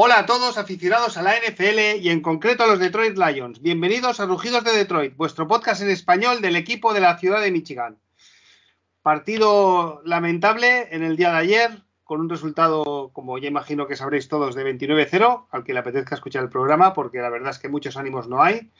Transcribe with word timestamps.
Hola 0.00 0.20
a 0.20 0.26
todos 0.26 0.58
aficionados 0.58 1.16
a 1.16 1.22
la 1.22 1.32
NFL 1.32 2.00
y 2.00 2.10
en 2.10 2.20
concreto 2.20 2.62
a 2.62 2.68
los 2.68 2.78
Detroit 2.78 3.18
Lions. 3.18 3.60
Bienvenidos 3.60 4.20
a 4.20 4.26
Rugidos 4.26 4.62
de 4.62 4.70
Detroit, 4.70 5.16
vuestro 5.16 5.48
podcast 5.48 5.82
en 5.82 5.90
español 5.90 6.40
del 6.40 6.54
equipo 6.54 6.94
de 6.94 7.00
la 7.00 7.18
ciudad 7.18 7.40
de 7.40 7.50
Michigan. 7.50 7.98
Partido 9.02 10.00
lamentable 10.04 10.86
en 10.94 11.02
el 11.02 11.16
día 11.16 11.32
de 11.32 11.38
ayer, 11.38 11.82
con 12.04 12.20
un 12.20 12.28
resultado, 12.28 13.10
como 13.12 13.38
ya 13.38 13.48
imagino 13.48 13.88
que 13.88 13.96
sabréis 13.96 14.28
todos, 14.28 14.54
de 14.54 14.72
29-0, 14.72 15.46
al 15.50 15.64
que 15.64 15.72
le 15.72 15.80
apetezca 15.80 16.14
escuchar 16.14 16.44
el 16.44 16.48
programa, 16.48 16.94
porque 16.94 17.18
la 17.18 17.28
verdad 17.28 17.50
es 17.50 17.58
que 17.58 17.68
muchos 17.68 17.96
ánimos 17.96 18.28
no 18.28 18.40
hay. 18.40 18.70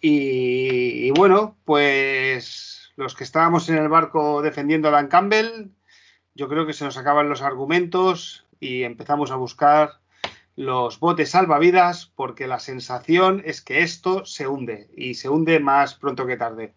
Y, 0.00 1.06
y 1.06 1.10
bueno, 1.12 1.56
pues 1.64 2.90
los 2.96 3.14
que 3.14 3.22
estábamos 3.22 3.68
en 3.68 3.76
el 3.76 3.88
barco 3.88 4.42
defendiendo 4.42 4.88
a 4.88 4.90
Dan 4.90 5.06
Campbell, 5.06 5.70
yo 6.34 6.48
creo 6.48 6.66
que 6.66 6.72
se 6.72 6.84
nos 6.84 6.96
acaban 6.96 7.28
los 7.28 7.42
argumentos 7.42 8.44
y 8.58 8.82
empezamos 8.82 9.30
a 9.30 9.36
buscar 9.36 9.99
los 10.56 11.00
botes 11.00 11.30
salvavidas 11.30 12.12
porque 12.14 12.46
la 12.46 12.58
sensación 12.58 13.42
es 13.44 13.60
que 13.60 13.82
esto 13.82 14.24
se 14.24 14.46
hunde 14.46 14.88
y 14.96 15.14
se 15.14 15.28
hunde 15.28 15.60
más 15.60 15.94
pronto 15.94 16.26
que 16.26 16.36
tarde. 16.36 16.74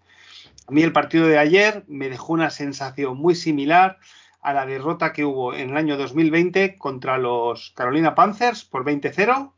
A 0.67 0.71
mí 0.71 0.81
el 0.83 0.93
partido 0.93 1.27
de 1.27 1.37
ayer 1.37 1.83
me 1.87 2.09
dejó 2.09 2.33
una 2.33 2.49
sensación 2.49 3.17
muy 3.17 3.35
similar 3.35 3.99
a 4.41 4.53
la 4.53 4.65
derrota 4.65 5.13
que 5.13 5.25
hubo 5.25 5.53
en 5.53 5.71
el 5.71 5.77
año 5.77 5.97
2020 5.97 6.77
contra 6.77 7.17
los 7.17 7.71
Carolina 7.75 8.15
Panthers 8.15 8.63
por 8.65 8.85
20-0, 8.85 9.51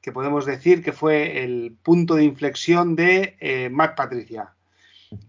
que 0.00 0.12
podemos 0.12 0.46
decir 0.46 0.82
que 0.82 0.92
fue 0.92 1.44
el 1.44 1.76
punto 1.82 2.14
de 2.14 2.24
inflexión 2.24 2.96
de 2.96 3.36
eh, 3.40 3.68
Mac 3.70 3.96
Patricia. 3.96 4.54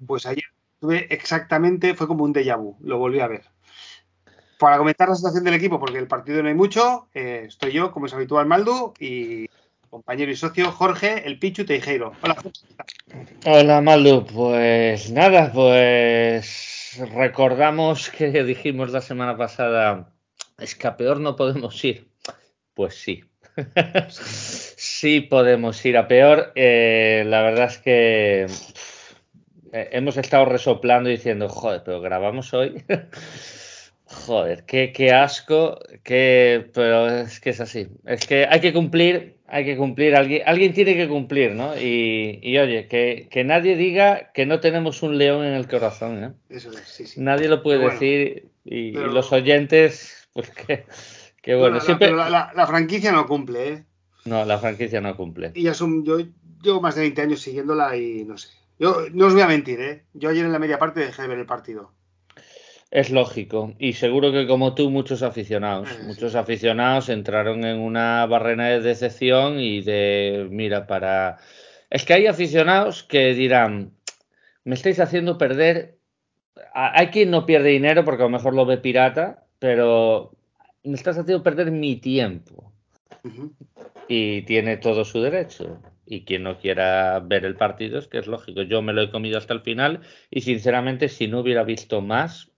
Pues 0.06 0.26
ayer 0.26 0.46
tuve 0.80 1.14
exactamente, 1.14 1.94
fue 1.94 2.08
como 2.08 2.24
un 2.24 2.34
déjà 2.34 2.58
vu, 2.58 2.78
lo 2.82 2.98
volví 2.98 3.20
a 3.20 3.28
ver. 3.28 3.44
Para 4.62 4.78
comentar 4.78 5.10
la 5.10 5.16
situación 5.16 5.44
del 5.44 5.56
equipo, 5.56 5.80
porque 5.80 5.98
el 5.98 6.06
partido 6.06 6.44
no 6.44 6.48
hay 6.48 6.54
mucho, 6.54 7.08
eh, 7.16 7.46
estoy 7.48 7.72
yo, 7.72 7.92
como 7.92 8.06
es 8.06 8.14
habitual, 8.14 8.46
Maldu, 8.46 8.94
y 9.00 9.50
compañero 9.90 10.30
y 10.30 10.36
socio 10.36 10.72
Jorge, 10.72 11.26
el 11.26 11.40
Pichu 11.40 11.66
Teijeiro. 11.66 12.12
Hola, 12.22 12.36
Jorge. 12.36 12.60
Hola, 13.48 13.82
Maldu. 13.82 14.24
Pues 14.28 15.10
nada, 15.10 15.52
pues 15.52 17.02
recordamos 17.12 18.12
que 18.12 18.44
dijimos 18.44 18.92
la 18.92 19.02
semana 19.02 19.36
pasada, 19.36 20.14
es 20.60 20.76
que 20.76 20.86
a 20.86 20.96
peor 20.96 21.20
no 21.20 21.36
podemos 21.36 21.84
ir. 21.84 22.08
Pues 22.76 22.94
sí. 22.94 23.24
sí 24.12 25.22
podemos 25.22 25.84
ir 25.84 25.98
a 25.98 26.08
peor. 26.08 26.52
Eh, 26.54 27.24
la 27.26 27.42
verdad 27.42 27.66
es 27.66 27.80
que 27.80 28.44
eh, 29.74 29.90
hemos 29.92 30.18
estado 30.18 30.46
resoplando 30.46 31.10
diciendo, 31.10 31.50
joder, 31.50 31.82
pero 31.84 32.00
grabamos 32.00 32.54
hoy. 32.54 32.84
Joder, 34.26 34.66
qué, 34.66 34.92
qué 34.94 35.12
asco, 35.12 35.80
qué, 36.04 36.70
pero 36.74 37.10
es 37.10 37.40
que 37.40 37.50
es 37.52 37.60
así. 37.62 37.88
Es 38.06 38.26
que 38.28 38.46
hay 38.46 38.60
que 38.60 38.74
cumplir, 38.74 39.38
hay 39.48 39.66
que 39.66 39.78
cumplir, 39.78 40.16
alguien, 40.16 40.44
alguien 40.46 40.74
tiene 40.74 40.96
que 40.96 41.08
cumplir, 41.08 41.52
¿no? 41.54 41.76
Y, 41.78 42.40
y 42.44 42.58
oye, 42.58 42.88
que, 42.88 43.28
que, 43.32 43.44
nadie 43.44 43.76
diga 43.76 44.32
que 44.34 44.46
no 44.46 44.60
tenemos 44.60 45.02
un 45.02 45.18
león 45.18 45.46
en 45.46 45.54
el 45.54 45.68
corazón, 45.68 46.24
¿eh? 46.24 46.32
Eso 46.50 46.72
es, 46.72 46.80
sí, 46.88 47.06
sí. 47.08 47.20
Nadie 47.22 47.48
lo 47.48 47.64
puede 47.64 47.80
decir 47.90 48.50
y, 48.66 48.92
pero- 48.94 49.12
y 49.12 49.14
los 49.14 49.32
oyentes, 49.32 50.28
pues 50.34 50.50
que, 50.68 50.86
que 51.42 51.56
bueno, 51.56 51.60
Bueno, 51.60 51.76
la- 51.78 51.82
siempre... 51.82 52.08
pero 52.08 52.18
la, 52.18 52.30
la- 52.30 52.52
la 52.56 52.68
franquicia 52.68 53.12
no 53.12 53.26
cumple, 53.26 53.68
¿eh? 53.70 53.84
No, 54.26 54.46
la 54.46 54.60
franquicia 54.60 55.02
no 55.02 55.16
cumple. 55.18 55.52
Y 55.56 55.64
ya 55.64 55.74
son, 55.74 56.06
yo 56.06 56.20
llevo 56.62 56.80
más 56.80 56.94
de 56.96 57.02
20 57.02 57.22
años 57.22 57.42
siguiéndola 57.42 57.96
y 57.98 58.24
no 58.26 58.38
sé. 58.38 58.50
Yo 58.78 58.98
no 59.14 59.28
os 59.28 59.34
voy 59.34 59.42
a 59.42 59.48
mentir, 59.48 59.80
¿eh? 59.82 60.04
Yo 60.14 60.30
ayer 60.30 60.46
en 60.46 60.52
la 60.52 60.60
media 60.60 60.78
parte 60.80 61.00
dejé 61.00 61.24
de 61.24 61.28
ver 61.28 61.40
el 61.40 61.46
partido. 61.46 61.92
Es 62.92 63.10
lógico, 63.10 63.74
y 63.80 63.94
seguro 63.94 64.34
que 64.34 64.46
como 64.46 64.76
tú 64.76 64.90
muchos 64.90 65.24
aficionados, 65.24 65.88
muchos 66.04 66.36
aficionados 66.36 67.08
entraron 67.08 67.64
en 67.64 67.80
una 67.80 68.26
barrena 68.26 68.68
de 68.68 68.82
decepción 68.82 69.62
y 69.62 69.82
de, 69.82 70.48
mira, 70.52 70.88
para... 70.88 71.38
Es 71.90 72.04
que 72.04 72.14
hay 72.14 72.28
aficionados 72.28 73.04
que 73.04 73.34
dirán, 73.34 73.94
me 74.66 74.76
estáis 74.76 75.00
haciendo 75.00 75.38
perder... 75.38 76.00
Hay 76.74 77.08
quien 77.08 77.32
no 77.32 77.46
pierde 77.46 77.70
dinero 77.70 78.04
porque 78.04 78.24
a 78.24 78.26
lo 78.26 78.32
mejor 78.32 78.54
lo 78.54 78.66
ve 78.66 78.78
pirata, 78.78 79.46
pero 79.58 80.34
me 80.84 80.96
estás 80.96 81.18
haciendo 81.18 81.44
perder 81.44 81.72
mi 81.72 81.96
tiempo 81.96 82.74
y 84.10 84.42
tiene 84.42 84.76
todo 84.76 85.06
su 85.06 85.22
derecho. 85.22 85.82
Y 86.06 86.26
quien 86.26 86.44
no 86.44 86.58
quiera 86.58 87.20
ver 87.20 87.46
el 87.46 87.56
partido 87.56 88.00
es 88.00 88.08
que 88.08 88.18
es 88.18 88.28
lógico. 88.28 88.64
Yo 88.64 88.82
me 88.82 88.92
lo 88.92 89.02
he 89.02 89.10
comido 89.10 89.38
hasta 89.38 89.54
el 89.54 89.62
final 89.62 90.02
y 90.30 90.42
sinceramente 90.42 91.08
si 91.08 91.30
no 91.30 91.40
hubiera 91.40 91.64
visto 91.64 92.02
más, 92.02 92.51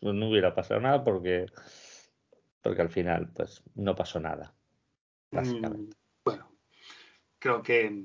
pues 0.00 0.14
no 0.14 0.28
hubiera 0.28 0.54
pasado 0.54 0.80
nada 0.80 1.04
porque, 1.04 1.46
porque 2.62 2.82
al 2.82 2.90
final 2.90 3.28
pues 3.34 3.62
no 3.74 3.94
pasó 3.94 4.18
nada. 4.20 4.52
Básicamente. 5.30 5.94
Mm, 5.94 5.98
bueno, 6.24 6.50
creo 7.38 7.62
que. 7.62 8.04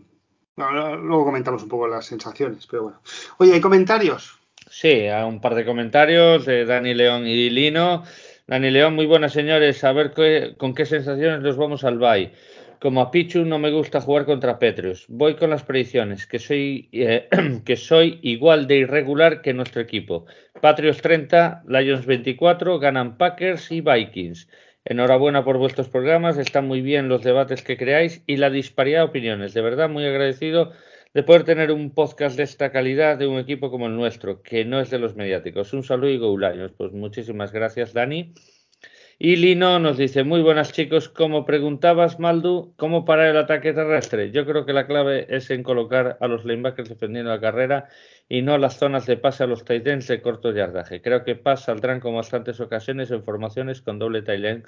bueno, 0.55 0.95
luego 0.97 1.25
comentamos 1.25 1.63
un 1.63 1.69
poco 1.69 1.87
las 1.87 2.05
sensaciones, 2.05 2.67
pero 2.67 2.83
bueno. 2.83 3.01
Oye, 3.37 3.53
¿hay 3.53 3.61
comentarios? 3.61 4.37
Sí, 4.69 5.07
a 5.07 5.25
un 5.25 5.41
par 5.41 5.55
de 5.55 5.65
comentarios 5.65 6.45
de 6.45 6.65
Dani 6.65 6.93
León 6.93 7.27
y 7.27 7.49
Lino. 7.49 8.03
Dani 8.47 8.71
León, 8.71 8.95
muy 8.95 9.05
buenas 9.05 9.31
señores, 9.33 9.83
a 9.83 9.93
ver 9.93 10.13
qué- 10.13 10.55
con 10.57 10.73
qué 10.75 10.85
sensaciones 10.85 11.41
nos 11.41 11.57
vamos 11.57 11.83
al 11.83 11.97
Bay. 11.97 12.33
Como 12.83 12.99
a 12.99 13.11
Pichu 13.11 13.45
no 13.45 13.59
me 13.59 13.71
gusta 13.71 14.01
jugar 14.01 14.25
contra 14.25 14.59
Petrius. 14.59 15.05
Voy 15.07 15.35
con 15.35 15.51
las 15.51 15.63
predicciones, 15.63 16.27
que 16.27 16.37
soy, 16.37 16.89
eh, 16.91 17.29
que 17.65 17.77
soy 17.77 18.19
igual 18.23 18.67
de 18.67 18.79
irregular 18.79 19.41
que 19.41 19.53
nuestro 19.53 19.79
equipo. 19.79 20.25
Patriots 20.59 21.01
30, 21.01 21.63
Lions 21.65 22.05
24, 22.05 22.79
ganan 22.79 23.17
Packers 23.17 23.71
y 23.71 23.79
Vikings. 23.79 24.49
Enhorabuena 24.83 25.45
por 25.45 25.59
vuestros 25.59 25.87
programas, 25.87 26.37
están 26.37 26.67
muy 26.67 26.81
bien 26.81 27.07
los 27.07 27.23
debates 27.23 27.63
que 27.63 27.77
creáis 27.77 28.21
y 28.27 28.35
la 28.35 28.49
disparidad 28.49 28.99
de 28.99 29.05
opiniones. 29.05 29.53
De 29.53 29.61
verdad, 29.61 29.87
muy 29.87 30.05
agradecido 30.05 30.73
de 31.13 31.23
poder 31.23 31.45
tener 31.45 31.71
un 31.71 31.89
podcast 31.91 32.35
de 32.35 32.43
esta 32.43 32.73
calidad 32.73 33.17
de 33.17 33.27
un 33.27 33.39
equipo 33.39 33.71
como 33.71 33.87
el 33.87 33.95
nuestro, 33.95 34.41
que 34.41 34.65
no 34.65 34.81
es 34.81 34.89
de 34.89 34.99
los 34.99 35.15
mediáticos. 35.15 35.71
Un 35.71 35.83
saludo 35.83 36.09
y 36.09 36.17
go 36.17 36.37
Lions. 36.37 36.73
Pues 36.73 36.91
muchísimas 36.91 37.53
gracias, 37.53 37.93
Dani. 37.93 38.33
Y 39.25 39.37
Lino 39.37 39.79
nos 39.79 39.97
dice, 39.97 40.25
muy 40.25 40.41
buenas 40.41 40.73
chicos, 40.73 41.07
como 41.07 41.45
preguntabas, 41.45 42.19
Maldu, 42.19 42.73
¿cómo 42.75 43.05
parar 43.05 43.27
el 43.27 43.37
ataque 43.37 43.71
terrestre? 43.71 44.31
Yo 44.31 44.45
creo 44.45 44.65
que 44.65 44.73
la 44.73 44.85
clave 44.85 45.27
es 45.29 45.49
en 45.49 45.63
colocar 45.63 46.17
a 46.19 46.27
los 46.27 46.43
linebackers 46.43 46.89
defendiendo 46.89 47.31
la 47.31 47.39
carrera 47.39 47.87
y 48.27 48.41
no 48.41 48.57
las 48.57 48.77
zonas 48.77 49.05
de 49.05 49.15
pase 49.15 49.45
a 49.45 49.47
los 49.47 49.63
tight 49.63 49.87
ends 49.87 50.07
de 50.07 50.21
corto 50.21 50.51
yardaje. 50.51 51.01
Creo 51.01 51.23
que 51.23 51.37
Paz 51.37 51.63
saldrán 51.63 52.01
con 52.01 52.13
bastantes 52.13 52.59
ocasiones 52.59 53.11
en 53.11 53.23
formaciones 53.23 53.81
con 53.81 53.97
doble 53.97 54.23
tight 54.23 54.43
end 54.43 54.65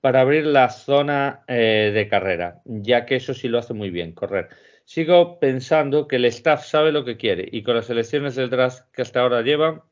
para 0.00 0.22
abrir 0.22 0.46
la 0.46 0.70
zona 0.70 1.44
eh, 1.46 1.90
de 1.92 2.08
carrera, 2.08 2.62
ya 2.64 3.04
que 3.04 3.16
eso 3.16 3.34
sí 3.34 3.48
lo 3.48 3.58
hace 3.58 3.74
muy 3.74 3.90
bien, 3.90 4.12
correr. 4.12 4.48
Sigo 4.86 5.38
pensando 5.38 6.08
que 6.08 6.16
el 6.16 6.24
staff 6.24 6.64
sabe 6.64 6.92
lo 6.92 7.04
que 7.04 7.18
quiere 7.18 7.46
y 7.52 7.62
con 7.62 7.76
las 7.76 7.90
elecciones 7.90 8.36
del 8.36 8.48
draft 8.48 8.90
que 8.90 9.02
hasta 9.02 9.20
ahora 9.20 9.42
llevan, 9.42 9.82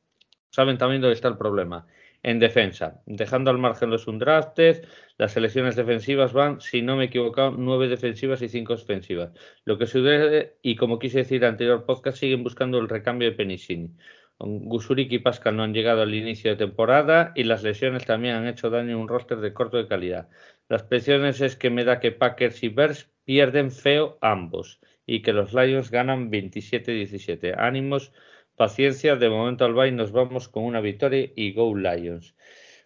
saben 0.49 0.79
también 0.79 1.03
dónde 1.03 1.17
está 1.17 1.29
el 1.29 1.37
problema. 1.37 1.87
En 2.27 2.41
defensa, 2.41 3.03
dejando 3.07 3.53
al 3.53 3.59
margen 3.59 3.89
los 3.89 4.09
undrafted, 4.09 4.85
las 5.17 5.31
selecciones 5.31 5.77
defensivas 5.77 6.33
van, 6.33 6.61
si 6.61 6.83
no 6.83 6.97
me 6.97 7.05
he 7.05 7.07
equivocado, 7.07 7.53
nueve 7.57 7.87
defensivas 7.87 8.43
y 8.43 8.49
cinco 8.49 8.75
ofensivas. 8.75 9.31
Lo 9.65 9.79
que 9.79 9.87
sucede, 9.87 10.57
y 10.61 10.75
como 10.75 10.99
quise 10.99 11.19
decir 11.19 11.45
en 11.45 11.51
anterior 11.51 11.85
podcast, 11.87 12.19
siguen 12.19 12.43
buscando 12.43 12.81
el 12.81 12.89
recambio 12.89 13.31
de 13.31 13.37
Penisini. 13.37 13.95
Gusurik 14.41 15.13
y 15.13 15.21
Pascal 15.21 15.57
no 15.57 15.63
han 15.63 15.73
llegado 15.73 16.03
al 16.03 16.15
inicio 16.15 16.51
de 16.51 16.57
temporada 16.57 17.31
y 17.37 17.45
las 17.45 17.63
lesiones 17.63 18.05
también 18.07 18.35
han 18.35 18.49
hecho 18.49 18.71
daño 18.71 18.97
a 18.97 19.01
un 19.01 19.07
roster 19.07 19.39
de 19.39 19.53
corto 19.53 19.77
de 19.77 19.87
calidad. 19.87 20.29
Las 20.69 20.83
presiones 20.83 21.41
es 21.41 21.55
que 21.55 21.71
me 21.71 21.85
da 21.85 22.01
que 22.01 22.11
Packers 22.11 22.61
y 22.65 22.71
Bears 22.71 23.09
pierden 23.25 23.71
feo 23.71 24.19
ambos 24.21 24.81
y 25.07 25.23
que 25.23 25.33
los 25.33 25.55
Lions 25.55 25.93
ganan 25.93 26.33
27-17. 26.33 27.55
Ánimos, 27.57 28.13
paciencia, 28.57 29.17
de 29.17 29.29
momento 29.29 29.65
al 29.65 29.75
Bay 29.75 29.93
nos 29.93 30.13
vamos 30.13 30.49
con 30.49 30.65
una 30.65 30.81
victoria 30.81 31.31
y 31.37 31.53
Go 31.53 31.77
Lions. 31.77 32.35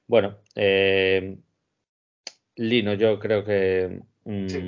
Bueno, 0.06 0.38
eh, 0.56 1.36
Lino, 2.56 2.94
yo 2.94 3.18
creo 3.18 3.44
que 3.44 4.00
mm, 4.24 4.46
Sí. 4.48 4.60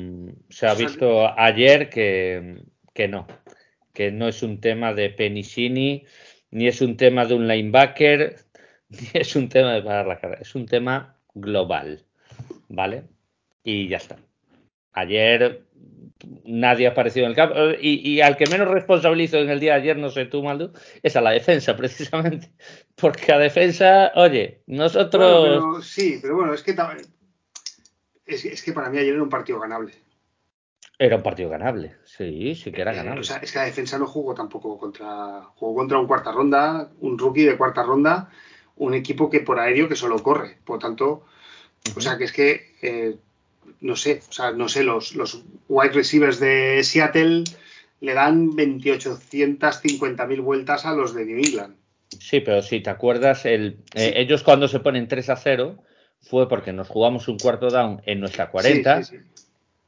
se 0.49 0.67
ha 0.67 0.75
visto 0.75 1.39
ayer 1.39 1.91
que, 1.91 2.63
que 2.95 3.09
no, 3.09 3.27
que 3.93 4.11
no 4.11 4.29
es 4.29 4.43
un 4.43 4.61
tema 4.61 4.95
de 4.95 5.11
Penisini, 5.11 6.05
ni 6.51 6.69
es 6.69 6.81
un 6.81 6.97
tema 6.97 7.27
de 7.27 7.35
un 7.35 7.49
linebacker, 7.49 8.37
ni 8.89 9.09
es 9.15 9.37
un 9.37 9.49
tema 9.49 9.75
de 9.75 9.83
parar 9.83 10.07
la 10.07 10.19
carrera, 10.19 10.41
es 10.43 10.55
un 10.55 10.67
tema 10.67 11.19
global, 11.35 12.05
¿vale? 12.69 13.05
Y 13.65 13.89
ya 13.89 13.97
está. 13.99 14.17
Ayer 14.93 15.63
nadie 16.45 16.87
ha 16.87 16.91
aparecido 16.91 17.27
en 17.27 17.31
el 17.31 17.37
campo 17.37 17.55
y, 17.81 18.09
y 18.09 18.21
al 18.21 18.37
que 18.37 18.47
menos 18.47 18.69
responsabilizo 18.69 19.39
en 19.39 19.51
el 19.51 19.61
día 19.61 19.75
de 19.75 19.81
ayer, 19.81 19.97
no 19.99 20.11
sé 20.11 20.27
tú, 20.27 20.43
Maldu, 20.43 20.73
es 21.03 21.17
a 21.17 21.21
la 21.21 21.31
defensa 21.31 21.77
precisamente, 21.77 22.53
porque 22.95 23.33
a 23.33 23.39
defensa, 23.39 24.13
oye, 24.15 24.63
nosotros... 24.67 25.41
Bueno, 25.41 25.71
pero- 25.75 25.83
sí, 25.83 26.19
pero 26.23 26.37
bueno, 26.37 26.55
es 26.55 26.63
que, 26.63 26.75
es, 28.27 28.45
es 28.45 28.63
que 28.63 28.73
para 28.73 28.91
mí 28.91 28.99
ayer 28.99 29.15
era 29.15 29.23
un 29.23 29.29
partido 29.29 29.59
ganable. 29.61 29.93
Era 30.99 31.17
un 31.17 31.23
partido 31.23 31.49
ganable, 31.49 31.97
sí, 32.05 32.55
sí 32.55 32.71
que 32.71 32.83
era 32.83 32.93
Eh, 32.93 32.97
ganable. 32.97 33.21
o 33.23 33.25
sea, 33.25 33.39
es 33.39 33.51
que 33.51 33.59
la 33.59 33.65
defensa 33.65 33.99
no 33.99 34.07
jugó 34.07 34.35
tampoco 34.35 34.79
contra. 34.79 35.43
Jugó 35.57 35.75
contra 35.75 35.99
un 35.99 36.07
cuarta 36.07 36.31
ronda, 36.31 36.93
un 37.01 37.19
rookie 37.19 37.43
de 37.45 37.57
cuarta 37.57 37.83
ronda, 37.83 38.31
un 38.77 38.95
equipo 38.95 39.29
que 39.29 39.41
por 39.41 39.59
aéreo 39.59 39.89
que 39.89 39.97
solo 39.97 40.23
corre. 40.23 40.59
Por 40.65 40.79
tanto, 40.79 41.25
o 41.97 42.01
sea, 42.01 42.17
que 42.19 42.25
es 42.25 42.33
que 42.33 42.77
eh, 42.83 43.17
no 43.81 43.97
sé, 43.97 44.23
o 44.29 44.33
sea, 44.33 44.53
no 44.53 44.69
sé, 44.69 44.83
los, 44.85 45.15
los 45.15 45.43
wide 45.69 45.93
receivers 45.93 46.39
de 46.41 46.83
Seattle 46.85 47.45
le 48.01 48.15
dan 48.15 48.51
2850.000 48.51 50.41
vueltas 50.43 50.85
a 50.87 50.93
los 50.93 51.15
de 51.15 51.25
New 51.25 51.39
England. 51.39 51.77
Sí, 52.19 52.41
pero 52.41 52.63
si 52.63 52.81
te 52.81 52.91
acuerdas, 52.91 53.47
el, 53.47 53.79
eh, 53.95 54.15
ellos 54.17 54.43
cuando 54.43 54.69
se 54.69 54.81
ponen 54.81 55.09
3 55.09 55.31
a 55.31 55.37
0 55.37 55.83
fue 56.21 56.49
porque 56.49 56.73
nos 56.73 56.89
jugamos 56.89 57.29
un 57.29 57.39
cuarto 57.39 57.69
down 57.69 58.03
en 58.05 58.21
nuestra 58.21 58.51
40 58.51 59.03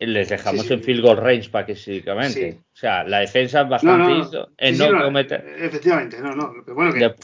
les 0.06 0.28
dejamos 0.28 0.70
en 0.70 0.82
field 0.82 1.02
goal 1.02 1.16
range 1.16 1.50
prácticamente. 1.50 2.60
O 2.72 2.76
sea, 2.76 3.04
la 3.04 3.20
defensa 3.20 3.62
bastante 3.64 4.12
hizo 4.12 4.50
en 4.56 4.78
no, 4.78 5.04
cometer. 5.04 5.56
Efectivamente, 5.58 6.20
no, 6.20 6.34
no. 6.34 6.52
bueno, 6.74 6.92
que 6.92 7.14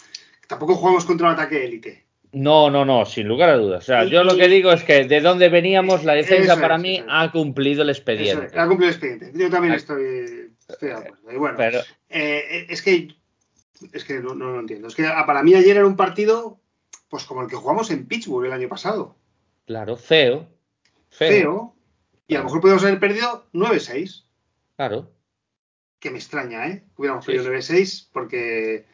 tampoco 0.47 0.77
jugamos 0.77 1.05
contra 1.05 1.29
un 1.29 1.35
ataque 1.35 1.65
élite. 1.65 2.05
No, 2.33 2.71
no, 2.71 2.85
no, 2.85 3.05
sin 3.07 3.27
lugar 3.27 3.51
a 3.51 3.57
dudas. 3.57 3.83
O 3.83 3.87
sea, 3.87 4.05
yo 4.05 4.23
lo 4.23 4.37
que 4.37 4.49
digo 4.49 4.71
es 4.73 4.85
que 4.85 5.05
de 5.05 5.21
donde 5.21 5.49
veníamos, 5.49 6.05
la 6.05 6.15
defensa 6.15 6.61
para 6.61 6.79
mí 6.79 7.03
ha 7.09 7.31
cumplido 7.33 7.83
el 7.83 7.91
expediente. 7.91 8.59
ha 8.59 8.67
cumplido 8.69 8.91
el 8.91 8.97
expediente. 8.97 9.33
Yo 9.35 9.51
también 9.51 9.75
estoy, 9.75 10.53
de 10.81 10.93
acuerdo. 10.93 11.33
Y 11.33 11.37
bueno, 11.37 11.59
eh, 12.09 12.67
es 12.69 12.83
que 12.83 13.09
es 13.93 14.05
que 14.05 14.21
no, 14.21 14.35
no, 14.35 14.53
lo 14.53 14.61
entiendo. 14.61 14.89
Es 14.89 14.95
que 14.95 15.07
ah, 15.07 15.25
para 15.27 15.43
mí 15.43 15.55
ayer 15.55 15.77
era 15.77 15.87
un 15.87 15.97
partido, 15.97 16.61
pues 17.09 17.25
como 17.25 17.43
el 17.43 17.49
que 17.49 17.57
jugamos 17.57 17.91
en 17.91 18.07
Pittsburgh 18.07 18.47
el 18.47 18.53
año 18.53 18.69
pasado. 18.69 19.17
Claro, 19.67 19.97
feo. 19.97 20.49
Feo. 21.09 21.75
y 22.29 22.35
a 22.35 22.39
lo 22.39 22.45
mejor 22.45 22.61
podemos 22.61 22.85
haber 22.85 23.01
perdido 23.01 23.47
9-6. 23.53 24.25
Claro. 24.77 25.11
Que 25.99 26.11
me 26.11 26.19
extraña, 26.19 26.69
¿eh? 26.69 26.85
Hubiéramos 26.97 27.27
perdido 27.27 27.53
9-6 27.53 28.09
porque. 28.13 28.87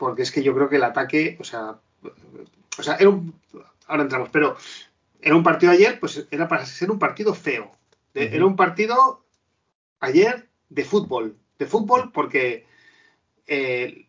Porque 0.00 0.22
es 0.22 0.32
que 0.32 0.42
yo 0.42 0.54
creo 0.54 0.70
que 0.70 0.76
el 0.76 0.84
ataque, 0.84 1.36
o 1.38 1.44
sea. 1.44 1.78
O 2.78 2.82
sea, 2.82 2.94
era 2.96 3.10
un. 3.10 3.38
Ahora 3.86 4.04
entramos, 4.04 4.30
pero 4.32 4.56
era 5.20 5.36
un 5.36 5.42
partido 5.42 5.72
ayer, 5.72 6.00
pues 6.00 6.26
era 6.30 6.48
para 6.48 6.64
ser 6.64 6.90
un 6.90 6.98
partido 6.98 7.34
feo. 7.34 7.70
Era 8.14 8.46
un 8.46 8.56
partido 8.56 9.26
ayer 10.00 10.48
de 10.70 10.84
fútbol. 10.84 11.36
De 11.58 11.66
fútbol 11.66 12.12
porque 12.12 12.64
eh, 13.46 14.06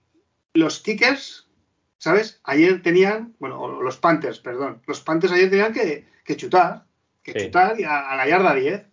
los 0.54 0.80
kickers, 0.80 1.50
¿sabes? 1.98 2.40
Ayer 2.46 2.82
tenían, 2.82 3.36
bueno, 3.40 3.82
los 3.82 3.98
Panthers, 3.98 4.40
perdón, 4.40 4.82
los 4.88 5.02
Panthers 5.02 5.34
ayer 5.34 5.50
tenían 5.50 5.74
que, 5.74 6.06
chutar, 6.38 6.86
que 7.22 7.34
chutar 7.34 7.76
a, 7.86 8.16
la 8.16 8.28
yarda 8.30 8.56
10, 8.56 8.86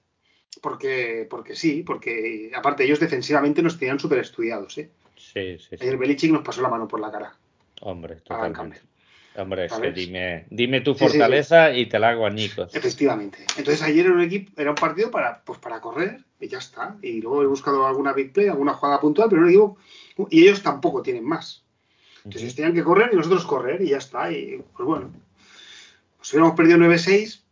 porque, 0.61 1.29
porque 1.31 1.55
sí, 1.55 1.85
porque 1.85 2.50
aparte 2.56 2.83
ellos 2.83 2.99
defensivamente 2.99 3.62
nos 3.62 3.79
tenían 3.79 4.00
súper 4.00 4.19
estudiados, 4.19 4.77
¿eh? 4.79 4.91
Sí, 5.19 5.59
sí, 5.59 5.76
Ayer 5.81 5.97
Belichick 5.97 6.32
nos 6.32 6.43
pasó 6.43 6.62
la 6.62 6.69
mano 6.69 6.88
por 6.88 7.00
la 7.00 7.11
cara. 7.11 7.37
Hombre, 7.82 8.17
totalmente. 8.17 8.81
Hombre, 9.37 9.67
es 9.67 9.73
que 9.73 9.93
dime, 9.93 10.47
dime 10.50 10.81
tu 10.81 10.94
fortaleza 10.94 11.73
y 11.73 11.87
te 11.87 11.99
la 11.99 12.09
hago 12.09 12.26
a 12.26 12.31
Nicos. 12.31 12.75
Efectivamente. 12.75 13.38
Entonces 13.56 13.82
ayer 13.82 14.06
era 14.06 14.15
un 14.15 14.20
equipo, 14.20 14.50
era 14.61 14.70
un 14.70 14.76
partido 14.76 15.12
para, 15.12 15.44
pues 15.44 15.61
para 15.61 15.81
correr 15.81 16.25
y 16.41 16.49
ya 16.49 16.59
está. 16.59 16.97
Y 17.03 17.20
luego 17.20 17.43
he 17.43 17.47
buscado 17.47 17.87
alguna 17.87 18.12
big 18.12 18.32
play, 18.32 18.49
alguna 18.49 18.75
jugada 18.75 19.00
puntual, 19.00 19.29
pero 19.29 19.43
no 19.43 19.49
digo 19.49 19.76
y 20.31 20.43
ellos 20.43 20.62
tampoco 20.62 21.03
tienen 21.03 21.25
más. 21.25 21.62
Entonces 22.25 22.55
tenían 22.55 22.75
que 22.75 22.82
correr 22.82 23.11
y 23.12 23.17
nosotros 23.17 23.44
correr 23.47 23.81
y 23.82 23.91
ya 23.91 23.99
está. 23.99 24.31
Y 24.32 24.62
pues 24.76 24.87
bueno, 24.87 25.12
pues 26.17 26.29
si 26.29 26.37
hubiéramos 26.37 26.56
perdido 26.56 26.79
9-6, 26.79 27.43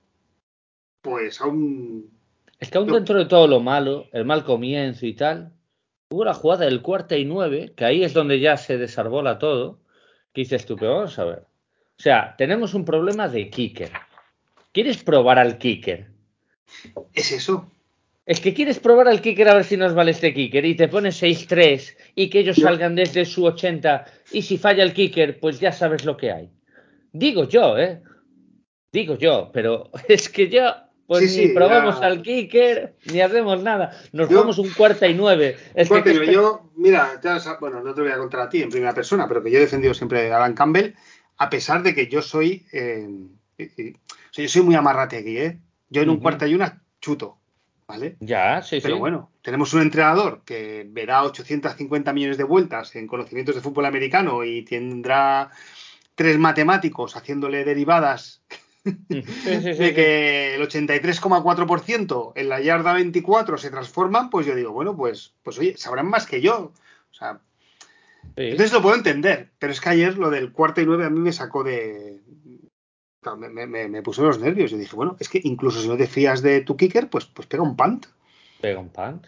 pues 1.02 1.40
aún. 1.40 2.10
Es 2.58 2.70
que 2.70 2.78
aún 2.78 2.88
dentro 2.88 3.19
de 3.19 3.26
todo 3.26 3.46
lo 3.46 3.60
malo, 3.60 4.06
el 4.12 4.24
mal 4.24 4.44
comienzo 4.44 5.06
y 5.06 5.14
tal, 5.14 5.52
hubo 6.16 6.24
la 6.24 6.32
jugada 6.32 6.64
del 6.64 6.80
cuarta 6.80 7.14
y 7.18 7.26
nueve, 7.26 7.74
que 7.76 7.84
ahí 7.84 8.02
es 8.02 8.14
donde 8.14 8.40
ya 8.40 8.56
se 8.56 8.78
desarbola 8.78 9.38
todo, 9.38 9.80
que 10.32 10.40
dices 10.40 10.64
tú, 10.64 10.74
pero 10.76 10.94
vamos 10.94 11.18
a 11.18 11.24
ver. 11.24 11.38
O 11.98 12.02
sea, 12.02 12.34
tenemos 12.38 12.72
un 12.72 12.86
problema 12.86 13.28
de 13.28 13.50
kicker. 13.50 13.90
¿Quieres 14.72 15.02
probar 15.02 15.38
al 15.38 15.58
kicker? 15.58 16.06
Es 17.12 17.32
eso. 17.32 17.70
Es 18.24 18.40
que 18.40 18.54
quieres 18.54 18.78
probar 18.78 19.08
al 19.08 19.20
kicker 19.20 19.46
a 19.46 19.54
ver 19.54 19.64
si 19.64 19.76
nos 19.76 19.94
vale 19.94 20.12
este 20.12 20.32
kicker 20.32 20.64
y 20.64 20.74
te 20.74 20.88
pones 20.88 21.22
6-3 21.22 21.96
y 22.14 22.30
que 22.30 22.38
ellos 22.38 22.56
salgan 22.56 22.94
desde 22.94 23.26
su 23.26 23.44
80 23.44 24.06
y 24.32 24.40
si 24.40 24.56
falla 24.56 24.84
el 24.84 24.94
kicker, 24.94 25.38
pues 25.38 25.60
ya 25.60 25.70
sabes 25.70 26.06
lo 26.06 26.16
que 26.16 26.32
hay. 26.32 26.50
Digo 27.12 27.46
yo, 27.46 27.76
¿eh? 27.78 28.00
Digo 28.90 29.19
yo, 29.19 29.50
pero 29.52 29.90
es 30.08 30.30
que 30.30 30.48
yo, 30.48 30.62
pues 31.06 31.37
ni 31.37 31.49
probamos 31.49 32.00
al 32.03 32.23
kicker 32.23 32.94
ni 33.12 33.20
hacemos 33.20 33.62
nada. 33.62 33.97
Nos 34.12 34.29
jugamos 34.29 34.58
un 34.58 34.70
cuarta 34.70 35.06
y 35.06 35.14
nueve. 35.14 35.56
Es 35.75 35.88
que, 35.88 36.32
yo, 36.32 36.70
mira, 36.76 37.20
bueno, 37.61 37.82
no 37.82 37.94
te 37.94 38.00
voy 38.00 38.11
a 38.11 38.19
contar 38.19 38.41
a 38.41 38.49
ti 38.49 38.62
en 38.62 38.70
primera 38.70 38.94
persona, 38.94 39.29
pero 39.29 39.43
que 39.43 39.50
yo 39.50 39.58
he 39.58 39.62
defendido 39.62 39.94
siempre 39.94 40.32
a 40.32 40.37
Alan 40.37 40.55
Campbell, 40.55 40.94
a 41.38 41.50
pesar 41.50 41.82
de 41.82 41.94
que 41.94 42.08
yo 42.08 42.23
soy, 42.23 42.67
eh, 42.73 43.08
yo 44.32 44.49
soy 44.49 44.62
muy 44.62 44.75
amarrategui, 44.75 45.38
¿eh? 45.38 45.61
Yo 45.88 46.03
en 46.03 46.11
un 46.11 46.19
cuarta 46.19 46.47
y 46.47 46.55
una 46.55 46.82
chuto. 47.00 47.38
¿vale? 47.87 48.17
Ya, 48.20 48.62
sí, 48.62 48.81
Pero 48.82 48.99
bueno, 48.99 49.31
tenemos 49.43 49.73
un 49.73 49.82
entrenador 49.82 50.43
que 50.44 50.87
verá 50.88 51.23
850 51.23 52.12
millones 52.12 52.37
de 52.37 52.44
vueltas 52.44 52.94
en 52.97 53.06
conocimientos 53.06 53.55
de 53.55 53.61
fútbol 53.61 53.87
americano 53.87 54.44
y 54.44 54.64
tendrá 54.64 55.50
tres 56.14 56.38
matemáticos 56.38 57.17
haciéndole 57.17 57.64
derivadas 57.64 58.43
de 59.08 59.94
que 59.94 60.54
el 60.54 60.62
83,4% 60.62 62.32
en 62.34 62.48
la 62.48 62.60
yarda 62.60 62.92
24 62.92 63.58
se 63.58 63.70
transforman, 63.70 64.30
pues 64.30 64.46
yo 64.46 64.54
digo, 64.54 64.72
bueno, 64.72 64.96
pues, 64.96 65.34
pues 65.42 65.58
oye, 65.58 65.76
sabrán 65.76 66.08
más 66.08 66.26
que 66.26 66.40
yo. 66.40 66.72
O 67.10 67.14
sea, 67.14 67.40
entonces 68.36 68.72
lo 68.72 68.82
puedo 68.82 68.96
entender, 68.96 69.50
pero 69.58 69.72
es 69.72 69.80
que 69.80 69.88
ayer 69.88 70.18
lo 70.18 70.30
del 70.30 70.52
cuarto 70.52 70.80
y 70.80 70.86
nueve 70.86 71.04
a 71.04 71.10
mí 71.10 71.20
me 71.20 71.32
sacó 71.32 71.64
de, 71.64 72.20
me, 73.34 73.88
me, 73.88 74.02
puso 74.02 74.22
los 74.22 74.38
nervios. 74.38 74.72
y 74.72 74.78
dije, 74.78 74.94
bueno, 74.94 75.16
es 75.18 75.28
que 75.28 75.40
incluso 75.42 75.80
si 75.80 75.88
no 75.88 75.96
te 75.96 76.06
fías 76.06 76.42
de 76.42 76.60
tu 76.60 76.76
kicker, 76.76 77.08
pues, 77.10 77.26
pues 77.26 77.46
pega 77.48 77.62
un 77.62 77.76
punt. 77.76 78.06
Pega 78.60 78.78
un 78.78 78.90
punt. 78.90 79.26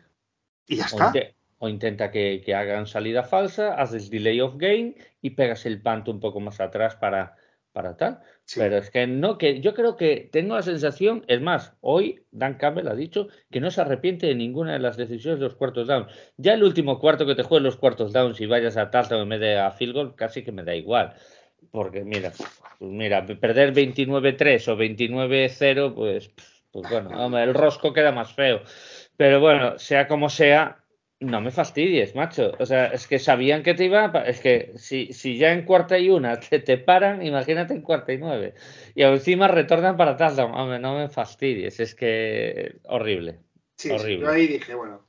Y 0.66 0.76
ya 0.76 0.84
está. 0.84 1.12
O, 1.58 1.69
intenta 1.69 2.12
que, 2.12 2.43
hagan 2.55 2.87
salida 2.87 3.25
falsa, 3.25 3.75
haces 3.75 4.10
delay 4.10 4.40
of 4.40 4.56
game 4.56 4.94
y 5.20 5.31
pegas 5.31 5.66
el 5.66 5.81
punt 5.81 6.06
un 6.08 6.20
poco 6.20 6.38
más 6.38 6.60
atrás 6.60 6.94
para, 6.94 7.37
para 7.79 7.97
tal. 7.97 8.19
Pero 8.57 8.79
es 8.79 8.91
que 8.91 9.07
no, 9.07 9.39
que 9.39 9.61
yo 9.61 9.73
creo 9.73 9.97
que 9.97 10.29
tengo 10.33 10.57
la 10.57 10.63
sensación, 10.63 11.25
es 11.29 11.41
más, 11.41 11.77
hoy 11.81 12.25
Dan 12.33 12.55
Campbell 12.55 12.89
ha 12.89 12.97
dicho 12.97 13.29
que 13.53 13.61
no 13.61 13.71
se 13.71 13.81
arrepiente 13.81 14.27
de 14.27 14.35
ninguna 14.35 14.73
de 14.73 14.81
las 14.81 14.97
decisiones 14.97 15.39
de 15.39 15.45
los 15.45 15.55
cuartos 15.55 15.87
down. 15.87 16.09
Ya 16.39 16.55
el 16.55 16.65
último 16.65 16.99
cuarto 16.99 17.25
que 17.25 17.37
te 17.37 17.45
juegues 17.45 17.63
los 17.63 17.77
cuartos 17.77 18.13
downs 18.13 18.41
y 18.41 18.47
vayas 18.47 18.77
a 18.77 18.91
touchdown 18.91 19.23
en 19.23 19.29
vez 19.29 19.41
de 19.41 19.59
a 19.61 19.71
field 19.71 19.95
goal, 19.95 20.17
casi 20.17 20.43
que 20.43 20.51
me 20.51 20.65
da 20.65 20.75
igual. 20.75 21.15
Porque 21.70 22.03
mira, 22.03 22.32
pues 22.81 22.91
mira, 22.91 23.25
perder 23.25 23.73
29-3 23.73 24.67
o 24.67 24.77
29-0, 24.77 25.94
pues, 25.94 26.32
pues 26.73 26.91
bueno, 26.91 27.39
el 27.39 27.55
rosco 27.55 27.93
queda 27.93 28.11
más 28.11 28.32
feo. 28.32 28.63
Pero 29.17 29.39
bueno, 29.39 29.79
sea 29.79 30.08
como 30.08 30.31
sea, 30.31 30.78
no 31.20 31.41
me 31.41 31.51
fastidies, 31.51 32.15
macho. 32.15 32.53
O 32.58 32.67
sea, 32.67 32.87
es 32.87 33.06
que 33.06 33.19
sabían 33.19 33.63
que 33.63 33.75
te 33.75 33.84
iba. 33.84 34.06
Es 34.27 34.41
que 34.41 34.72
si, 34.77 35.13
si 35.13 35.37
ya 35.37 35.53
en 35.53 35.65
cuarta 35.65 35.98
y 35.98 36.10
una 36.10 36.39
te, 36.41 36.58
te 36.60 36.79
paran, 36.79 37.25
imagínate 37.25 37.75
en 37.75 37.82
cuarta 37.82 38.13
y 38.13 38.19
nueve. 38.19 38.55
Y 38.94 39.03
encima 39.03 39.48
retornan 39.48 39.96
para 39.96 40.13
atrás. 40.13 40.39
Hombre, 40.39 40.79
no 40.79 40.96
me 40.96 41.08
fastidies. 41.08 41.81
Es 41.81 41.94
que 41.94 42.77
horrible. 42.84 43.41
Sí, 43.77 43.91
horrible. 43.91 44.27
yo 44.27 44.31
ahí 44.32 44.46
dije, 44.46 44.75
bueno, 44.75 45.06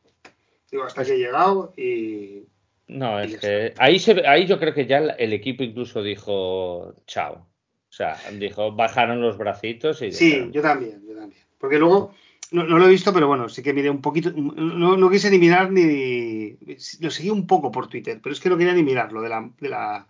digo, 0.72 0.84
hasta 0.84 1.04
que 1.04 1.14
he 1.14 1.18
llegado 1.18 1.74
y 1.76 2.46
no, 2.90 3.20
es 3.20 3.38
que 3.38 3.74
ahí, 3.78 4.00
se, 4.00 4.28
ahí 4.28 4.48
yo 4.48 4.60
creo 4.60 4.74
que 4.74 4.88
ya 4.88 4.98
el 4.98 5.32
equipo 5.32 5.64
incluso 5.64 6.02
dijo 6.02 6.96
chao. 7.06 7.36
O 7.36 7.92
sea, 7.92 8.18
dijo, 8.34 8.72
bajaron 8.72 9.22
los 9.22 9.38
bracitos 9.38 10.02
y... 10.02 10.12
Sí, 10.12 10.50
yo 10.52 10.62
también, 10.62 11.02
yo 11.08 11.16
también. 11.16 11.42
Porque 11.60 11.78
luego, 11.78 12.14
no, 12.52 12.64
lo 12.64 12.86
he 12.86 12.90
visto, 12.90 13.14
pero 13.14 13.28
bueno, 13.28 13.48
sí 13.50 13.62
que 13.62 13.74
miré 13.74 13.90
un 13.90 14.02
poquito, 14.02 14.32
no, 14.32 14.98
no 14.98 15.10
quise 15.10 15.30
ni 15.30 15.38
mirar 15.38 15.72
ni... 15.72 16.58
Lo 17.00 17.12
seguí 17.12 17.30
un 17.30 17.46
poco 17.46 17.72
por 17.72 17.88
Twitter, 17.88 18.20
pero 18.22 18.34
es 18.34 18.40
que 18.40 18.50
no 18.50 18.58
quería 18.58 18.74
ni 18.74 18.84
mirarlo 18.84 19.22
de 19.22 19.30
la... 19.30 19.50
De 19.60 19.70
la 19.70 20.08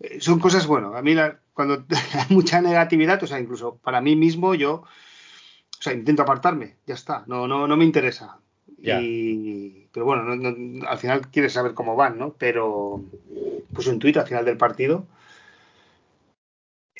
eh, 0.00 0.20
son 0.20 0.38
cosas, 0.38 0.66
bueno, 0.66 0.94
a 0.94 1.02
mí 1.02 1.14
cuando 1.52 1.84
hay 2.14 2.34
mucha 2.34 2.60
negatividad, 2.60 3.22
o 3.22 3.26
sea, 3.26 3.40
incluso 3.40 3.76
para 3.76 4.00
mí 4.00 4.16
mismo 4.16 4.54
yo, 4.54 4.74
o 4.74 5.82
sea, 5.82 5.92
intento 5.92 6.22
apartarme, 6.22 6.76
ya 6.86 6.94
está, 6.94 7.24
no, 7.26 7.48
no, 7.48 7.66
no 7.66 7.76
me 7.76 7.84
interesa. 7.84 8.38
Y, 8.84 9.86
pero 9.92 10.06
bueno, 10.06 10.32
al 10.88 10.98
final 10.98 11.28
quieres 11.28 11.52
saber 11.52 11.72
cómo 11.72 11.94
van, 11.94 12.18
¿no? 12.18 12.34
Pero 12.36 13.04
pues 13.72 13.86
un 13.86 14.00
tuit 14.00 14.16
al 14.16 14.26
final 14.26 14.44
del 14.44 14.56
partido. 14.56 15.06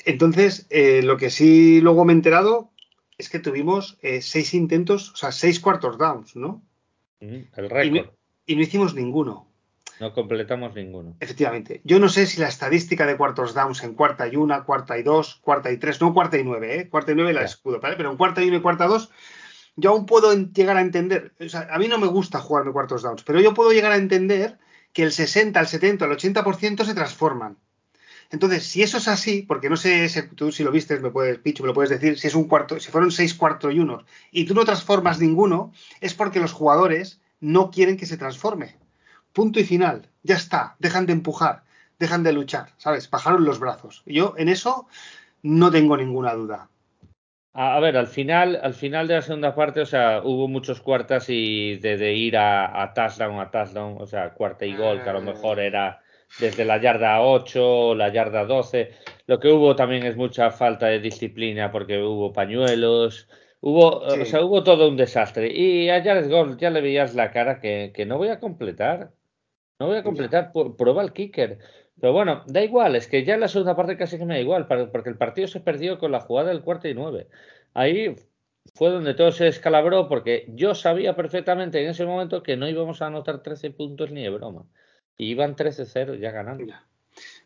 Entonces, 0.05 0.65
eh, 0.69 1.01
lo 1.03 1.17
que 1.17 1.29
sí 1.29 1.81
luego 1.81 2.05
me 2.05 2.13
he 2.13 2.15
enterado 2.15 2.71
es 3.17 3.29
que 3.29 3.39
tuvimos 3.39 3.97
eh, 4.01 4.21
seis 4.21 4.53
intentos, 4.53 5.11
o 5.11 5.15
sea, 5.15 5.31
seis 5.31 5.59
cuartos 5.59 5.97
downs, 5.97 6.35
¿no? 6.35 6.63
El 7.19 7.69
récord. 7.69 8.11
Y, 8.45 8.55
no 8.55 8.61
hicimos 8.61 8.93
ninguno. 8.95 9.47
No 9.99 10.13
completamos 10.13 10.75
ninguno. 10.75 11.15
Efectivamente. 11.19 11.81
Yo 11.83 11.99
no 11.99 12.09
sé 12.09 12.25
si 12.25 12.41
la 12.41 12.49
estadística 12.49 13.05
de 13.05 13.15
cuartos 13.15 13.53
downs 13.53 13.83
en 13.83 13.93
cuarta 13.93 14.27
y 14.27 14.35
una, 14.35 14.63
cuarta 14.65 14.97
y 14.97 15.03
dos, 15.03 15.35
cuarta 15.35 15.71
y 15.71 15.77
tres, 15.77 16.01
no 16.01 16.13
cuarta 16.13 16.37
y 16.37 16.43
nueve, 16.43 16.79
¿eh? 16.79 16.89
Cuarta 16.89 17.13
y 17.13 17.15
nueve 17.15 17.31
la 17.33 17.43
escudo, 17.43 17.79
¿vale? 17.79 17.95
Pero 17.95 18.11
en 18.11 18.17
cuarta 18.17 18.43
y 18.43 18.49
una 18.49 18.57
y 18.57 18.61
cuarta 18.61 18.87
dos 18.87 19.11
yo 19.75 19.91
aún 19.91 20.05
puedo 20.05 20.33
llegar 20.33 20.77
a 20.77 20.81
entender, 20.81 21.33
o 21.39 21.49
sea, 21.49 21.67
a 21.71 21.79
mí 21.79 21.87
no 21.87 21.97
me 21.97 22.07
gusta 22.07 22.39
jugarme 22.39 22.71
cuartos 22.71 23.01
downs, 23.01 23.23
pero 23.23 23.41
yo 23.41 23.53
puedo 23.53 23.71
llegar 23.71 23.91
a 23.91 23.97
entender 23.97 24.59
que 24.91 25.03
el 25.03 25.11
60, 25.11 25.59
el 25.59 25.67
70, 25.67 26.05
el 26.05 26.11
80% 26.11 26.85
se 26.85 26.93
transforman. 26.93 27.57
Entonces, 28.33 28.63
si 28.63 28.81
eso 28.81 28.97
es 28.97 29.07
así, 29.07 29.43
porque 29.43 29.69
no 29.69 29.77
sé 29.77 30.09
tú 30.35 30.51
si 30.51 30.63
lo 30.63 30.71
viste, 30.71 30.99
me 30.99 31.11
puedes, 31.11 31.37
Picho, 31.37 31.61
me 31.61 31.67
lo 31.67 31.75
puedes 31.75 31.91
decir, 31.91 32.17
si 32.17 32.25
es 32.25 32.33
un 32.33 32.45
cuarto, 32.45 32.79
si 32.79 32.89
fueron 32.89 33.11
seis 33.11 33.35
cuarto 33.35 33.69
y 33.69 33.77
unos, 33.77 34.05
y 34.31 34.45
tú 34.45 34.55
no 34.55 34.65
transformas 34.65 35.19
ninguno, 35.19 35.71
es 36.01 36.15
porque 36.15 36.39
los 36.39 36.51
jugadores 36.51 37.21
no 37.39 37.69
quieren 37.69 37.95
que 37.95 38.07
se 38.07 38.17
transforme. 38.17 38.75
Punto 39.33 39.59
y 39.59 39.63
final. 39.63 40.09
Ya 40.23 40.35
está. 40.35 40.75
Dejan 40.79 41.05
de 41.05 41.13
empujar, 41.13 41.61
dejan 41.99 42.23
de 42.23 42.33
luchar, 42.33 42.69
¿sabes? 42.77 43.07
Bajaron 43.07 43.45
los 43.45 43.59
brazos. 43.59 44.01
Yo 44.07 44.33
en 44.35 44.49
eso 44.49 44.87
no 45.43 45.69
tengo 45.69 45.95
ninguna 45.95 46.33
duda. 46.33 46.69
A, 47.53 47.79
ver, 47.79 47.97
al 47.97 48.07
final, 48.07 48.59
al 48.63 48.73
final 48.73 49.07
de 49.07 49.13
la 49.13 49.21
segunda 49.21 49.53
parte, 49.53 49.79
o 49.79 49.85
sea, 49.85 50.23
hubo 50.23 50.47
muchos 50.47 50.81
cuartas 50.81 51.25
y 51.27 51.75
de, 51.77 52.13
ir 52.15 52.35
a, 52.35 52.81
a 52.81 52.95
touchdown 52.95 53.39
a 53.39 53.51
touchdown, 53.51 53.97
o 53.99 54.07
sea, 54.07 54.31
cuarta 54.31 54.65
y 54.65 54.75
gol, 54.75 55.03
que 55.03 55.09
a 55.11 55.13
lo 55.13 55.21
mejor 55.21 55.59
eh. 55.59 55.67
era 55.67 56.02
desde 56.39 56.65
la 56.65 56.79
yarda 56.79 57.21
8 57.21 57.87
o 57.89 57.95
la 57.95 58.11
yarda 58.11 58.45
12. 58.45 58.91
Lo 59.27 59.39
que 59.39 59.49
hubo 59.49 59.75
también 59.75 60.05
es 60.05 60.15
mucha 60.15 60.51
falta 60.51 60.87
de 60.87 60.99
disciplina 60.99 61.71
porque 61.71 62.01
hubo 62.01 62.33
pañuelos, 62.33 63.27
hubo, 63.61 63.99
o 63.99 64.25
sea, 64.25 64.43
hubo 64.43 64.63
todo 64.63 64.89
un 64.89 64.97
desastre. 64.97 65.51
Y 65.51 65.89
a 65.89 66.03
Jared 66.03 66.29
Gold 66.29 66.57
ya 66.59 66.69
le 66.69 66.81
veías 66.81 67.15
la 67.15 67.31
cara 67.31 67.59
que, 67.59 67.91
que 67.93 68.05
no 68.05 68.17
voy 68.17 68.29
a 68.29 68.39
completar. 68.39 69.11
No 69.79 69.87
voy 69.87 69.97
a 69.97 70.03
completar, 70.03 70.51
prueba 70.77 71.01
el 71.03 71.13
kicker. 71.13 71.59
Pero 71.99 72.13
bueno, 72.13 72.43
da 72.47 72.61
igual, 72.61 72.95
es 72.95 73.07
que 73.07 73.23
ya 73.23 73.35
en 73.35 73.41
la 73.41 73.47
segunda 73.47 73.75
parte 73.75 73.97
casi 73.97 74.17
que 74.17 74.25
me 74.25 74.35
da 74.35 74.39
igual, 74.39 74.67
porque 74.67 75.09
el 75.09 75.17
partido 75.17 75.47
se 75.47 75.59
perdió 75.59 75.99
con 75.99 76.11
la 76.11 76.19
jugada 76.19 76.49
del 76.49 76.61
cuarto 76.61 76.87
y 76.87 76.93
nueve. 76.93 77.27
Ahí 77.73 78.15
fue 78.75 78.89
donde 78.89 79.13
todo 79.13 79.31
se 79.31 79.45
descalabró, 79.45 80.07
porque 80.07 80.45
yo 80.49 80.75
sabía 80.75 81.15
perfectamente 81.15 81.81
en 81.81 81.89
ese 81.89 82.05
momento 82.05 82.43
que 82.43 82.57
no 82.57 82.67
íbamos 82.67 83.01
a 83.01 83.07
anotar 83.07 83.41
13 83.41 83.71
puntos 83.71 84.11
ni 84.11 84.23
de 84.23 84.29
broma. 84.29 84.65
Y 85.17 85.31
iban 85.31 85.55
13-0 85.55 86.19
ya 86.19 86.31
ganando. 86.31 86.73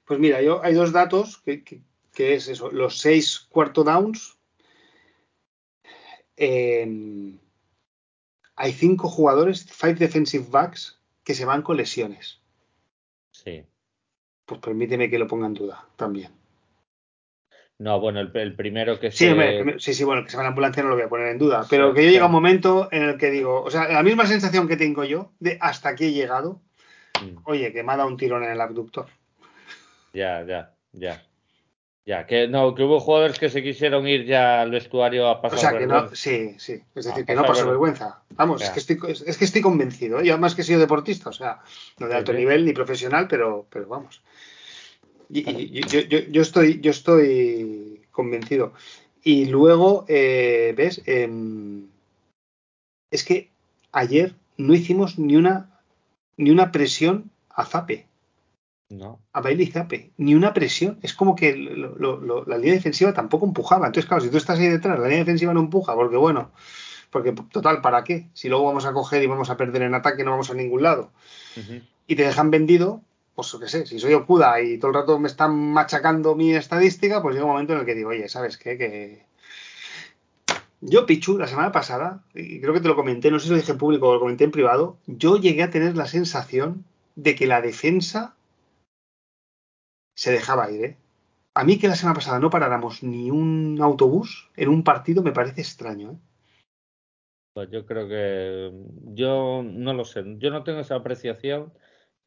Pues 0.05 0.19
mira, 0.19 0.41
yo 0.41 0.63
hay 0.63 0.73
dos 0.73 0.91
datos 0.91 1.37
que, 1.39 1.81
es 2.17 2.47
eso, 2.47 2.71
los 2.71 2.99
seis 2.99 3.39
cuarto 3.39 3.83
downs. 3.83 4.37
Em, 6.35 7.37
hay 8.55 8.71
cinco 8.71 9.09
jugadores, 9.09 9.65
five 9.71 9.95
defensive 9.95 10.45
backs, 10.49 10.99
que 11.23 11.35
se 11.35 11.45
van 11.45 11.61
con 11.61 11.77
lesiones. 11.77 12.39
Sí. 13.31 13.65
Pues 14.45 14.61
permíteme 14.61 15.09
que 15.09 15.19
lo 15.19 15.27
ponga 15.27 15.47
en 15.47 15.53
duda 15.53 15.85
también. 15.97 16.31
No, 17.79 17.99
bueno, 17.99 18.19
el, 18.21 18.55
primero 18.55 18.99
que 18.99 19.11
sí, 19.11 19.27
se... 19.27 19.79
sí, 19.79 19.93
sí, 19.93 20.03
bueno, 20.03 20.23
que 20.23 20.31
se 20.31 20.37
va 20.37 20.43
la 20.43 20.49
ambulancia 20.49 20.81
no 20.81 20.89
lo 20.89 20.95
voy 20.95 21.03
a 21.03 21.09
poner 21.09 21.27
en 21.27 21.37
duda, 21.37 21.67
pero 21.69 21.93
que 21.93 22.03
yo 22.03 22.09
llega 22.09 22.25
un 22.25 22.31
momento 22.31 22.89
en 22.91 23.03
el 23.03 23.17
que 23.17 23.29
digo, 23.29 23.61
o 23.61 23.69
sea, 23.69 23.87
la 23.87 24.01
misma 24.01 24.25
sensación 24.25 24.67
que 24.67 24.77
tengo 24.77 25.03
yo 25.03 25.31
de 25.39 25.59
hasta 25.61 25.89
aquí 25.89 26.05
he 26.05 26.11
llegado. 26.11 26.59
Oye, 27.45 27.71
que 27.73 27.83
me 27.83 27.93
ha 27.93 27.97
dado 27.97 28.09
un 28.09 28.17
tirón 28.17 28.43
en 28.43 28.51
el 28.51 28.61
abductor. 28.61 29.07
Ya, 30.13 30.43
ya, 30.43 30.73
ya. 30.93 31.23
Ya, 32.07 32.25
que 32.25 32.47
no, 32.47 32.73
que 32.73 32.83
hubo 32.83 33.01
jugadores 33.01 33.37
que 33.37 33.49
se 33.49 33.61
quisieron 33.61 34.07
ir 34.07 34.25
ya 34.25 34.61
al 34.61 34.71
vestuario 34.71 35.27
a 35.27 35.41
pasar 35.41 35.57
O 35.57 35.61
sea, 35.61 35.77
que 35.77 35.85
no, 35.85 36.15
sí, 36.15 36.55
sí. 36.57 36.81
Es 36.95 37.03
decir, 37.03 37.25
que 37.25 37.35
no 37.35 37.43
pasó 37.43 37.67
vergüenza. 37.67 38.21
Vamos, 38.29 38.61
es 38.61 38.69
que, 38.69 38.79
estoy, 38.79 38.97
es, 39.11 39.37
que 39.37 39.43
estoy 39.43 39.61
convencido. 39.61 40.21
¿eh? 40.21 40.25
Yo 40.25 40.31
además 40.31 40.55
que 40.55 40.61
he 40.61 40.63
sido 40.63 40.79
deportista, 40.79 41.31
o 41.31 41.33
sea, 41.33 41.59
no 41.99 42.07
de 42.07 42.15
alto 42.15 42.31
nivel 42.31 42.63
ni 42.63 42.71
profesional, 42.71 43.27
pero, 43.27 43.67
pero 43.69 43.87
vamos. 43.87 44.23
Y, 45.29 45.81
yo, 45.81 45.99
yo, 45.99 46.19
yo, 46.19 46.41
estoy, 46.41 46.79
yo 46.79 46.91
estoy 46.91 48.07
convencido. 48.11 48.71
Y 49.21 49.47
luego, 49.47 50.05
eh, 50.07 50.73
¿ves? 50.77 51.01
Em, 51.05 51.89
es 53.11 53.25
que 53.25 53.51
ayer 53.91 54.33
no 54.55 54.73
hicimos 54.73 55.19
ni 55.19 55.35
una 55.35 55.76
ni 56.37 56.51
una 56.51 56.71
presión 56.71 57.31
a 57.49 57.65
Zape. 57.65 58.07
No. 58.89 59.19
A 59.33 59.41
Bailey 59.41 59.67
Zape. 59.67 60.11
Ni 60.17 60.33
una 60.33 60.53
presión. 60.53 60.97
Es 61.01 61.13
como 61.13 61.35
que 61.35 61.55
la 61.55 62.57
línea 62.57 62.75
defensiva 62.75 63.13
tampoco 63.13 63.45
empujaba. 63.45 63.87
Entonces, 63.87 64.07
claro, 64.07 64.23
si 64.23 64.29
tú 64.29 64.37
estás 64.37 64.59
ahí 64.59 64.69
detrás, 64.69 64.97
la 64.97 65.05
línea 65.05 65.19
defensiva 65.19 65.53
no 65.53 65.59
empuja, 65.59 65.93
porque 65.93 66.15
bueno, 66.15 66.51
porque 67.09 67.33
total, 67.51 67.81
¿para 67.81 68.03
qué? 68.03 68.27
Si 68.33 68.47
luego 68.49 68.65
vamos 68.65 68.85
a 68.85 68.93
coger 68.93 69.23
y 69.23 69.27
vamos 69.27 69.49
a 69.49 69.57
perder 69.57 69.81
en 69.81 69.95
ataque, 69.95 70.23
no 70.23 70.31
vamos 70.31 70.49
a 70.51 70.53
ningún 70.53 70.83
lado. 70.83 71.11
Y 72.05 72.15
te 72.15 72.23
dejan 72.23 72.51
vendido, 72.51 73.01
pues 73.35 73.55
qué 73.59 73.67
sé, 73.67 73.85
si 73.85 73.99
soy 73.99 74.13
Okuda 74.13 74.61
y 74.61 74.77
todo 74.77 74.91
el 74.91 74.95
rato 74.95 75.19
me 75.19 75.27
están 75.27 75.55
machacando 75.55 76.35
mi 76.35 76.53
estadística, 76.53 77.21
pues 77.21 77.35
llega 77.35 77.45
un 77.45 77.51
momento 77.51 77.73
en 77.73 77.79
el 77.79 77.85
que 77.85 77.95
digo, 77.95 78.09
oye, 78.09 78.29
¿sabes 78.29 78.57
qué? 78.57 78.77
Que 78.77 79.26
yo, 80.81 81.05
Pichu, 81.05 81.37
la 81.37 81.47
semana 81.47 81.71
pasada, 81.71 82.23
y 82.35 82.61
creo 82.61 82.73
que 82.73 82.81
te 82.81 82.87
lo 82.87 82.95
comenté, 82.95 83.31
no 83.31 83.39
sé 83.39 83.45
si 83.45 83.51
lo 83.51 83.57
dije 83.57 83.71
en 83.71 83.77
público 83.77 84.09
o 84.09 84.13
lo 84.13 84.19
comenté 84.19 84.43
en 84.43 84.51
privado, 84.51 84.97
yo 85.07 85.37
llegué 85.37 85.63
a 85.63 85.71
tener 85.71 85.95
la 85.95 86.05
sensación 86.05 86.85
de 87.15 87.35
que 87.35 87.47
la 87.47 87.61
defensa 87.61 88.35
se 90.15 90.31
dejaba 90.31 90.69
ir. 90.71 90.83
¿eh? 90.83 90.97
A 91.55 91.63
mí 91.63 91.79
que 91.79 91.87
la 91.87 91.95
semana 91.95 92.15
pasada 92.15 92.39
no 92.39 92.49
paráramos 92.49 93.01
ni 93.01 93.31
un 93.31 93.79
autobús 93.81 94.51
en 94.55 94.69
un 94.69 94.83
partido 94.83 95.23
me 95.23 95.31
parece 95.31 95.61
extraño. 95.61 96.11
¿eh? 96.11 96.17
Pues 97.53 97.71
yo 97.71 97.85
creo 97.87 98.07
que 98.07 98.71
yo 99.15 99.63
no 99.63 99.93
lo 99.93 100.05
sé, 100.05 100.23
yo 100.37 100.51
no 100.51 100.63
tengo 100.63 100.81
esa 100.81 100.95
apreciación. 100.95 101.73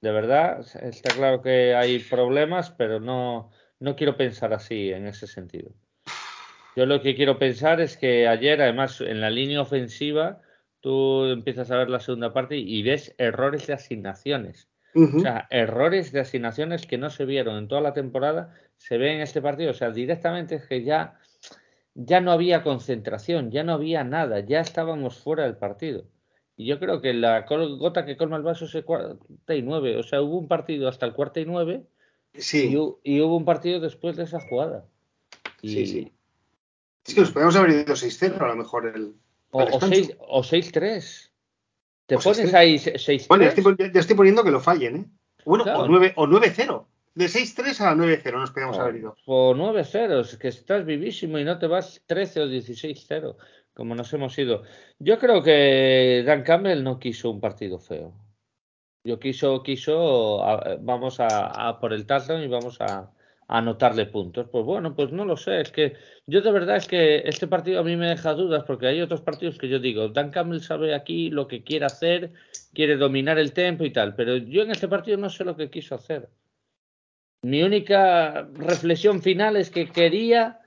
De 0.01 0.11
verdad, 0.11 0.67
está 0.83 1.15
claro 1.15 1.43
que 1.43 1.75
hay 1.75 2.01
problemas, 2.01 2.71
pero 2.71 2.99
no, 2.99 3.51
no 3.79 3.95
quiero 3.95 4.17
pensar 4.17 4.53
así 4.53 4.91
en 4.91 5.07
ese 5.07 5.29
sentido. 5.29 5.73
Yo 6.81 6.87
lo 6.87 7.03
que 7.03 7.15
quiero 7.15 7.39
pensar 7.39 7.79
es 7.83 7.99
que 7.99 8.27
ayer, 8.27 8.63
además, 8.63 9.03
en 9.03 9.21
la 9.21 9.29
línea 9.29 9.61
ofensiva, 9.61 10.41
tú 10.81 11.27
empiezas 11.27 11.71
a 11.71 11.77
ver 11.77 11.91
la 11.91 12.01
segunda 12.01 12.33
parte 12.33 12.57
y 12.57 12.83
ves 12.83 13.15
errores 13.19 13.67
de 13.67 13.75
asignaciones. 13.75 14.67
O 14.95 15.21
sea, 15.21 15.47
errores 15.51 16.11
de 16.11 16.21
asignaciones 16.21 16.87
que 16.87 16.97
no 16.97 17.11
se 17.11 17.27
vieron 17.27 17.59
en 17.59 17.69
toda 17.69 17.83
la 17.83 17.93
temporada, 17.93 18.55
se 18.79 18.97
ven 18.97 19.17
en 19.17 19.21
este 19.21 19.43
partido. 19.43 19.73
O 19.73 19.75
sea, 19.75 19.91
directamente 19.91 20.55
es 20.55 20.67
que 20.67 20.83
ya, 20.83 21.19
ya 21.93 22.23
no 22.23 22.33
había 22.33 22.63
concentración, 22.63 23.51
ya 23.51 23.63
no 23.63 23.75
había 23.75 24.03
nada, 24.03 24.41
ya 24.41 24.61
estábamos 24.61 25.19
fuera 25.19 25.43
del 25.43 25.59
partido. 25.59 26.07
Y 26.57 26.65
yo 26.65 26.79
creo 26.79 27.03
que 27.03 27.13
la 27.13 27.43
gota 27.43 28.07
que 28.07 28.17
colma 28.17 28.39
el 28.39 28.43
vaso 28.43 28.65
es 28.65 28.75
el 28.75 28.87
cuarta 28.87 29.55
y 29.55 29.61
nueve. 29.61 29.99
O 29.99 30.03
sea, 30.03 30.23
hubo 30.23 30.39
un 30.39 30.49
partido 30.49 30.89
hasta 30.89 31.05
el 31.05 31.13
cuarta 31.13 31.41
y 31.41 31.45
nueve 31.45 31.83
sí. 32.33 32.75
y, 33.05 33.21
hubo 33.21 33.37
un 33.37 33.45
partido 33.45 33.81
después 33.81 34.17
de 34.17 34.23
esa 34.23 34.41
jugada. 34.41 34.87
sí, 35.61 35.87
sí. 35.87 36.13
Es 37.11 37.15
que 37.15 37.23
nos 37.23 37.33
podemos 37.33 37.57
haber 37.57 37.71
ido 37.71 37.95
6-0 37.95 38.41
a 38.41 38.47
lo 38.47 38.55
mejor 38.55 38.87
el. 38.87 39.17
O, 39.51 39.63
6-3. 39.65 41.31
Te 42.07 42.19
pones 42.19 42.55
ahí 42.55 42.77
6-3. 42.77 43.27
Bueno, 43.27 43.45
ya 43.45 44.01
estoy, 44.01 44.17
poniendo 44.17 44.45
que 44.45 44.53
lo 44.53 44.61
fallen, 44.61 44.97
¿eh? 44.97 45.05
Bueno, 45.45 45.65
o 45.65 45.89
9-0. 45.89 46.87
De 47.17 47.25
6-3 47.25 47.81
a 47.81 47.95
9-0 47.97 48.33
nos 48.33 48.53
podemos 48.53 48.79
haber 48.79 48.97
ido. 48.97 49.17
O 49.27 49.55
9-0, 49.55 50.21
es 50.21 50.37
que 50.37 50.49
estás 50.49 50.85
vivísimo 50.85 51.37
y 51.41 51.45
no 51.45 51.59
te 51.59 51.67
vas 51.67 52.01
13 52.07 52.43
o 52.43 52.47
16-0, 52.47 53.37
como 53.75 53.97
nos 53.97 54.13
hemos 54.13 54.39
ido. 54.39 54.63
Yo 55.01 55.19
creo 55.19 55.43
que 55.43 56.23
Dan 56.25 56.45
Campbell 56.45 56.85
no 56.85 57.01
quiso 57.01 57.31
un 57.31 57.41
partido 57.41 57.81
feo. 57.81 58.15
Yo 59.03 59.19
quiso, 59.19 59.65
quiso, 59.65 60.41
vamos 60.81 61.19
a, 61.19 61.69
a 61.69 61.81
por 61.81 61.93
el 61.93 62.07
touchdown 62.07 62.43
y 62.43 62.49
vamos 62.49 62.81
a, 62.81 63.11
anotarle 63.51 64.07
puntos. 64.07 64.49
Pues 64.51 64.65
bueno, 64.65 64.95
pues 64.95 65.11
no 65.11 65.25
lo 65.25 65.37
sé. 65.37 65.61
Es 65.61 65.73
que 65.73 65.95
yo 66.27 66.41
de 66.41 66.53
verdad 66.53 66.77
es 66.77 66.87
que 66.87 67.23
este 67.27 67.49
partido 67.49 67.81
a 67.81 67.85
mí 67.85 67.97
me 67.97 68.09
deja 68.09 68.33
dudas 68.35 68.65
porque 68.65 68.87
hay 68.87 69.01
otros 69.01 69.21
partidos 69.21 69.59
que 69.59 69.69
yo 69.69 69.81
digo, 69.81 70.09
Dan 70.09 70.31
Campbell 70.31 70.61
sabe 70.61 70.95
aquí 70.95 71.31
lo 71.31 71.49
que 71.49 71.65
quiere 71.65 71.85
hacer, 71.85 72.33
quiere 72.73 72.97
dominar 72.97 73.39
el 73.39 73.53
tempo 73.53 73.85
y 73.85 73.93
tal, 73.93 74.15
pero 74.15 74.37
yo 74.37 74.63
en 74.63 74.71
este 74.71 74.89
partido 74.89 75.19
no 75.19 75.29
sé 75.29 75.45
lo 75.45 75.57
que 75.57 75.69
quiso 75.69 75.97
hacer. 75.97 76.29
Mi 77.43 77.63
única 77.63 78.49
reflexión 78.55 79.21
final 79.21 79.57
es 79.57 79.71
que 79.71 79.89
quería, 79.89 80.61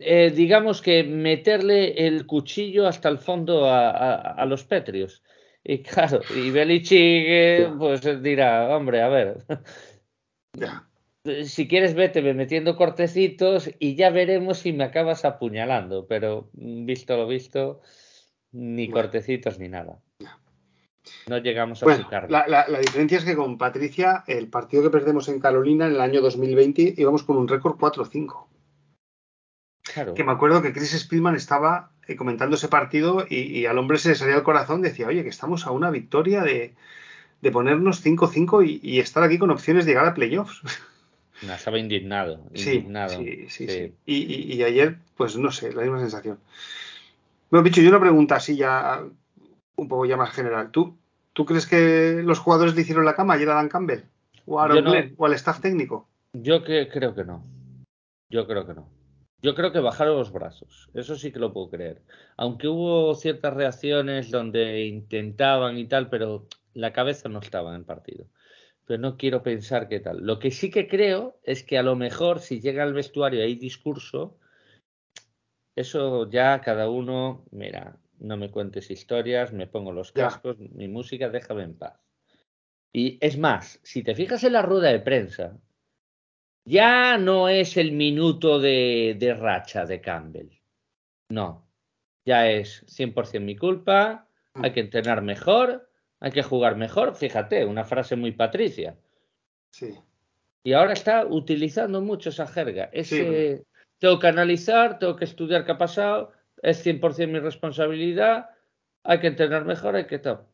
eh, 0.00 0.30
digamos 0.34 0.82
que 0.82 1.04
meterle 1.04 2.06
el 2.06 2.26
cuchillo 2.26 2.86
hasta 2.86 3.08
el 3.08 3.18
fondo 3.18 3.66
a, 3.70 4.44
los 4.46 4.64
Petrios. 4.64 5.22
Y 5.62 5.78
claro, 5.78 6.20
y 6.36 6.50
Belichick 6.50 7.24
eh, 7.26 7.72
pues 7.78 8.22
dirá, 8.22 8.76
hombre, 8.76 9.00
a 9.00 9.08
ver. 9.08 9.44
Ya 10.58 10.86
si 11.44 11.68
quieres, 11.68 11.94
vete 11.94 12.22
metiendo 12.34 12.76
cortecitos 12.76 13.70
y 13.78 13.94
ya 13.94 14.10
veremos 14.10 14.58
si 14.58 14.72
me 14.72 14.84
acabas 14.84 15.24
apuñalando. 15.24 16.06
Pero 16.06 16.50
mm, 16.52 16.84
visto 16.84 17.16
lo 17.16 17.26
visto, 17.26 17.80
ni 18.52 18.90
cortecitos 18.90 19.58
ni 19.58 19.68
nada. 19.68 20.00
No 21.28 21.38
llegamos 21.38 21.82
a 21.82 21.86
bueno, 21.86 22.08
la, 22.28 22.46
la, 22.48 22.78
diferencia 22.78 23.18
es 23.18 23.24
que 23.24 23.36
con 23.36 23.58
Patricia, 23.58 24.24
el 24.26 24.48
partido 24.48 24.82
que 24.82 24.90
perdemos 24.90 25.28
en 25.28 25.38
Carolina 25.38 25.86
en 25.86 25.92
el 25.92 26.00
año 26.00 26.22
2020, 26.22 26.94
íbamos 26.96 27.24
con 27.24 27.36
un 27.36 27.46
récord 27.46 27.76
4-5. 27.76 28.46
Claro. 29.82 30.14
Que 30.14 30.24
me 30.24 30.32
acuerdo 30.32 30.62
que 30.62 30.72
Chris 30.72 30.98
Spielman 30.98 31.36
estaba 31.36 31.92
eh, 32.06 32.16
comentando 32.16 32.56
ese 32.56 32.68
partido 32.68 33.26
y, 33.28 33.66
al 33.66 33.76
hombre 33.76 33.98
se 33.98 34.10
le 34.10 34.14
salía 34.14 34.36
el 34.36 34.42
corazón, 34.42 34.80
decía, 34.80 35.08
oye, 35.08 35.22
que 35.22 35.28
estamos 35.28 35.66
a 35.66 35.72
una 35.72 35.90
victoria 35.90 36.42
de, 36.42 36.74
ponernos 37.52 38.02
5-5 38.02 38.66
y, 38.66 38.80
y, 38.82 39.00
estar 39.00 39.22
aquí 39.22 39.38
con 39.38 39.50
opciones 39.50 39.84
de 39.84 39.92
llegar 39.92 40.06
a 40.06 40.14
playoffs. 40.14 40.62
estaba 41.42 41.78
indignado. 41.78 42.40
indignado. 42.54 43.18
Sí, 43.18 43.46
sí, 43.48 43.68
sí. 43.68 43.94
Y, 44.06 44.62
ayer, 44.62 44.98
pues 45.16 45.36
no 45.36 45.50
sé, 45.50 45.72
la 45.72 45.82
misma 45.82 46.00
sensación. 46.00 46.38
Bueno, 47.50 47.64
bicho, 47.64 47.80
yo 47.80 47.90
una 47.90 48.00
pregunta 48.00 48.36
así 48.36 48.56
ya, 48.56 49.02
un 49.76 49.88
poco 49.88 50.06
ya 50.06 50.16
más 50.16 50.30
general. 50.30 50.70
¿Tú, 50.70 50.96
¿Tú 51.32 51.44
crees 51.44 51.66
que 51.66 52.22
los 52.24 52.38
jugadores 52.38 52.74
le 52.74 52.82
hicieron 52.82 53.04
la 53.04 53.14
cama 53.14 53.34
ayer 53.34 53.50
a 53.50 53.54
Dan 53.54 53.68
Campbell? 53.68 54.02
¿O 54.46 54.60
a 54.60 54.64
Aaron 54.64 55.14
o 55.16 55.26
al 55.26 55.34
staff 55.34 55.60
técnico? 55.60 56.08
Yo 56.32 56.64
que, 56.64 56.88
creo 56.88 57.14
que 57.14 57.24
no. 57.24 57.42
Yo 58.30 58.46
creo 58.46 58.66
que 58.66 58.74
no. 58.74 58.88
Yo 59.42 59.54
creo 59.54 59.72
que 59.72 59.78
bajaron 59.78 60.16
los 60.16 60.32
brazos. 60.32 60.88
Eso 60.94 61.16
sí 61.16 61.30
que 61.30 61.38
lo 61.38 61.52
puedo 61.52 61.70
creer. 61.70 62.02
Aunque 62.36 62.66
hubo 62.66 63.14
ciertas 63.14 63.52
reacciones 63.52 64.30
donde 64.30 64.86
intentaban 64.86 65.76
y 65.76 65.86
tal, 65.86 66.08
pero 66.08 66.46
la 66.72 66.92
cabeza 66.92 67.28
no 67.28 67.40
estaba 67.40 67.70
en 67.70 67.76
el 67.76 67.84
partido. 67.84 68.24
Pero 68.86 69.00
no 69.00 69.16
quiero 69.16 69.42
pensar 69.42 69.88
qué 69.88 70.00
tal. 70.00 70.18
Lo 70.24 70.38
que 70.38 70.50
sí 70.50 70.70
que 70.70 70.88
creo 70.88 71.38
es 71.42 71.62
que 71.62 71.78
a 71.78 71.82
lo 71.82 71.96
mejor 71.96 72.40
si 72.40 72.60
llega 72.60 72.82
al 72.82 72.92
vestuario 72.92 73.40
y 73.40 73.44
hay 73.44 73.54
discurso, 73.54 74.38
eso 75.76 76.28
ya 76.30 76.60
cada 76.60 76.88
uno, 76.88 77.46
mira, 77.50 77.98
no 78.18 78.36
me 78.36 78.50
cuentes 78.50 78.90
historias, 78.90 79.52
me 79.52 79.66
pongo 79.66 79.92
los 79.92 80.12
cascos, 80.12 80.58
mi 80.58 80.88
música, 80.88 81.28
déjame 81.28 81.64
en 81.64 81.74
paz. 81.76 82.00
Y 82.92 83.18
es 83.20 83.38
más, 83.38 83.80
si 83.82 84.02
te 84.02 84.14
fijas 84.14 84.44
en 84.44 84.52
la 84.52 84.62
rueda 84.62 84.90
de 84.90 85.00
prensa, 85.00 85.58
ya 86.64 87.18
no 87.18 87.48
es 87.48 87.76
el 87.76 87.92
minuto 87.92 88.60
de, 88.60 89.16
de 89.18 89.34
racha 89.34 89.84
de 89.84 90.00
Campbell. 90.00 90.50
No, 91.28 91.66
ya 92.24 92.50
es 92.50 92.84
100% 92.86 93.40
mi 93.40 93.56
culpa, 93.56 94.28
hay 94.54 94.72
que 94.72 94.80
entrenar 94.80 95.22
mejor, 95.22 95.90
hay 96.24 96.30
que 96.30 96.42
jugar 96.42 96.74
mejor. 96.76 97.16
Fíjate, 97.16 97.66
una 97.66 97.84
frase 97.84 98.16
muy 98.16 98.32
patricia. 98.32 98.96
Sí. 99.68 99.94
Y 100.62 100.72
ahora 100.72 100.94
está 100.94 101.26
utilizando 101.26 102.00
mucho 102.00 102.30
esa 102.30 102.46
jerga. 102.46 102.88
Ese, 102.94 103.66
tengo 103.98 104.18
que 104.18 104.28
analizar, 104.28 104.98
tengo 104.98 105.16
que 105.16 105.26
estudiar 105.26 105.66
qué 105.66 105.72
ha 105.72 105.78
pasado, 105.78 106.32
es 106.62 106.84
100% 106.84 107.28
mi 107.28 107.40
responsabilidad, 107.40 108.48
hay 109.02 109.20
que 109.20 109.26
entrenar 109.26 109.66
mejor, 109.66 109.96
hay 109.96 110.06
que 110.06 110.18
todo. 110.18 110.48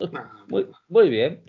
Muy, 0.48 0.66
muy 0.88 1.10
bien. 1.10 1.44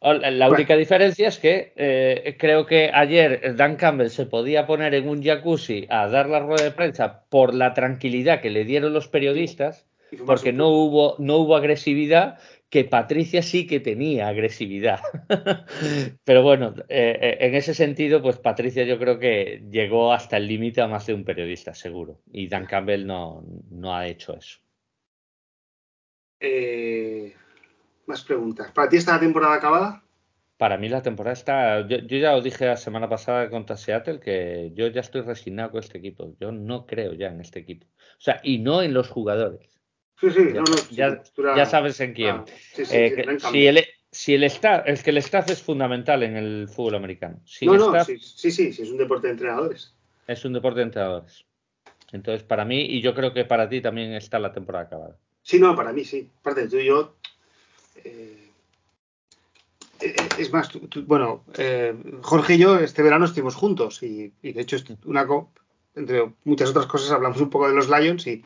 La 0.00 0.50
única 0.50 0.76
diferencia 0.76 1.28
es 1.28 1.38
que 1.38 1.72
eh, 1.76 2.36
creo 2.38 2.66
que 2.66 2.90
ayer 2.92 3.56
Dan 3.56 3.76
Campbell 3.76 4.10
se 4.10 4.26
podía 4.26 4.66
poner 4.66 4.94
en 4.94 5.08
un 5.08 5.22
jacuzzi 5.22 5.86
a 5.88 6.08
dar 6.08 6.28
la 6.28 6.40
rueda 6.40 6.64
de 6.64 6.72
prensa 6.72 7.24
por 7.30 7.54
la 7.54 7.72
tranquilidad 7.72 8.42
que 8.42 8.50
le 8.50 8.64
dieron 8.64 8.92
los 8.92 9.08
periodistas, 9.08 9.86
porque 10.26 10.52
no 10.52 10.68
hubo, 10.68 11.16
no 11.18 11.38
hubo 11.38 11.56
agresividad, 11.56 12.38
que 12.74 12.84
Patricia 12.84 13.40
sí 13.42 13.68
que 13.68 13.78
tenía 13.78 14.26
agresividad. 14.26 15.00
Pero 16.24 16.42
bueno, 16.42 16.74
eh, 16.88 17.18
eh, 17.20 17.36
en 17.40 17.54
ese 17.54 17.72
sentido, 17.72 18.20
pues 18.20 18.38
Patricia 18.38 18.82
yo 18.82 18.98
creo 18.98 19.20
que 19.20 19.64
llegó 19.70 20.12
hasta 20.12 20.38
el 20.38 20.48
límite 20.48 20.80
a 20.80 20.88
más 20.88 21.06
de 21.06 21.14
un 21.14 21.24
periodista, 21.24 21.72
seguro. 21.72 22.20
Y 22.32 22.48
Dan 22.48 22.66
Campbell 22.66 23.06
no, 23.06 23.44
no 23.70 23.94
ha 23.94 24.08
hecho 24.08 24.36
eso. 24.36 24.58
Eh, 26.40 27.32
más 28.06 28.24
preguntas. 28.24 28.72
¿Para 28.72 28.88
ti 28.88 28.96
está 28.96 29.12
la 29.12 29.20
temporada 29.20 29.54
acabada? 29.54 30.02
Para 30.56 30.76
mí 30.76 30.88
la 30.88 31.02
temporada 31.02 31.34
está. 31.34 31.86
Yo, 31.86 31.98
ya 31.98 32.32
lo 32.32 32.42
dije 32.42 32.66
la 32.66 32.76
semana 32.76 33.08
pasada 33.08 33.50
contra 33.50 33.76
Seattle 33.76 34.20
que 34.20 34.72
yo 34.74 34.88
ya 34.88 35.00
estoy 35.00 35.22
resignado 35.22 35.70
con 35.70 35.80
este 35.80 35.98
equipo. 35.98 36.34
Yo 36.40 36.52
no 36.52 36.86
creo 36.86 37.12
ya 37.12 37.28
en 37.28 37.40
este 37.40 37.60
equipo. 37.60 37.86
O 37.86 38.20
sea, 38.20 38.40
y 38.42 38.58
no 38.58 38.82
en 38.82 38.94
los 38.94 39.08
jugadores. 39.08 39.73
Sí, 40.30 40.30
sí, 40.30 40.52
ya, 40.54 41.08
no, 41.08 41.22
no, 41.36 41.56
ya, 41.56 41.66
sabes 41.66 42.00
en 42.00 42.14
quién. 42.14 42.42
Eh, 42.76 43.38
si 43.50 43.66
el, 43.66 43.84
si 44.10 44.34
el 44.34 44.44
staff, 44.44 44.84
es 44.86 45.02
que 45.02 45.10
el 45.10 45.18
staff 45.18 45.50
es 45.50 45.62
fundamental 45.62 46.22
en 46.22 46.36
el 46.36 46.68
fútbol 46.68 46.94
americano. 46.94 47.40
no, 47.62 47.76
no, 47.76 48.04
sí, 48.04 48.18
sí, 48.18 48.50
sí, 48.50 48.68
es 48.68 48.90
un 48.90 48.96
deporte 48.96 49.26
de 49.26 49.32
entrenadores. 49.32 49.94
Es 50.26 50.44
un 50.44 50.54
deporte 50.54 50.80
de 50.80 50.86
entrenadores. 50.86 51.44
Entonces, 52.12 52.42
para 52.42 52.64
mí, 52.64 52.80
y 52.80 53.02
yo 53.02 53.14
creo 53.14 53.34
que 53.34 53.44
para 53.44 53.68
ti 53.68 53.80
también 53.80 54.12
está 54.14 54.38
la 54.38 54.52
temporada 54.52 54.84
acabada. 54.84 55.18
Sí, 55.42 55.58
no, 55.58 55.76
para 55.76 55.92
mí 55.92 56.04
sí. 56.04 56.30
Aparte, 56.40 56.68
tú 56.68 56.78
y 56.78 56.86
yo. 56.86 57.16
Eh, 58.04 58.50
eh, 60.00 60.14
es 60.38 60.52
más, 60.52 60.70
bueno, 61.06 61.44
eh, 61.58 61.94
Jorge 62.22 62.54
y 62.54 62.58
yo 62.58 62.78
este 62.78 63.02
verano 63.02 63.24
estuvimos 63.24 63.54
juntos 63.54 64.02
y, 64.02 64.32
de 64.42 64.60
hecho, 64.60 64.76
una, 65.04 65.26
entre 65.94 66.32
muchas 66.44 66.70
otras 66.70 66.86
cosas, 66.86 67.10
hablamos 67.10 67.40
un 67.40 67.50
poco 67.50 67.68
de 67.68 67.74
los 67.74 67.90
Lions 67.90 68.26
y 68.26 68.44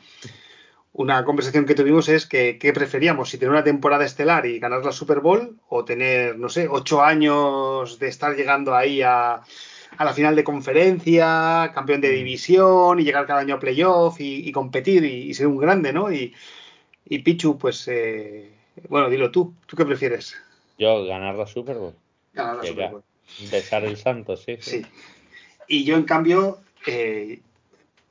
una 0.93 1.23
conversación 1.23 1.65
que 1.65 1.75
tuvimos 1.75 2.09
es 2.09 2.25
que 2.25 2.57
qué 2.57 2.73
preferíamos, 2.73 3.29
si 3.29 3.37
tener 3.37 3.51
una 3.51 3.63
temporada 3.63 4.05
estelar 4.05 4.45
y 4.45 4.59
ganar 4.59 4.83
la 4.83 4.91
Super 4.91 5.19
Bowl 5.19 5.57
o 5.67 5.85
tener, 5.85 6.37
no 6.37 6.49
sé, 6.49 6.67
ocho 6.67 7.01
años 7.01 7.99
de 7.99 8.07
estar 8.07 8.35
llegando 8.35 8.75
ahí 8.75 9.01
a, 9.01 9.41
a 9.97 10.05
la 10.05 10.13
final 10.13 10.35
de 10.35 10.43
conferencia, 10.43 11.71
campeón 11.73 12.01
de 12.01 12.09
mm. 12.09 12.15
división 12.15 12.99
y 12.99 13.03
llegar 13.03 13.27
cada 13.27 13.41
año 13.41 13.55
a 13.55 13.59
playoff 13.59 14.17
y, 14.19 14.51
competir 14.51 15.03
y, 15.05 15.33
ser 15.33 15.47
un 15.47 15.57
grande, 15.57 15.93
¿no? 15.93 16.11
Y, 16.11 16.33
y 17.05 17.19
Pichu, 17.19 17.57
pues, 17.57 17.87
eh, 17.87 18.49
bueno, 18.87 19.09
dilo 19.09 19.31
tú, 19.31 19.53
¿tú 19.65 19.75
qué 19.75 19.85
prefieres? 19.85 20.35
Yo, 20.77 21.05
ganar 21.05 21.35
la 21.35 21.45
Super 21.45 21.77
Bowl. 21.77 21.93
Ganar 22.33 22.57
la 22.57 22.63
Super 22.63 22.91
Bowl. 22.91 23.03
Besar 23.51 23.83
el 23.85 23.97
santo, 23.97 24.37
sí, 24.37 24.57
sí. 24.59 24.85
Y 25.67 25.83
yo, 25.83 25.95
en 25.95 26.03
cambio, 26.03 26.59
eh, 26.87 27.41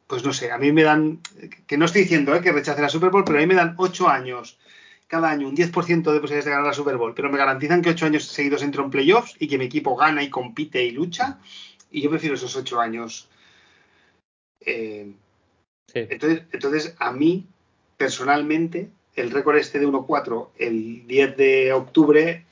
pues 0.09 0.25
no 0.25 0.33
sé, 0.33 0.51
a 0.51 0.59
mí 0.59 0.73
me 0.73 0.83
dan, 0.83 1.21
que 1.67 1.77
no 1.77 1.85
estoy 1.85 2.03
diciendo 2.03 2.35
eh, 2.35 2.41
que 2.41 2.51
rechace 2.51 2.83
la 2.83 2.89
Super 2.89 3.11
Bowl, 3.11 3.25
pero 3.25 3.39
a 3.39 3.43
mí 3.43 3.47
me 3.47 3.55
dan 3.55 3.75
ocho 3.77 4.09
años, 4.09 4.59
cada 5.07 5.31
año 5.31 5.47
un 5.47 5.55
10% 5.55 6.13
de 6.13 6.21
posibilidades 6.21 6.47
de 6.47 6.51
ganar 6.51 6.67
la 6.67 6.73
Super 6.73 6.97
Bowl, 6.97 7.15
pero 7.15 7.31
me 7.31 7.39
garantizan 7.39 7.83
que 7.83 7.91
ocho 7.91 8.07
años 8.07 8.25
seguidos 8.25 8.63
entro 8.63 8.83
en 8.83 8.91
playoffs 8.91 9.37
y 9.39 9.47
que 9.47 9.59
mi 9.59 9.67
equipo 9.67 9.95
gana 9.95 10.23
y 10.23 10.31
compite 10.31 10.83
y 10.83 10.93
lucha, 10.93 11.39
y 11.91 12.01
yo 12.01 12.11
prefiero 12.11 12.37
esos 12.37 12.57
ocho 12.57 12.81
años. 12.81 13.29
Eh, 14.61 15.13
entonces, 15.93 16.43
entonces, 16.53 16.95
a 16.99 17.13
mí, 17.13 17.47
personalmente, 17.97 18.91
el 19.15 19.31
récord 19.31 19.57
este 19.57 19.79
de 19.79 19.87
1-4 19.87 20.49
el 20.59 21.07
10 21.07 21.37
de 21.37 21.73
octubre 21.73 22.45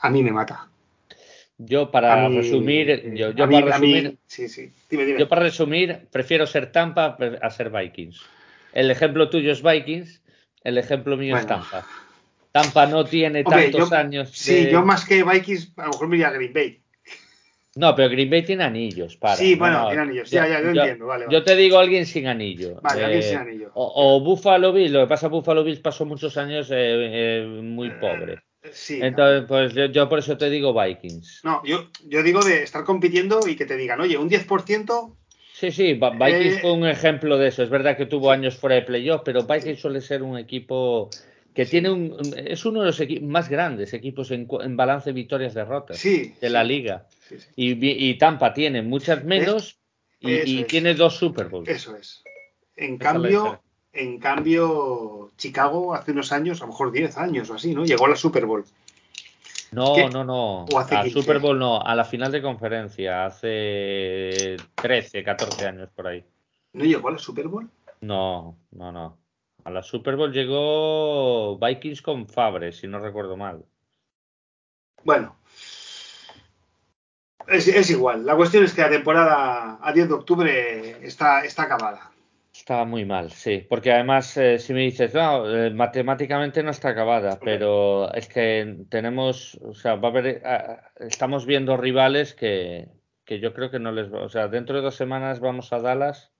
a 0.00 0.10
mí 0.10 0.22
me 0.22 0.32
mata. 0.32 0.68
Yo 1.58 1.90
para 1.90 2.28
resumir, 2.28 3.14
yo, 3.14 3.34
para 3.34 3.60
resumir, 3.62 4.18
yo 5.18 5.28
para 5.28 5.42
resumir 5.42 6.06
prefiero 6.10 6.46
ser 6.46 6.70
Tampa 6.70 7.16
a 7.40 7.50
ser 7.50 7.70
Vikings. 7.70 8.20
El 8.72 8.90
ejemplo 8.90 9.30
tuyo 9.30 9.52
es 9.52 9.62
Vikings, 9.62 10.22
el 10.64 10.76
ejemplo 10.76 11.16
mío 11.16 11.36
es 11.36 11.46
Tampa. 11.46 11.86
Tampa 12.52 12.86
no 12.86 13.04
tiene 13.04 13.42
tantos 13.42 13.92
años. 13.92 14.30
Sí, 14.30 14.68
yo 14.70 14.84
más 14.84 15.06
que 15.06 15.24
Vikings, 15.24 15.72
a 15.76 15.84
lo 15.84 15.92
mejor 15.92 16.08
me 16.08 16.16
iría 16.16 16.28
a 16.28 16.32
Green 16.32 16.52
Bay. 16.52 16.80
No, 17.76 17.94
pero 17.94 18.08
Green 18.08 18.30
Bay 18.30 18.42
tiene 18.42 18.64
anillos. 18.64 19.16
Para. 19.16 19.36
Sí, 19.36 19.54
bueno, 19.54 19.86
tiene 19.88 20.02
anillos. 20.02 20.30
Ya, 20.30 20.48
ya, 20.48 20.62
yo, 20.62 20.70
entiendo. 20.70 21.06
Vale, 21.06 21.26
Yo 21.30 21.42
te 21.42 21.54
digo 21.56 21.78
alguien 21.78 22.06
sin 22.06 22.26
anillo. 22.26 22.80
Vale, 22.82 23.04
alguien 23.04 23.22
sin 23.22 23.36
anillo. 23.36 23.70
O, 23.74 24.20
Buffalo 24.20 24.72
Bills. 24.72 24.92
Lo 24.92 25.02
que 25.02 25.06
pasa, 25.08 25.28
Buffalo 25.28 25.62
Bills 25.62 25.80
pasó 25.80 26.06
muchos 26.06 26.36
años 26.38 26.70
eh, 26.70 26.74
eh, 26.76 27.46
muy 27.46 27.90
pobre. 27.90 28.40
Sí. 28.72 29.00
Entonces, 29.02 29.44
pues 29.48 29.92
yo, 29.92 30.08
por 30.08 30.18
eso 30.18 30.36
te 30.36 30.50
digo 30.50 30.78
Vikings. 30.78 31.40
No, 31.44 31.62
yo, 31.64 31.90
yo 32.06 32.22
digo 32.22 32.42
de 32.44 32.62
estar 32.62 32.84
compitiendo 32.84 33.40
y 33.46 33.56
que 33.56 33.66
te 33.66 33.76
digan, 33.76 34.00
oye, 34.00 34.16
un 34.16 34.30
10%. 34.30 35.16
Sí, 35.52 35.70
sí, 35.70 35.94
Vikings 35.94 36.60
fue 36.60 36.72
un 36.72 36.86
ejemplo 36.86 37.38
de 37.38 37.48
eso. 37.48 37.62
Es 37.62 37.70
verdad 37.70 37.96
que 37.96 38.06
tuvo 38.06 38.30
años 38.30 38.56
fuera 38.56 38.76
de 38.76 38.82
playoff, 38.82 39.22
pero 39.24 39.44
Vikings 39.44 39.80
suele 39.80 40.00
ser 40.00 40.22
un 40.22 40.36
equipo 40.36 41.08
que 41.56 41.64
tiene 41.64 41.88
un, 41.88 42.14
es 42.36 42.66
uno 42.66 42.82
de 42.82 42.86
los 42.86 43.22
más 43.22 43.48
grandes 43.48 43.94
equipos 43.94 44.30
en, 44.30 44.46
balance 44.76 45.10
victorias-derrotas 45.12 46.02
de 46.02 46.50
la 46.50 46.62
liga. 46.62 47.06
Y, 47.56 48.18
Tampa 48.18 48.52
tiene 48.52 48.82
muchas 48.82 49.24
menos 49.24 49.80
y, 50.20 50.64
tiene 50.64 50.94
dos 50.94 51.16
Super 51.16 51.48
Bowls. 51.48 51.68
Eso 51.68 51.96
es. 51.96 52.22
En 52.76 52.98
cambio, 52.98 53.62
en 53.96 54.18
cambio, 54.18 55.30
Chicago 55.36 55.94
hace 55.94 56.12
unos 56.12 56.32
años, 56.32 56.60
a 56.60 56.64
lo 56.64 56.72
mejor 56.72 56.92
10 56.92 57.16
años 57.18 57.50
o 57.50 57.54
así, 57.54 57.74
¿no? 57.74 57.84
Llegó 57.84 58.06
a 58.06 58.10
la 58.10 58.16
Super 58.16 58.46
Bowl. 58.46 58.64
No, 59.72 60.08
no, 60.08 60.24
no. 60.24 60.66
a 60.76 61.08
Super 61.10 61.38
Bowl 61.38 61.58
no, 61.58 61.82
a 61.82 61.94
la 61.94 62.04
final 62.04 62.30
de 62.30 62.40
conferencia, 62.40 63.26
hace 63.26 64.56
13, 64.74 65.24
14 65.24 65.66
años 65.66 65.90
por 65.94 66.06
ahí. 66.06 66.24
¿No 66.72 66.84
llegó 66.84 67.08
a 67.08 67.12
la 67.12 67.18
Super 67.18 67.48
Bowl? 67.48 67.68
No, 68.00 68.56
no, 68.70 68.92
no. 68.92 69.18
A 69.64 69.70
la 69.70 69.82
Super 69.82 70.16
Bowl 70.16 70.32
llegó 70.32 71.58
Vikings 71.58 72.00
con 72.00 72.28
Fabre, 72.28 72.72
si 72.72 72.86
no 72.86 73.00
recuerdo 73.00 73.36
mal. 73.36 73.64
Bueno, 75.02 75.36
es, 77.48 77.90
igual. 77.90 78.26
La 78.26 78.36
cuestión 78.36 78.64
es 78.64 78.74
que 78.74 78.82
la 78.82 78.90
temporada 78.90 79.78
a 79.80 79.92
10 79.92 80.08
de 80.08 80.14
octubre 80.14 81.06
está, 81.06 81.44
está 81.44 81.64
acabada. 81.64 82.10
Está 82.58 82.84
muy 82.86 83.04
mal, 83.04 83.30
sí. 83.30 83.66
Porque 83.68 83.92
además, 83.92 84.34
eh, 84.38 84.58
si 84.58 84.72
me 84.72 84.80
dices, 84.80 85.12
no, 85.14 85.48
eh, 85.54 85.70
matemáticamente 85.70 86.62
no 86.62 86.70
está 86.70 86.88
acabada, 86.88 87.38
pero 87.38 88.12
es 88.14 88.28
que 88.28 88.86
tenemos, 88.88 89.56
o 89.62 89.74
sea, 89.74 89.96
va 89.96 90.08
a 90.08 90.10
haber, 90.10 90.26
eh, 90.26 90.76
estamos 91.00 91.44
viendo 91.44 91.76
rivales 91.76 92.34
que, 92.34 92.88
que 93.24 93.40
yo 93.40 93.52
creo 93.52 93.70
que 93.70 93.78
no 93.78 93.92
les 93.92 94.12
va, 94.12 94.22
o 94.22 94.28
sea, 94.30 94.48
dentro 94.48 94.76
de 94.76 94.82
dos 94.82 94.96
semanas 94.96 95.38
vamos 95.40 95.72
a 95.72 95.80
Dallas 95.80 96.32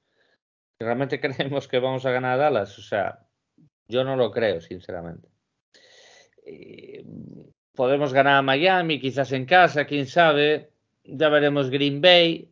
¿Realmente 0.78 1.20
creemos 1.20 1.68
que 1.68 1.78
vamos 1.80 2.06
a 2.06 2.10
ganar 2.10 2.32
a 2.32 2.42
Dallas? 2.44 2.78
O 2.78 2.82
sea, 2.82 3.26
yo 3.88 4.02
no 4.02 4.16
lo 4.16 4.30
creo, 4.30 4.60
sinceramente. 4.60 5.28
podemos 7.74 8.12
ganar 8.12 8.38
a 8.38 8.42
Miami, 8.42 9.00
quizás 9.00 9.32
en 9.32 9.44
casa, 9.44 9.84
quién 9.84 10.06
sabe. 10.06 10.70
Ya 11.04 11.28
veremos 11.28 11.70
Green 11.70 12.00
Bay. 12.00 12.50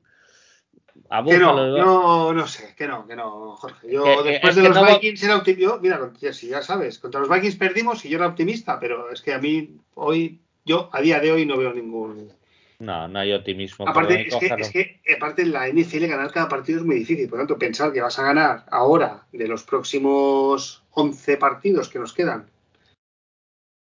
A 1.14 1.22
que 1.22 1.38
no, 1.38 1.55
no, 1.55 2.33
no 2.33 2.46
sé, 2.48 2.74
que 2.77 2.88
no, 2.88 3.07
que 3.07 3.14
no, 3.14 3.55
Jorge. 3.55 3.92
Yo 3.92 4.24
después 4.24 4.57
de 4.57 4.68
los 4.68 4.77
Vikings 4.85 5.22
era 5.22 5.37
optimista. 5.37 5.79
Mira, 5.81 6.11
si 6.33 6.48
ya 6.48 6.61
sabes, 6.61 6.98
contra 6.98 7.20
los 7.20 7.29
Vikings 7.29 7.55
perdimos 7.55 8.05
y 8.05 8.09
yo 8.09 8.18
era 8.18 8.27
optimista, 8.27 8.81
pero 8.81 9.12
es 9.12 9.22
que 9.22 9.33
a 9.33 9.38
mí 9.38 9.77
hoy, 9.94 10.40
yo 10.64 10.90
a 10.92 11.00
día 11.00 11.20
de 11.20 11.31
hoy 11.31 11.46
no 11.46 11.57
veo 11.57 11.72
ningún 11.72 12.33
No, 12.81 13.07
no 13.07 13.20
hay 13.20 13.33
optimismo. 13.33 13.88
Aparte, 13.88 14.27
es 14.27 14.35
que, 14.35 14.55
es 14.59 14.70
que, 14.70 15.00
aparte 15.14 15.42
en 15.42 15.53
la 15.53 15.68
NFL 15.68 16.07
ganar 16.07 16.33
cada 16.33 16.48
partido 16.48 16.81
es 16.81 16.85
muy 16.85 16.96
difícil. 16.96 17.29
Por 17.29 17.38
lo 17.38 17.42
tanto, 17.44 17.61
pensar 17.61 17.92
que 17.92 18.00
vas 18.00 18.18
a 18.18 18.24
ganar 18.24 18.64
ahora 18.72 19.24
de 19.31 19.46
los 19.46 19.62
próximos 19.62 20.83
11 20.90 21.37
partidos 21.37 21.90
que 21.90 22.00
nos 22.00 22.12
quedan. 22.12 22.50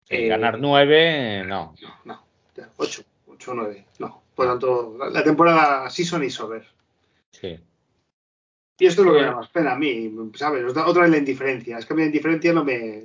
Eh, 0.08 0.26
ganar 0.26 0.58
9, 0.58 1.44
no. 1.46 1.76
No, 1.80 1.94
no. 2.06 2.24
8, 2.76 3.02
8 3.28 3.54
9. 3.54 3.86
No. 4.00 4.20
Por 4.34 4.46
lo 4.46 4.52
tanto, 4.52 4.96
la, 5.12 5.22
temporada 5.22 5.88
season 5.90 6.24
is 6.24 6.40
over. 6.40 6.66
Sí. 7.32 7.58
Y 8.78 8.86
esto 8.86 9.02
es 9.02 9.06
lo 9.06 9.12
que 9.12 9.20
me 9.20 9.26
da 9.26 9.36
más 9.36 9.48
pena 9.48 9.72
a 9.72 9.78
mí, 9.78 10.10
¿sabes? 10.34 10.64
Otra 10.76 11.02
vez 11.02 11.10
la 11.10 11.18
indiferencia. 11.18 11.78
Es 11.78 11.86
que 11.86 11.92
a 11.92 11.96
mí 11.96 12.02
la 12.02 12.06
indiferencia 12.06 12.52
no 12.52 12.64
me. 12.64 13.04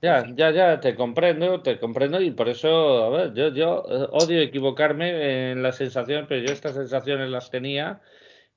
Ya, 0.00 0.26
ya, 0.34 0.50
ya, 0.50 0.80
te 0.80 0.96
comprendo, 0.96 1.62
te 1.62 1.78
comprendo 1.78 2.20
y 2.20 2.32
por 2.32 2.48
eso, 2.48 3.04
a 3.04 3.10
ver, 3.10 3.34
yo, 3.34 3.54
yo 3.54 3.84
eh, 3.88 4.08
odio 4.10 4.40
equivocarme 4.40 5.52
en 5.52 5.62
las 5.62 5.76
sensaciones, 5.76 6.26
pero 6.28 6.44
yo 6.44 6.52
estas 6.52 6.74
sensaciones 6.74 7.30
las 7.30 7.50
tenía 7.50 8.00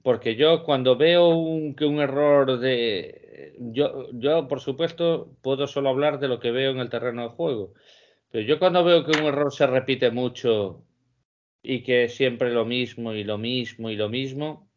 porque 0.06 0.36
yo 0.36 0.64
cuando 0.64 0.96
veo 0.96 1.30
un, 1.30 1.74
que 1.74 1.84
un 1.84 2.00
error 2.00 2.60
de... 2.60 3.56
Yo, 3.58 4.08
yo, 4.12 4.48
por 4.48 4.60
supuesto, 4.60 5.32
puedo 5.42 5.66
solo 5.66 5.90
hablar 5.90 6.20
de 6.20 6.28
lo 6.28 6.40
que 6.40 6.52
veo 6.52 6.70
en 6.70 6.78
el 6.78 6.92
terreno 6.92 7.24
de 7.24 7.30
juego, 7.30 7.74
pero 8.30 8.46
yo 8.46 8.60
cuando 8.60 8.84
veo 8.84 9.04
que 9.04 9.20
un 9.20 9.26
error 9.26 9.52
se 9.52 9.66
repite 9.66 10.12
mucho 10.12 10.85
y 11.65 11.84
que 11.84 12.08
siempre 12.10 12.51
lo 12.51 12.65
mismo 12.65 13.13
y 13.13 13.23
lo 13.23 13.38
mismo 13.38 13.89
y 13.89 13.95
lo 13.95 14.10
mismo, 14.10 14.69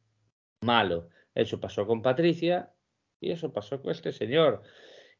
malo. 0.63 1.09
Eso 1.35 1.61
pasó 1.61 1.87
con 1.87 2.03
Patricia 2.03 2.73
y 3.21 3.31
eso 3.31 3.53
pasó 3.53 3.81
con 3.83 3.93
este 3.93 4.13
señor. 4.13 4.63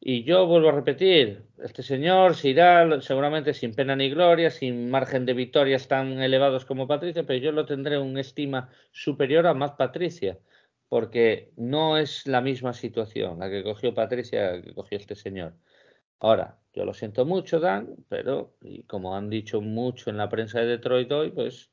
Y 0.01 0.23
yo 0.23 0.47
vuelvo 0.47 0.69
a 0.69 0.71
repetir, 0.71 1.43
este 1.61 1.83
señor 1.83 2.35
se 2.35 2.49
irá 2.49 3.01
seguramente 3.01 3.53
sin 3.53 3.73
pena 3.75 3.95
ni 3.95 4.09
gloria, 4.09 4.49
sin 4.49 4.89
margen 4.89 5.25
de 5.25 5.33
victorias 5.33 5.87
tan 5.89 6.21
elevados 6.21 6.65
como 6.65 6.87
Patricia, 6.87 7.25
pero 7.25 7.39
yo 7.39 7.51
lo 7.51 7.65
tendré 7.65 7.95
en 7.95 8.03
una 8.03 8.21
estima 8.21 8.69
superior 8.91 9.45
a 9.45 9.53
más 9.53 9.73
Patricia, 9.73 10.39
porque 10.87 11.51
no 11.57 11.97
es 11.97 12.25
la 12.27 12.41
misma 12.41 12.73
situación 12.73 13.39
la 13.39 13.49
que 13.49 13.61
cogió 13.63 13.93
Patricia 13.93 14.61
que 14.61 14.73
cogió 14.73 14.97
este 14.97 15.15
señor. 15.15 15.53
Ahora, 16.19 16.57
yo 16.73 16.85
lo 16.85 16.93
siento 16.93 17.25
mucho, 17.25 17.59
Dan, 17.59 17.95
pero 18.09 18.55
y 18.61 18.83
como 18.83 19.15
han 19.15 19.29
dicho 19.29 19.61
mucho 19.61 20.09
en 20.09 20.17
la 20.17 20.29
prensa 20.29 20.59
de 20.59 20.67
Detroit 20.67 21.11
hoy, 21.11 21.31
pues 21.31 21.71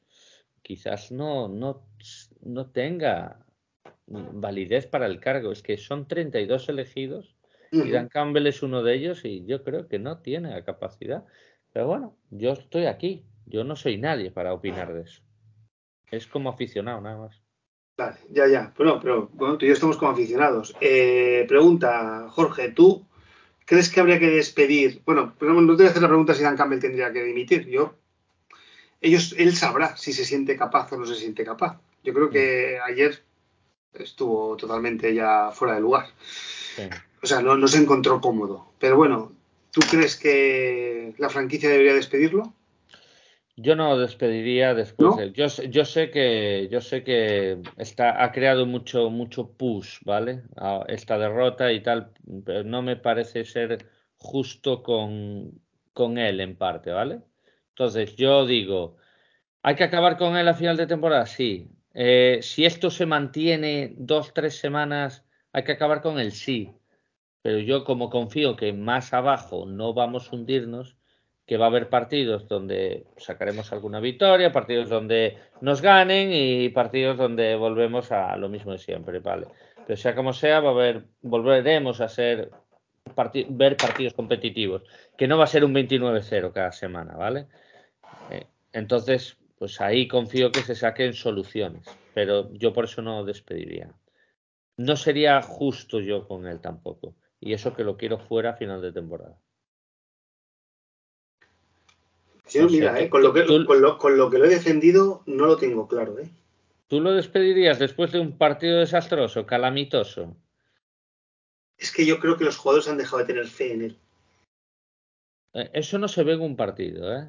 quizás 0.62 1.12
no, 1.12 1.48
no, 1.48 1.86
no 2.42 2.70
tenga 2.70 3.44
validez 4.06 4.86
para 4.86 5.06
el 5.06 5.20
cargo. 5.20 5.52
Es 5.52 5.62
que 5.62 5.76
son 5.76 6.06
32 6.08 6.68
elegidos 6.68 7.36
y 7.72 7.90
Dan 7.90 8.08
Campbell 8.08 8.46
es 8.46 8.62
uno 8.62 8.82
de 8.82 8.94
ellos 8.94 9.24
y 9.24 9.44
yo 9.44 9.62
creo 9.62 9.88
que 9.88 9.98
no 9.98 10.18
tiene 10.18 10.50
la 10.50 10.64
capacidad. 10.64 11.24
Pero 11.72 11.86
bueno, 11.88 12.16
yo 12.30 12.52
estoy 12.52 12.86
aquí. 12.86 13.26
Yo 13.44 13.64
no 13.64 13.76
soy 13.76 13.98
nadie 13.98 14.30
para 14.30 14.52
opinar 14.52 14.92
de 14.92 15.02
eso. 15.02 15.22
Es 16.10 16.26
como 16.26 16.50
aficionado, 16.50 17.00
nada 17.00 17.18
más. 17.18 17.42
Vale, 17.96 18.16
ya, 18.30 18.46
ya. 18.48 18.72
Bueno, 18.76 18.98
pero 19.00 19.28
bueno, 19.32 19.56
tú 19.56 19.64
y 19.64 19.68
yo 19.68 19.74
estamos 19.74 19.96
como 19.96 20.12
aficionados. 20.12 20.74
Eh, 20.80 21.44
pregunta, 21.48 22.26
Jorge, 22.30 22.72
¿tú 22.72 23.06
crees 23.66 23.90
que 23.90 24.00
habría 24.00 24.18
que 24.18 24.30
despedir? 24.30 25.02
Bueno, 25.04 25.34
pero 25.38 25.52
no 25.52 25.76
te 25.76 25.82
voy 25.82 25.86
a 25.86 25.90
hacer 25.90 26.02
la 26.02 26.08
pregunta 26.08 26.34
si 26.34 26.42
Dan 26.42 26.56
Campbell 26.56 26.80
tendría 26.80 27.12
que 27.12 27.22
dimitir. 27.22 27.66
Yo, 27.66 27.94
ellos, 29.02 29.34
él 29.36 29.54
sabrá 29.54 29.96
si 29.98 30.14
se 30.14 30.24
siente 30.24 30.56
capaz 30.56 30.90
o 30.92 30.96
no 30.96 31.04
se 31.04 31.16
siente 31.16 31.44
capaz. 31.44 31.78
Yo 32.02 32.14
creo 32.14 32.30
que 32.30 32.78
ayer 32.82 33.22
estuvo 33.92 34.56
totalmente 34.56 35.12
ya 35.12 35.50
fuera 35.52 35.74
de 35.74 35.80
lugar. 35.80 36.06
O 37.22 37.26
sea, 37.26 37.42
no, 37.42 37.68
se 37.68 37.78
encontró 37.78 38.20
cómodo. 38.20 38.70
Pero 38.78 38.96
bueno, 38.96 39.32
¿tú 39.72 39.80
crees 39.90 40.16
que 40.16 41.14
la 41.18 41.28
franquicia 41.28 41.68
debería 41.68 41.94
despedirlo? 41.94 42.54
Yo 43.56 43.74
no 43.74 43.98
despediría 43.98 44.74
después. 44.74 45.32
yo, 45.32 45.46
yo, 45.46 45.84
sé 45.84 46.10
que 46.10 46.68
yo 46.70 46.80
sé 46.80 47.02
que 47.02 47.62
está 47.78 48.22
ha 48.22 48.30
creado 48.30 48.66
mucho 48.66 49.08
mucho 49.08 49.52
push, 49.52 50.00
¿vale? 50.04 50.42
esta 50.88 51.18
derrota 51.18 51.72
y 51.72 51.82
tal, 51.82 52.12
pero 52.44 52.64
no 52.64 52.82
me 52.82 52.96
parece 52.96 53.44
ser 53.44 53.86
justo 54.18 54.82
con, 54.82 55.52
con 55.94 56.18
él 56.18 56.40
en 56.40 56.56
parte, 56.56 56.90
¿vale? 56.90 57.22
Entonces 57.70 58.14
yo 58.16 58.44
digo, 58.44 58.96
¿hay 59.62 59.74
que 59.74 59.84
acabar 59.84 60.18
con 60.18 60.36
él 60.36 60.48
a 60.48 60.54
final 60.54 60.76
de 60.76 60.86
temporada? 60.86 61.26
Sí. 61.26 61.70
Eh, 61.94 62.40
si 62.42 62.66
esto 62.66 62.90
se 62.90 63.06
mantiene 63.06 63.94
dos, 63.96 64.34
tres 64.34 64.58
semanas, 64.58 65.24
hay 65.52 65.64
que 65.64 65.72
acabar 65.72 66.02
con 66.02 66.18
él, 66.18 66.32
sí 66.32 66.70
pero 67.46 67.60
yo 67.60 67.84
como 67.84 68.10
confío 68.10 68.56
que 68.56 68.72
más 68.72 69.12
abajo 69.12 69.66
no 69.66 69.94
vamos 69.94 70.26
a 70.26 70.34
hundirnos, 70.34 70.95
que 71.46 71.56
va 71.56 71.66
a 71.66 71.68
haber 71.68 71.88
partidos 71.88 72.48
donde 72.48 73.06
sacaremos 73.16 73.72
alguna 73.72 74.00
victoria, 74.00 74.52
partidos 74.52 74.88
donde 74.88 75.38
nos 75.60 75.80
ganen 75.80 76.30
y 76.32 76.68
partidos 76.70 77.16
donde 77.16 77.54
volvemos 77.54 78.10
a 78.10 78.36
lo 78.36 78.48
mismo 78.48 78.72
de 78.72 78.78
siempre, 78.78 79.20
¿vale? 79.20 79.46
Pero 79.86 79.96
sea 79.96 80.14
como 80.14 80.32
sea, 80.32 80.60
va 80.60 80.70
a 80.70 80.72
haber, 80.72 81.04
volveremos 81.22 82.00
a 82.00 82.08
ser 82.08 82.50
ver 83.50 83.76
partidos 83.76 84.14
competitivos, 84.14 84.82
que 85.16 85.28
no 85.28 85.38
va 85.38 85.44
a 85.44 85.48
ser 85.48 85.64
un 85.64 85.72
29-0 85.72 86.52
cada 86.52 86.72
semana, 86.72 87.14
¿vale? 87.16 87.46
Eh, 88.30 88.46
entonces, 88.72 89.36
pues 89.58 89.80
ahí 89.80 90.08
confío 90.08 90.50
que 90.50 90.62
se 90.62 90.74
saquen 90.74 91.12
soluciones, 91.14 91.86
pero 92.12 92.52
yo 92.54 92.72
por 92.72 92.86
eso 92.86 93.02
no 93.02 93.24
despediría. 93.24 93.92
No 94.76 94.96
sería 94.96 95.40
justo 95.42 96.00
yo 96.00 96.26
con 96.26 96.46
él 96.46 96.60
tampoco 96.60 97.14
y 97.40 97.52
eso 97.52 97.74
que 97.74 97.84
lo 97.84 97.96
quiero 97.96 98.18
fuera 98.18 98.50
a 98.50 98.56
final 98.56 98.82
de 98.82 98.92
temporada. 98.92 99.38
Mira, 102.54 103.00
eh, 103.00 103.08
con, 103.08 103.22
lo 103.22 103.32
que, 103.32 103.44
con, 103.44 103.82
lo, 104.16 104.30
que 104.30 104.38
lo 104.38 104.44
he 104.44 104.48
defendido 104.48 105.22
no 105.26 105.46
lo 105.46 105.56
tengo 105.56 105.88
claro. 105.88 106.18
¿eh? 106.18 106.28
¿Tú 106.88 107.00
lo 107.00 107.12
despedirías 107.12 107.78
después 107.78 108.12
de 108.12 108.20
un 108.20 108.38
partido 108.38 108.78
desastroso, 108.78 109.46
calamitoso? 109.46 110.36
Es 111.78 111.90
que 111.92 112.06
yo 112.06 112.18
creo 112.20 112.36
que 112.36 112.44
los 112.44 112.56
jugadores 112.56 112.88
han 112.88 112.98
dejado 112.98 113.18
de 113.18 113.24
tener 113.24 113.46
fe 113.46 113.72
en 113.72 113.82
él. 113.82 113.98
Eh, 115.54 115.70
eso 115.74 115.98
no 115.98 116.08
se 116.08 116.22
ve 116.22 116.34
en 116.34 116.40
un 116.40 116.56
partido, 116.56 117.12
¿eh? 117.16 117.28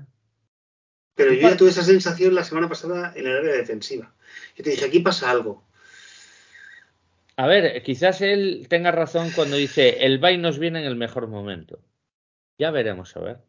Pero 1.16 1.34
yo 1.34 1.50
ya 1.50 1.58
tuve 1.58 1.70
esa 1.70 1.84
sensación 1.84 2.36
la 2.36 2.44
semana 2.44 2.70
pasada 2.70 3.12
en 3.16 3.26
el 3.26 3.38
área 3.38 3.56
defensiva. 3.56 4.14
Yo 4.56 4.64
te 4.64 4.70
dije, 4.70 4.86
aquí 4.86 5.00
pasa 5.00 5.32
algo. 5.32 5.64
A 7.38 7.48
ver, 7.48 7.82
quizás 7.82 8.22
él 8.22 8.68
tenga 8.70 8.92
razón 8.92 9.32
cuando 9.36 9.58
dice 9.58 10.06
el 10.06 10.20
bye 10.20 10.38
nos 10.38 10.60
viene 10.60 10.80
en 10.80 10.86
el 10.86 10.96
mejor 10.96 11.28
momento. 11.28 11.80
Ya 12.60 12.70
veremos, 12.70 13.16
a 13.18 13.20
ver. 13.20 13.47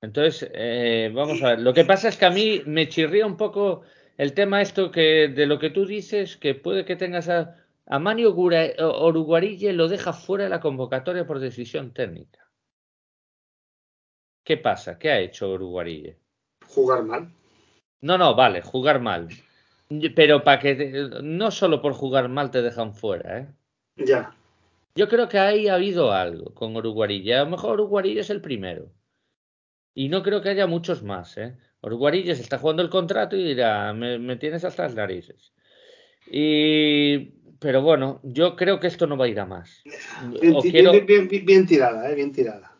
Entonces, 0.00 0.50
eh, 0.54 1.10
vamos 1.12 1.42
a 1.42 1.50
ver. 1.50 1.60
Lo 1.60 1.74
que 1.74 1.84
pasa 1.84 2.08
es 2.08 2.16
que 2.16 2.26
a 2.26 2.30
mí 2.30 2.62
me 2.66 2.88
chirría 2.88 3.26
un 3.26 3.36
poco 3.36 3.82
el 4.16 4.32
tema 4.32 4.62
esto 4.62 4.90
que 4.90 5.28
de 5.28 5.46
lo 5.46 5.58
que 5.58 5.70
tú 5.70 5.86
dices, 5.86 6.36
que 6.36 6.54
puede 6.54 6.84
que 6.84 6.96
tengas 6.96 7.28
a, 7.28 7.56
a 7.86 7.98
Mani 7.98 8.24
Oruguarille 8.24 9.72
lo 9.72 9.88
deja 9.88 10.12
fuera 10.12 10.44
de 10.44 10.50
la 10.50 10.60
convocatoria 10.60 11.26
por 11.26 11.40
decisión 11.40 11.92
técnica. 11.92 12.48
¿Qué 14.44 14.56
pasa? 14.56 14.98
¿Qué 14.98 15.10
ha 15.10 15.20
hecho 15.20 15.50
Oruguarille? 15.50 16.16
Jugar 16.66 17.02
mal. 17.02 17.30
No, 18.00 18.16
no, 18.16 18.34
vale, 18.34 18.62
jugar 18.62 19.00
mal. 19.00 19.28
Pero 20.14 20.44
para 20.44 20.58
que 20.58 21.08
no 21.22 21.50
solo 21.50 21.80
por 21.80 21.92
jugar 21.92 22.28
mal 22.28 22.50
te 22.50 22.62
dejan 22.62 22.94
fuera, 22.94 23.38
¿eh? 23.38 23.48
Ya. 23.96 24.34
Yo 24.94 25.08
creo 25.08 25.28
que 25.28 25.38
ahí 25.38 25.68
ha 25.68 25.74
habido 25.74 26.12
algo 26.12 26.54
con 26.54 26.76
Uruguarilla. 26.76 27.40
A 27.40 27.44
lo 27.44 27.50
mejor 27.50 27.74
Uruguarilla 27.74 28.20
es 28.20 28.30
el 28.30 28.40
primero. 28.40 28.90
Y 29.98 30.08
no 30.08 30.22
creo 30.22 30.40
que 30.40 30.50
haya 30.50 30.68
muchos 30.68 31.02
más, 31.02 31.36
¿eh? 31.38 31.56
Uruguarilla 31.82 32.32
se 32.36 32.42
está 32.42 32.58
jugando 32.58 32.82
el 32.82 32.88
contrato 32.88 33.34
y 33.34 33.42
dirá, 33.42 33.92
me, 33.92 34.36
tienes 34.36 34.62
hasta 34.62 34.84
las 34.84 34.94
narices. 34.94 35.52
Y 36.30 37.32
pero 37.58 37.82
bueno, 37.82 38.20
yo 38.22 38.54
creo 38.54 38.78
que 38.78 38.86
esto 38.86 39.08
no 39.08 39.16
va 39.16 39.24
a 39.24 39.28
ir 39.28 39.40
a 39.40 39.44
más. 39.44 39.82
Bien, 40.40 40.60
tirada, 41.66 42.08
¿eh? 42.08 42.14
bien 42.14 42.30
tirada. 42.30 42.76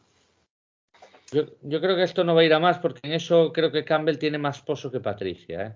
Yo, 1.33 1.47
yo, 1.63 1.81
creo 1.81 1.97
que 1.97 2.05
esto 2.05 2.23
no 2.23 2.37
va 2.37 2.43
a 2.43 2.45
ir 2.45 2.55
a 2.55 2.61
más 2.61 2.79
porque 2.79 3.01
en 3.03 3.15
eso 3.15 3.53
creo 3.53 3.73
que 3.73 3.85
Campbell 3.85 4.19
tiene 4.19 4.39
más 4.39 4.63
pozo 4.63 4.93
que 4.93 5.01
Patricia. 5.01 5.67
¿eh? 5.67 5.73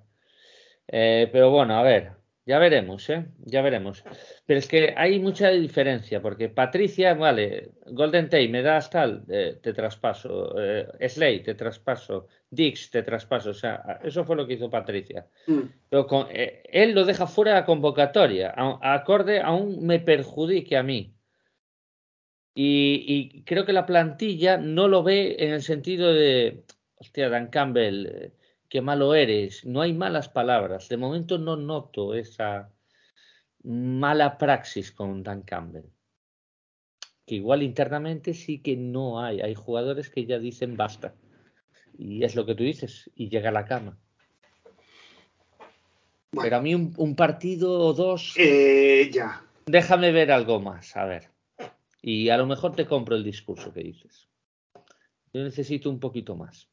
Eh, 0.87 1.29
pero 1.33 1.51
bueno, 1.51 1.77
a 1.77 1.83
ver, 1.83 2.13
ya 2.45 2.59
veremos, 2.59 3.09
¿eh? 3.09 3.27
Ya 3.45 3.63
veremos. 3.63 4.03
Pero 4.47 4.59
es 4.59 4.67
que 4.67 4.95
hay 4.97 5.21
mucha 5.21 5.51
diferencia, 5.51 6.21
porque 6.21 6.49
Patricia, 6.49 7.15
vale, 7.15 7.71
Golden 7.87 8.29
Tate 8.29 8.49
me 8.49 8.63
das 8.63 8.91
tal, 8.91 9.25
eh, 9.29 9.59
te 9.63 9.73
traspaso, 9.73 10.55
eh, 10.61 11.09
Slay 11.09 11.43
te 11.43 11.55
traspaso, 11.55 12.27
Dix 12.51 12.91
te 12.91 13.05
traspaso, 13.05 13.51
o 13.51 13.55
sea, 13.55 14.01
eso 14.03 14.25
fue 14.25 14.35
lo 14.35 14.47
que 14.47 14.55
hizo 14.55 14.69
Patricia. 14.69 15.27
Mm. 15.47 15.61
Pero 15.89 16.07
con, 16.07 16.27
eh, 16.31 16.63
él 16.65 16.93
lo 16.93 17.05
deja 17.05 17.29
fuera 17.29 17.53
de 17.53 17.61
la 17.61 17.67
convocatoria, 17.67 18.55
acorde 18.83 19.41
aún 19.41 19.87
me 19.87 20.01
perjudique 20.01 20.77
a 20.77 20.83
mí. 20.83 21.15
Y, 22.55 23.05
y, 23.07 23.45
creo 23.45 23.65
que 23.65 23.73
la 23.73 23.87
plantilla 23.87 24.59
no 24.59 24.87
lo 24.89 25.03
ve 25.03 25.37
en 25.39 25.53
el 25.53 25.63
sentido 25.63 26.13
de, 26.13 26.65
hostia, 26.97 27.31
Dan 27.31 27.47
Campbell 27.49 28.33
qué 28.73 28.81
malo 28.81 29.15
eres. 29.15 29.67
No 29.67 29.83
hay 29.83 29.93
malas 29.93 30.31
palabras. 30.31 30.89
De 30.89 30.97
momento 30.97 31.37
no 31.37 31.57
noto 31.57 32.15
esa 32.15 32.73
mala 33.65 34.39
praxis 34.39 34.91
con 34.93 35.23
Dan 35.23 35.43
Campbell. 35.43 35.91
Que 37.27 37.35
igual 37.35 37.63
internamente 37.63 38.33
sí 38.33 38.63
que 38.63 38.75
no 38.79 39.21
hay. 39.21 39.43
Hay 39.43 39.55
jugadores 39.55 40.09
que 40.09 40.25
ya 40.25 40.39
dicen 40.39 40.79
basta. 40.79 41.15
y 41.99 42.25
es 42.25 42.35
lo 42.35 42.47
que 42.47 42.55
tú 42.55 42.63
dices, 42.63 43.11
y 43.15 43.29
llega 43.29 43.51
a 43.51 43.53
la 43.53 43.67
cama. 43.67 43.99
Pero 46.31 46.57
a 46.57 46.63
mí 46.63 46.75
un, 46.75 47.15
partido 47.15 47.79
o 47.79 47.93
dos. 47.93 48.33
Eh, 48.39 49.11
ya. 49.13 49.45
Déjame 49.67 50.13
ver 50.13 50.33
algo 50.33 50.61
más, 50.61 50.97
a 50.97 51.05
ver. 51.05 51.29
Y 52.01 52.31
a 52.31 52.39
lo 52.39 52.47
mejor 52.47 52.75
te 52.75 52.87
compro 52.87 53.17
el 53.17 53.23
discurso 53.23 53.71
que 53.71 53.83
dices. 53.83 54.31
Yo 55.35 55.45
necesito 55.45 55.91
un 55.91 56.01
poquito 56.01 56.37
más. 56.37 56.72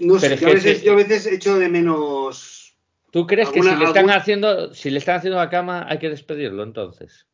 No 0.00 0.18
sé, 0.18 0.36
yo, 0.36 0.48
a 0.48 0.52
veces, 0.52 0.82
yo 0.82 0.92
a 0.92 0.96
veces 0.96 1.26
echo 1.26 1.58
de 1.58 1.68
menos. 1.68 2.74
¿Tú 3.10 3.26
crees 3.26 3.48
que 3.50 3.62
si 3.62 3.74
le 3.74 3.84
están 3.84 4.10
haciendo, 4.10 4.74
si 4.74 4.90
le 4.90 4.98
están 4.98 5.16
haciendo 5.16 5.38
la 5.38 5.50
cama, 5.50 5.86
hay 5.88 5.98
que 5.98 6.08
despedirlo 6.08 6.62
entonces? 6.62 7.26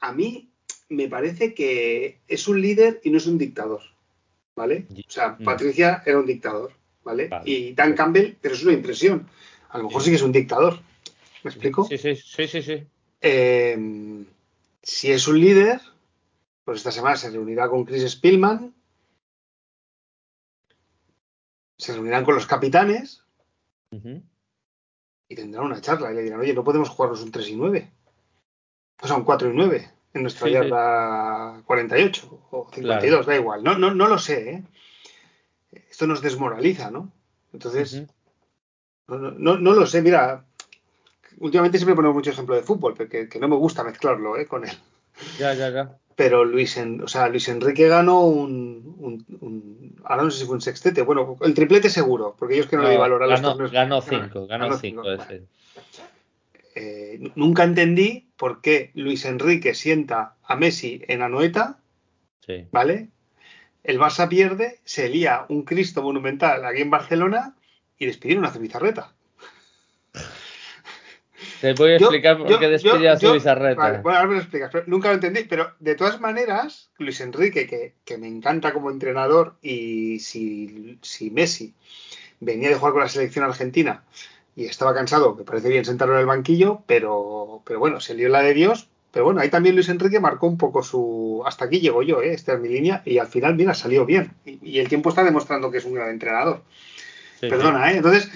A 0.00 0.12
mí 0.12 0.50
me 0.88 1.08
parece 1.08 1.54
que 1.54 2.20
es 2.28 2.46
un 2.48 2.60
líder 2.60 3.00
y 3.02 3.10
no 3.10 3.18
es 3.18 3.26
un 3.26 3.38
dictador. 3.38 3.80
¿Vale? 4.54 4.86
O 4.90 5.10
sea, 5.10 5.36
mm. 5.38 5.44
Patricia 5.44 6.02
era 6.06 6.18
un 6.18 6.26
dictador. 6.26 6.72
¿vale? 7.06 7.30
Y 7.44 7.72
Dan 7.72 7.94
Campbell, 7.94 8.34
pero 8.40 8.54
es 8.54 8.64
una 8.64 8.74
impresión. 8.74 9.28
A 9.70 9.78
lo 9.78 9.84
mejor 9.84 10.02
sí, 10.02 10.10
que 10.10 10.16
es 10.16 10.22
un 10.22 10.32
dictador. 10.32 10.80
¿Me 11.44 11.50
explico? 11.50 11.84
Sí, 11.84 11.96
sí, 11.96 12.16
sí, 12.16 12.48
sí. 12.48 12.62
sí. 12.62 12.82
Eh, 13.20 14.24
si 14.82 15.12
es 15.12 15.28
un 15.28 15.40
líder, 15.40 15.80
pues 16.64 16.78
esta 16.78 16.90
semana 16.90 17.16
se 17.16 17.30
reunirá 17.30 17.68
con 17.68 17.84
Chris 17.84 18.10
Spillman. 18.10 18.74
Se 21.76 21.92
reunirán 21.92 22.24
con 22.24 22.34
los 22.34 22.46
capitanes. 22.46 23.22
Y 25.28 25.34
tendrán 25.34 25.64
una 25.64 25.80
charla 25.80 26.12
y 26.12 26.14
le 26.14 26.22
dirán, 26.22 26.40
oye, 26.40 26.54
no 26.54 26.64
podemos 26.64 26.88
jugarnos 26.88 27.22
un 27.22 27.32
3 27.32 27.48
y 27.48 27.56
9. 27.56 27.92
O 29.02 29.06
sea, 29.06 29.16
un 29.16 29.24
4 29.24 29.50
y 29.50 29.54
9 29.54 29.90
en 30.16 30.22
nuestra 30.22 30.48
yarda 30.48 31.62
48 31.64 32.48
o 32.50 32.70
52, 32.72 33.26
da 33.26 33.36
igual. 33.36 33.62
No, 33.62 33.78
no, 33.78 33.94
no 33.94 34.08
lo 34.08 34.18
sé, 34.18 34.50
¿eh? 34.50 34.64
esto 35.90 36.06
nos 36.06 36.22
desmoraliza, 36.22 36.90
¿no? 36.90 37.12
Entonces, 37.52 38.02
no, 39.06 39.30
no, 39.58 39.72
lo 39.72 39.86
sé, 39.86 40.02
mira, 40.02 40.44
últimamente 41.38 41.78
siempre 41.78 41.94
ponemos 41.94 42.14
mucho 42.14 42.30
ejemplo 42.30 42.54
de 42.54 42.62
fútbol, 42.62 42.94
porque 42.94 43.28
que 43.28 43.38
no 43.38 43.48
me 43.48 43.56
gusta 43.56 43.84
mezclarlo 43.84 44.36
¿eh? 44.36 44.46
con 44.46 44.66
él. 44.66 44.76
Ya, 45.38 45.54
ya, 45.54 45.70
ya. 45.70 45.98
Pero 46.16 46.44
Luis, 46.44 46.76
o 47.02 47.08
sea, 47.08 47.28
Luis 47.28 47.48
Enrique 47.48 47.88
ganó 47.88 48.22
un, 48.22 49.94
ahora 50.04 50.24
no 50.24 50.30
sé 50.30 50.40
si 50.40 50.46
fue 50.46 50.54
un 50.54 50.62
sextete, 50.62 51.02
bueno, 51.02 51.36
el 51.42 51.54
triplete 51.54 51.90
seguro, 51.90 52.34
porque 52.38 52.54
ellos 52.54 52.66
que 52.66 52.76
no, 52.76 52.88
le 52.88 52.96
valoran 52.96 53.28
los 53.28 53.42
torneos. 53.42 53.70
Ganó 53.70 54.00
cinco, 54.02 54.46
ganó, 54.46 54.76
cinco. 54.78 55.02
Eh, 56.74 57.30
nunca 57.34 57.64
entendí 57.64 58.28
por 58.36 58.62
qué 58.62 58.90
Luis 58.94 59.26
Enrique 59.26 59.74
sienta 59.74 60.34
a 60.42 60.56
Messi 60.56 61.02
en 61.06 61.22
Anoeta, 61.22 61.78
sí. 62.46 62.66
¿vale? 62.72 63.10
el 63.86 64.00
Barça 64.00 64.28
pierde, 64.28 64.80
se 64.84 65.08
lía 65.08 65.46
un 65.48 65.62
Cristo 65.62 66.02
monumental 66.02 66.64
aquí 66.64 66.82
en 66.82 66.90
Barcelona 66.90 67.54
y 67.98 68.06
despidieron 68.06 68.44
a 68.44 68.50
Zubizarreta. 68.50 69.12
Te 71.60 71.72
voy 71.74 71.92
a 71.92 71.96
explicar 71.96 72.38
por 72.38 72.58
qué 72.58 72.68
despidió 72.68 73.12
a 73.12 73.18
Zubizarreta. 73.18 73.80
Vale, 73.80 73.98
bueno, 73.98 74.18
ahora 74.18 74.28
me 74.28 74.34
lo 74.36 74.40
explicas. 74.40 74.70
nunca 74.86 75.08
lo 75.08 75.14
entendí, 75.14 75.44
pero 75.44 75.72
de 75.78 75.94
todas 75.94 76.20
maneras, 76.20 76.90
Luis 76.98 77.20
Enrique, 77.20 77.94
que, 78.04 78.18
me 78.18 78.28
encanta 78.28 78.72
como 78.72 78.90
entrenador, 78.90 79.56
y 79.62 80.20
si, 80.20 80.98
si, 81.02 81.30
Messi 81.30 81.74
venía 82.40 82.68
de 82.68 82.74
jugar 82.74 82.92
con 82.92 83.02
la 83.02 83.08
selección 83.08 83.44
argentina 83.44 84.04
y 84.54 84.64
estaba 84.66 84.94
cansado, 84.94 85.36
que 85.36 85.44
parece 85.44 85.68
bien 85.68 85.84
sentarlo 85.84 86.14
en 86.14 86.20
el 86.20 86.26
banquillo, 86.26 86.82
pero, 86.86 87.62
pero 87.64 87.78
bueno, 87.78 88.00
se 88.00 88.14
lió 88.14 88.28
la 88.28 88.42
de 88.42 88.54
Dios, 88.54 88.88
pero 89.16 89.24
bueno, 89.24 89.40
ahí 89.40 89.48
también 89.48 89.74
Luis 89.74 89.88
Enrique 89.88 90.20
marcó 90.20 90.46
un 90.46 90.58
poco 90.58 90.82
su. 90.82 91.42
Hasta 91.46 91.64
aquí 91.64 91.80
llego 91.80 92.02
yo, 92.02 92.20
¿eh? 92.20 92.34
esta 92.34 92.52
es 92.54 92.60
mi 92.60 92.68
línea, 92.68 93.02
y 93.04 93.18
al 93.18 93.28
final, 93.28 93.54
mira, 93.54 93.72
salió 93.72 94.04
bien. 94.04 94.32
Y, 94.44 94.78
el 94.78 94.88
tiempo 94.88 95.08
está 95.08 95.24
demostrando 95.24 95.70
que 95.70 95.78
es 95.78 95.84
un 95.86 95.94
gran 95.94 96.10
entrenador. 96.10 96.62
Perdona, 97.40 97.92
¿eh? 97.92 97.96
Entonces, 97.96 98.30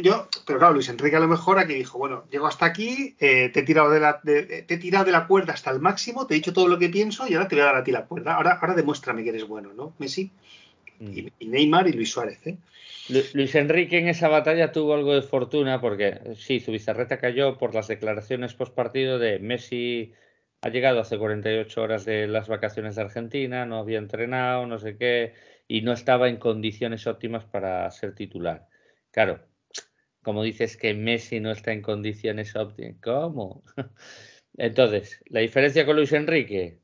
yo, 0.00 0.28
pero 0.46 0.58
claro, 0.58 0.74
Luis 0.74 0.88
Enrique 0.88 1.16
a 1.16 1.20
lo 1.20 1.28
mejor 1.28 1.58
aquí 1.58 1.74
dijo, 1.74 1.98
bueno, 1.98 2.24
llego 2.30 2.46
hasta 2.46 2.66
aquí, 2.66 3.16
eh, 3.20 3.50
te, 3.52 3.60
he 3.60 3.62
tirado 3.62 3.90
de 3.90 4.00
la, 4.00 4.20
te 4.20 4.64
he 4.68 4.78
tirado 4.78 5.04
de 5.04 5.12
la 5.12 5.26
cuerda 5.26 5.52
hasta 5.52 5.70
el 5.70 5.80
máximo, 5.80 6.26
te 6.26 6.34
he 6.34 6.36
dicho 6.36 6.52
todo 6.52 6.68
lo 6.68 6.78
que 6.78 6.88
pienso 6.88 7.26
y 7.28 7.34
ahora 7.34 7.48
te 7.48 7.56
voy 7.56 7.62
a 7.62 7.66
dar 7.66 7.76
a 7.76 7.84
ti 7.84 7.92
la 7.92 8.06
cuerda. 8.06 8.34
Ahora, 8.34 8.58
ahora 8.60 8.74
demuéstrame 8.74 9.22
que 9.22 9.30
eres 9.30 9.46
bueno, 9.46 9.72
¿no? 9.74 9.94
Messi 9.98 10.30
mm. 11.00 11.18
y, 11.38 11.46
Neymar 11.46 11.88
y 11.88 11.92
Luis 11.92 12.10
Suárez, 12.10 12.46
¿eh? 12.46 12.56
Luis 13.34 13.54
Enrique 13.56 13.98
en 13.98 14.08
esa 14.08 14.28
batalla 14.28 14.70
tuvo 14.70 14.94
algo 14.94 15.14
de 15.14 15.22
fortuna 15.22 15.80
porque 15.80 16.34
sí, 16.36 16.60
Zubizarreta 16.60 17.18
cayó 17.18 17.58
por 17.58 17.74
las 17.74 17.88
declaraciones 17.88 18.54
post 18.54 18.74
partido 18.74 19.18
de 19.18 19.40
Messi 19.40 20.12
ha 20.62 20.68
llegado 20.68 21.00
hace 21.00 21.18
48 21.18 21.82
horas 21.82 22.04
de 22.04 22.26
las 22.26 22.48
vacaciones 22.48 22.96
de 22.96 23.02
Argentina, 23.02 23.64
no 23.64 23.78
había 23.78 23.98
entrenado, 23.98 24.66
no 24.66 24.78
sé 24.78 24.96
qué, 24.96 25.32
y 25.66 25.82
no 25.82 25.92
estaba 25.92 26.28
en 26.28 26.36
condiciones 26.36 27.06
óptimas 27.06 27.44
para 27.44 27.90
ser 27.90 28.14
titular. 28.14 28.68
Claro, 29.10 29.40
como 30.22 30.42
dices 30.42 30.76
que 30.76 30.94
Messi 30.94 31.40
no 31.40 31.50
está 31.50 31.72
en 31.72 31.82
condiciones 31.82 32.54
óptimas, 32.56 32.96
¿cómo? 33.02 33.64
Entonces, 34.56 35.20
la 35.26 35.40
diferencia 35.40 35.86
con 35.86 35.96
Luis 35.96 36.12
Enrique 36.12 36.80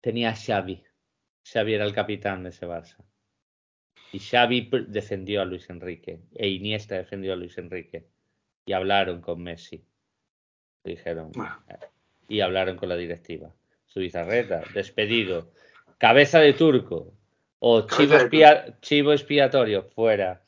tenía 0.00 0.30
a 0.30 0.36
Xavi. 0.36 0.82
Xavi 1.44 1.74
era 1.74 1.84
el 1.84 1.94
capitán 1.94 2.42
de 2.42 2.50
ese 2.50 2.66
Barça. 2.66 2.96
Y 4.12 4.18
Xavi 4.18 4.70
defendió 4.88 5.42
a 5.42 5.44
Luis 5.44 5.68
Enrique 5.68 6.20
e 6.34 6.48
Iniesta 6.48 6.96
defendió 6.96 7.32
a 7.32 7.36
Luis 7.36 7.58
Enrique 7.58 8.06
y 8.64 8.72
hablaron 8.72 9.20
con 9.20 9.42
Messi. 9.42 9.84
Dijeron 10.84 11.32
eh, 11.68 11.86
y 12.28 12.40
hablaron 12.40 12.76
con 12.76 12.88
la 12.88 12.96
directiva. 12.96 13.52
Su 13.86 14.00
bizarreta, 14.00 14.62
despedido, 14.74 15.52
cabeza 15.98 16.40
de 16.40 16.52
turco 16.52 17.14
o 17.58 17.86
chivo, 17.86 19.12
expiatorio 19.12 19.84
fuera. 19.84 20.42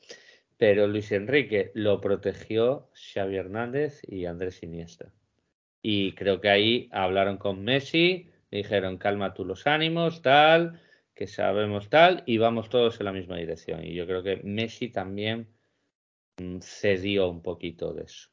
Pero 0.58 0.88
Luis 0.88 1.12
Enrique 1.12 1.70
lo 1.74 2.00
protegió 2.00 2.90
Xavi 2.92 3.36
Hernández 3.36 4.02
y 4.06 4.26
Andrés 4.26 4.62
Iniesta. 4.62 5.12
Y 5.80 6.12
creo 6.12 6.40
que 6.40 6.50
ahí 6.50 6.88
hablaron 6.90 7.38
con 7.38 7.62
Messi, 7.62 8.30
dijeron 8.50 8.98
calma 8.98 9.34
tú 9.34 9.44
los 9.44 9.68
ánimos, 9.68 10.20
tal, 10.20 10.80
que 11.14 11.28
sabemos 11.28 11.88
tal 11.88 12.24
y 12.26 12.38
vamos 12.38 12.68
todos 12.70 12.98
en 12.98 13.06
la 13.06 13.12
misma 13.12 13.36
dirección. 13.36 13.84
Y 13.84 13.94
yo 13.94 14.06
creo 14.06 14.24
que 14.24 14.40
Messi 14.42 14.88
también 14.88 15.48
mm, 16.38 16.58
cedió 16.60 17.28
un 17.30 17.40
poquito 17.40 17.94
de 17.94 18.04
eso. 18.04 18.28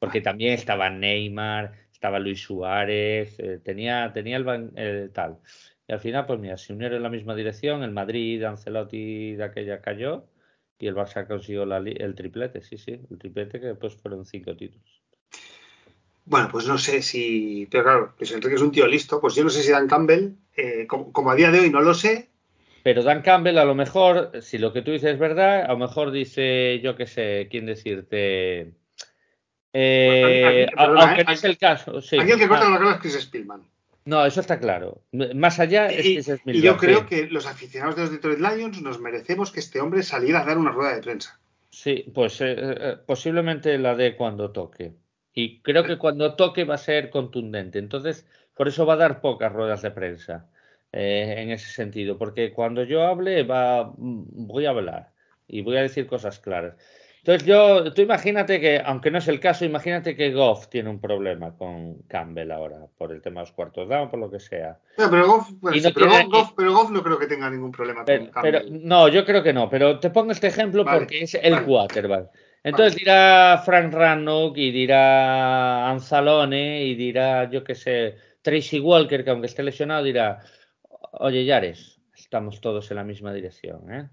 Porque 0.00 0.20
también 0.20 0.54
estaba 0.54 0.90
Neymar, 0.90 1.72
estaba 1.92 2.18
Luis 2.18 2.42
Suárez, 2.42 3.38
eh, 3.38 3.60
tenía, 3.62 4.10
tenía 4.12 4.38
el, 4.38 5.10
tal. 5.12 5.38
Y 5.86 5.92
al 5.92 6.00
final, 6.00 6.26
pues 6.26 6.40
mira, 6.40 6.56
se 6.56 6.72
unieron 6.72 6.96
en 6.96 7.02
la 7.04 7.10
misma 7.10 7.36
dirección, 7.36 7.84
el 7.84 7.92
Madrid, 7.92 8.42
Ancelotti 8.42 9.36
de 9.36 9.44
aquella 9.44 9.80
cayó 9.80 10.29
y 10.80 10.86
el 10.86 10.94
Barça 10.94 11.26
consiguió 11.26 11.62
el 11.62 12.14
triplete, 12.14 12.62
sí, 12.62 12.78
sí, 12.78 12.98
el 13.10 13.18
triplete 13.18 13.60
que 13.60 13.66
después 13.66 13.94
fueron 13.94 14.24
cinco 14.24 14.56
títulos. 14.56 15.00
Bueno, 16.24 16.48
pues 16.50 16.66
no 16.66 16.78
sé 16.78 17.02
si. 17.02 17.66
Pero 17.70 17.84
claro, 17.84 18.14
Luis 18.18 18.32
Enrique 18.32 18.54
es 18.54 18.62
un 18.62 18.72
tío 18.72 18.86
listo. 18.86 19.20
Pues 19.20 19.34
yo 19.34 19.44
no 19.44 19.50
sé 19.50 19.62
si 19.62 19.72
Dan 19.72 19.88
Campbell, 19.88 20.34
eh, 20.56 20.86
como, 20.86 21.30
a 21.30 21.34
día 21.34 21.50
de 21.50 21.60
hoy 21.60 21.70
no 21.70 21.80
lo 21.80 21.92
sé. 21.92 22.30
Pero 22.82 23.02
Dan 23.02 23.22
Campbell, 23.22 23.58
a 23.58 23.64
lo 23.64 23.74
mejor, 23.74 24.30
si 24.40 24.58
lo 24.58 24.72
que 24.72 24.82
tú 24.82 24.92
dices 24.92 25.14
es 25.14 25.18
verdad, 25.18 25.64
a 25.64 25.68
lo 25.68 25.78
mejor 25.78 26.12
dice, 26.12 26.80
yo 26.82 26.96
qué 26.96 27.06
sé, 27.06 27.48
quién 27.50 27.66
decirte. 27.66 28.72
Eh, 29.72 30.66
aunque 30.76 31.24
no 31.24 31.32
es 31.32 31.44
el 31.44 31.58
caso. 31.58 32.00
Sí. 32.00 32.18
Aquí 32.18 32.30
el 32.30 32.38
que 32.38 32.48
corta 32.48 32.68
ah. 32.68 32.70
la 32.70 32.78
cara 32.78 32.92
es 32.92 33.00
Chris 33.00 33.20
Spillman. 33.20 33.62
No, 34.10 34.26
eso 34.26 34.40
está 34.40 34.58
claro. 34.58 35.04
Más 35.12 35.60
allá 35.60 35.86
es 35.86 36.04
y, 36.04 36.14
Chris 36.16 36.40
Y 36.46 36.62
yo 36.62 36.76
creo 36.76 37.06
que 37.06 37.28
los 37.28 37.46
aficionados 37.46 37.94
de 37.94 38.02
los 38.02 38.10
Detroit 38.10 38.40
Lions 38.40 38.82
nos 38.82 38.98
merecemos 38.98 39.52
que 39.52 39.60
este 39.60 39.80
hombre 39.80 40.02
saliera 40.02 40.40
a 40.40 40.44
dar 40.44 40.58
una 40.58 40.72
rueda 40.72 40.96
de 40.96 41.00
prensa. 41.00 41.38
Sí, 41.70 42.10
pues 42.12 42.40
eh, 42.40 42.96
posiblemente 43.06 43.78
la 43.78 43.94
dé 43.94 44.16
cuando 44.16 44.50
toque. 44.50 44.94
Y 45.32 45.60
creo 45.60 45.84
que 45.84 45.96
cuando 45.96 46.34
toque 46.34 46.64
va 46.64 46.74
a 46.74 46.78
ser 46.78 47.10
contundente. 47.10 47.78
Entonces, 47.78 48.26
por 48.56 48.66
eso 48.66 48.84
va 48.84 48.94
a 48.94 48.96
dar 49.04 49.20
pocas 49.20 49.52
ruedas 49.52 49.82
de 49.82 49.92
prensa 49.92 50.50
eh, 50.90 51.36
en 51.38 51.52
ese 51.52 51.70
sentido. 51.70 52.18
Porque 52.18 52.52
cuando 52.52 52.82
yo 52.82 53.04
hable, 53.06 53.44
va, 53.44 53.92
voy 53.96 54.66
a 54.66 54.70
hablar 54.70 55.12
y 55.46 55.62
voy 55.62 55.76
a 55.76 55.82
decir 55.82 56.08
cosas 56.08 56.40
claras. 56.40 56.74
Entonces 57.22 57.46
yo, 57.46 57.92
tú 57.92 58.00
imagínate 58.00 58.60
que, 58.60 58.80
aunque 58.82 59.10
no 59.10 59.18
es 59.18 59.28
el 59.28 59.40
caso, 59.40 59.66
imagínate 59.66 60.16
que 60.16 60.32
Goff 60.32 60.68
tiene 60.68 60.88
un 60.88 60.98
problema 60.98 61.54
con 61.54 61.98
Campbell 62.08 62.50
ahora, 62.50 62.86
por 62.96 63.12
el 63.12 63.20
tema 63.20 63.40
de 63.40 63.46
los 63.46 63.52
cuartos 63.52 63.88
down, 63.88 64.08
por 64.08 64.18
lo 64.18 64.30
que 64.30 64.40
sea. 64.40 64.78
No, 64.96 65.10
pero, 65.10 65.26
Goff, 65.26 65.50
pero, 66.56 66.72
Goff, 66.72 66.90
no 66.90 67.02
creo 67.02 67.18
que 67.18 67.26
tenga 67.26 67.50
ningún 67.50 67.72
problema 67.72 68.06
con 68.06 68.26
Campbell. 68.28 68.86
no, 68.86 69.08
yo 69.08 69.26
creo 69.26 69.42
que 69.42 69.52
no, 69.52 69.68
pero 69.68 70.00
te 70.00 70.08
pongo 70.08 70.32
este 70.32 70.46
ejemplo 70.46 70.84
porque 70.84 71.22
es 71.22 71.34
el 71.34 71.62
quarterback. 71.64 72.30
Entonces 72.62 72.96
dirá 72.96 73.62
Frank 73.64 73.92
Rannock 73.92 74.56
y 74.56 74.70
dirá 74.70 75.90
Anzalone 75.90 76.84
y 76.84 76.94
dirá, 76.94 77.50
yo 77.50 77.64
qué 77.64 77.74
sé, 77.74 78.16
Tracy 78.42 78.80
Walker, 78.80 79.24
que 79.24 79.30
aunque 79.30 79.46
esté 79.46 79.62
lesionado, 79.62 80.04
dirá, 80.04 80.40
oye, 81.12 81.44
Yares, 81.44 82.00
estamos 82.14 82.60
todos 82.60 82.90
en 82.90 82.96
la 82.96 83.04
misma 83.04 83.32
dirección, 83.32 83.92
¿eh? 83.92 84.08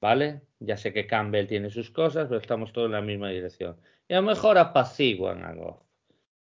¿Vale? 0.00 0.42
Ya 0.60 0.76
sé 0.76 0.92
que 0.92 1.06
Campbell 1.06 1.46
tiene 1.46 1.70
sus 1.70 1.90
cosas, 1.90 2.28
pero 2.28 2.40
estamos 2.40 2.72
todos 2.72 2.86
en 2.86 2.92
la 2.92 3.00
misma 3.00 3.30
dirección. 3.30 3.76
Y 4.08 4.14
a 4.14 4.20
lo 4.20 4.26
mejor 4.26 4.58
apaciguan 4.58 5.44
algo. 5.44 5.86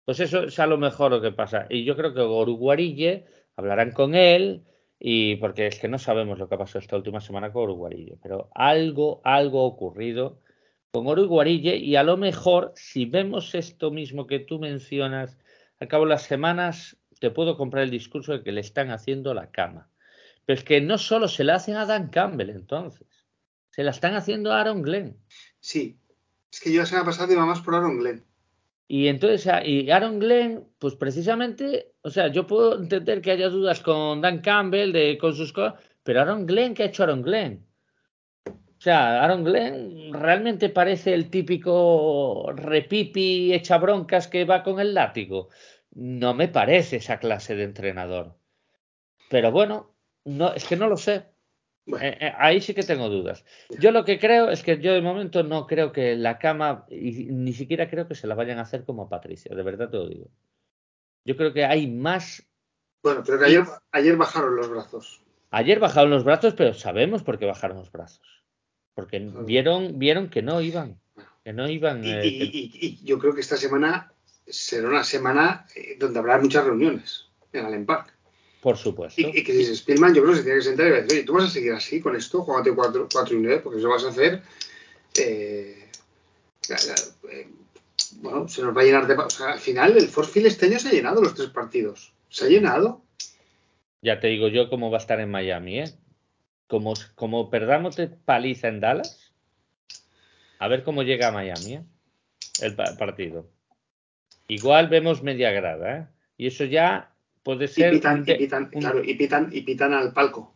Pues 0.04 0.20
eso 0.20 0.44
es 0.44 0.58
a 0.58 0.66
lo 0.66 0.76
mejor 0.76 1.12
lo 1.12 1.20
que 1.20 1.32
pasa. 1.32 1.66
Y 1.70 1.84
yo 1.84 1.96
creo 1.96 2.12
que 2.12 2.22
Goruguarille 2.22 3.24
hablarán 3.56 3.92
con 3.92 4.14
él 4.14 4.64
y 4.98 5.36
porque 5.36 5.66
es 5.66 5.78
que 5.78 5.88
no 5.88 5.98
sabemos 5.98 6.38
lo 6.38 6.48
que 6.48 6.54
ha 6.54 6.58
pasado 6.58 6.80
esta 6.80 6.96
última 6.96 7.20
semana 7.20 7.52
con 7.52 7.64
Uruguarillo, 7.64 8.16
pero 8.22 8.48
algo, 8.54 9.20
algo 9.24 9.60
ha 9.60 9.64
ocurrido 9.64 10.40
con 10.92 11.06
Uruguarille 11.06 11.76
y 11.76 11.96
a 11.96 12.02
lo 12.02 12.16
mejor 12.16 12.72
si 12.76 13.04
vemos 13.04 13.54
esto 13.54 13.90
mismo 13.90 14.26
que 14.26 14.38
tú 14.38 14.58
mencionas, 14.58 15.38
al 15.80 15.88
cabo 15.88 16.04
de 16.04 16.10
las 16.10 16.22
semanas 16.22 16.96
te 17.18 17.30
puedo 17.30 17.56
comprar 17.56 17.84
el 17.84 17.90
discurso 17.90 18.32
de 18.32 18.42
que 18.42 18.52
le 18.52 18.60
están 18.60 18.90
haciendo 18.90 19.34
la 19.34 19.50
cama. 19.50 19.88
Pero 20.46 20.58
es 20.58 20.64
que 20.64 20.80
no 20.80 20.98
solo 20.98 21.26
se 21.28 21.44
la 21.44 21.56
hacen 21.56 21.76
a 21.76 21.86
Dan 21.86 22.08
Campbell 22.08 22.50
entonces, 22.50 23.06
se 23.74 23.82
la 23.82 23.90
están 23.90 24.14
haciendo 24.14 24.52
a 24.52 24.60
Aaron 24.60 24.82
Glenn. 24.82 25.16
Sí, 25.58 25.98
es 26.52 26.60
que 26.60 26.72
yo 26.72 26.80
la 26.80 26.86
semana 26.86 27.06
pasada 27.06 27.32
iba 27.32 27.44
más 27.44 27.60
por 27.60 27.74
Aaron 27.74 27.98
Glenn. 27.98 28.24
Y 28.86 29.08
entonces, 29.08 29.52
y 29.64 29.90
Aaron 29.90 30.20
Glenn, 30.20 30.64
pues 30.78 30.94
precisamente, 30.94 31.92
o 32.02 32.10
sea, 32.10 32.28
yo 32.28 32.46
puedo 32.46 32.78
entender 32.78 33.20
que 33.20 33.32
haya 33.32 33.48
dudas 33.48 33.80
con 33.80 34.20
Dan 34.20 34.42
Campbell, 34.42 34.92
de, 34.92 35.18
con 35.18 35.34
sus 35.34 35.52
cosas, 35.52 35.74
pero 36.04 36.20
Aaron 36.20 36.46
Glenn, 36.46 36.74
¿qué 36.74 36.84
ha 36.84 36.86
hecho 36.86 37.02
Aaron 37.02 37.22
Glenn? 37.22 37.66
O 38.46 38.80
sea, 38.80 39.24
Aaron 39.24 39.42
Glenn 39.42 40.12
realmente 40.12 40.68
parece 40.68 41.12
el 41.12 41.28
típico 41.28 42.52
repipi 42.54 43.52
echa 43.54 43.78
broncas 43.78 44.28
que 44.28 44.44
va 44.44 44.62
con 44.62 44.78
el 44.78 44.94
látigo. 44.94 45.48
No 45.90 46.32
me 46.34 46.46
parece 46.46 46.96
esa 46.96 47.18
clase 47.18 47.56
de 47.56 47.64
entrenador. 47.64 48.36
Pero 49.30 49.50
bueno, 49.50 49.96
no, 50.24 50.54
es 50.54 50.64
que 50.64 50.76
no 50.76 50.86
lo 50.86 50.96
sé. 50.96 51.33
Eh, 51.86 52.16
eh, 52.20 52.32
ahí 52.38 52.60
sí 52.60 52.74
que 52.74 52.82
tengo 52.82 53.08
dudas. 53.08 53.44
Yo 53.78 53.90
lo 53.90 54.04
que 54.04 54.18
creo 54.18 54.50
es 54.50 54.62
que 54.62 54.80
yo 54.80 54.94
de 54.94 55.02
momento 55.02 55.42
no 55.42 55.66
creo 55.66 55.92
que 55.92 56.16
la 56.16 56.38
cama, 56.38 56.86
y 56.88 57.26
ni 57.26 57.52
siquiera 57.52 57.90
creo 57.90 58.08
que 58.08 58.14
se 58.14 58.26
la 58.26 58.34
vayan 58.34 58.58
a 58.58 58.62
hacer 58.62 58.84
como 58.84 59.08
Patricia, 59.08 59.54
de 59.54 59.62
verdad 59.62 59.90
te 59.90 59.98
lo 59.98 60.08
digo. 60.08 60.30
Yo 61.24 61.36
creo 61.36 61.52
que 61.52 61.64
hay 61.64 61.86
más. 61.86 62.46
Bueno, 63.02 63.22
pero 63.24 63.38
que 63.38 63.44
ayer, 63.46 63.64
ayer 63.92 64.16
bajaron 64.16 64.56
los 64.56 64.70
brazos. 64.70 65.20
Ayer 65.50 65.78
bajaron 65.78 66.10
los 66.10 66.24
brazos, 66.24 66.54
pero 66.54 66.74
sabemos 66.74 67.22
por 67.22 67.38
qué 67.38 67.44
bajaron 67.44 67.76
los 67.76 67.92
brazos. 67.92 68.44
Porque 68.94 69.18
vieron, 69.18 69.98
vieron 69.98 70.28
que 70.30 70.42
no 70.42 70.60
iban. 70.60 71.00
Que 71.44 71.52
no 71.52 71.68
iban. 71.68 72.02
Y, 72.02 72.12
eh, 72.12 72.20
y, 72.24 73.04
yo 73.04 73.18
creo 73.18 73.34
que 73.34 73.40
esta 73.40 73.56
semana 73.56 74.12
será 74.46 74.88
una 74.88 75.04
semana 75.04 75.66
donde 75.98 76.18
habrá 76.18 76.38
muchas 76.38 76.64
reuniones 76.64 77.28
en 77.52 77.66
Allen 77.66 77.86
Park. 77.86 78.13
Por 78.64 78.78
supuesto. 78.78 79.20
Y, 79.20 79.44
que 79.44 79.52
si 79.52 79.76
Spielman, 79.76 80.14
yo 80.14 80.22
creo 80.22 80.32
que 80.32 80.38
se 80.38 80.44
tiene 80.44 80.58
que 80.58 80.64
sentar 80.64 80.86
y 80.86 80.90
decir, 80.92 81.12
oye, 81.12 81.22
tú 81.24 81.34
vas 81.34 81.44
a 81.44 81.50
seguir 81.50 81.72
así 81.74 82.00
con 82.00 82.16
esto, 82.16 82.40
jugate 82.44 82.74
4, 82.74 83.08
4 83.12 83.36
y 83.36 83.40
9, 83.40 83.60
porque 83.62 83.78
eso 83.78 83.90
vas 83.90 84.04
a 84.04 84.08
hacer. 84.08 84.40
Eh, 85.20 85.90
eh, 87.30 87.48
bueno, 88.22 88.48
se 88.48 88.62
nos 88.62 88.74
va 88.74 88.80
a 88.80 88.84
llenar 88.84 89.06
de. 89.06 89.16
O 89.16 89.28
sea, 89.28 89.50
al 89.50 89.58
final, 89.58 89.98
el 89.98 90.08
Forfield 90.08 90.46
este 90.46 90.64
año 90.64 90.78
se 90.78 90.88
ha 90.88 90.92
llenado 90.92 91.20
los 91.20 91.34
tres 91.34 91.50
partidos. 91.50 92.14
Se 92.30 92.46
ha 92.46 92.48
llenado. 92.48 93.04
Ya 94.00 94.18
te 94.18 94.28
digo 94.28 94.48
yo 94.48 94.70
cómo 94.70 94.90
va 94.90 94.96
a 94.96 95.00
estar 95.02 95.20
en 95.20 95.30
Miami, 95.30 95.80
¿eh? 95.80 95.94
Como, 96.66 96.94
como 97.16 97.50
perdamos 97.50 97.96
de 97.96 98.08
paliza 98.08 98.68
en 98.68 98.80
Dallas, 98.80 99.34
a 100.58 100.68
ver 100.68 100.84
cómo 100.84 101.02
llega 101.02 101.28
a 101.28 101.32
Miami, 101.32 101.74
¿eh? 101.74 101.84
El 102.62 102.74
partido. 102.76 103.46
Igual 104.48 104.88
vemos 104.88 105.22
media 105.22 105.50
grada, 105.50 105.98
¿eh? 105.98 106.06
Y 106.38 106.46
eso 106.46 106.64
ya 106.64 107.13
puede 107.44 107.68
ser. 107.68 107.92
Y 107.92 107.96
pitan, 107.96 108.24
y 108.26 108.34
pitan, 108.34 108.66
claro, 108.70 109.04
y 109.04 109.14
pitan, 109.14 109.48
y 109.52 109.60
pitan 109.60 109.92
al 109.92 110.12
palco. 110.12 110.54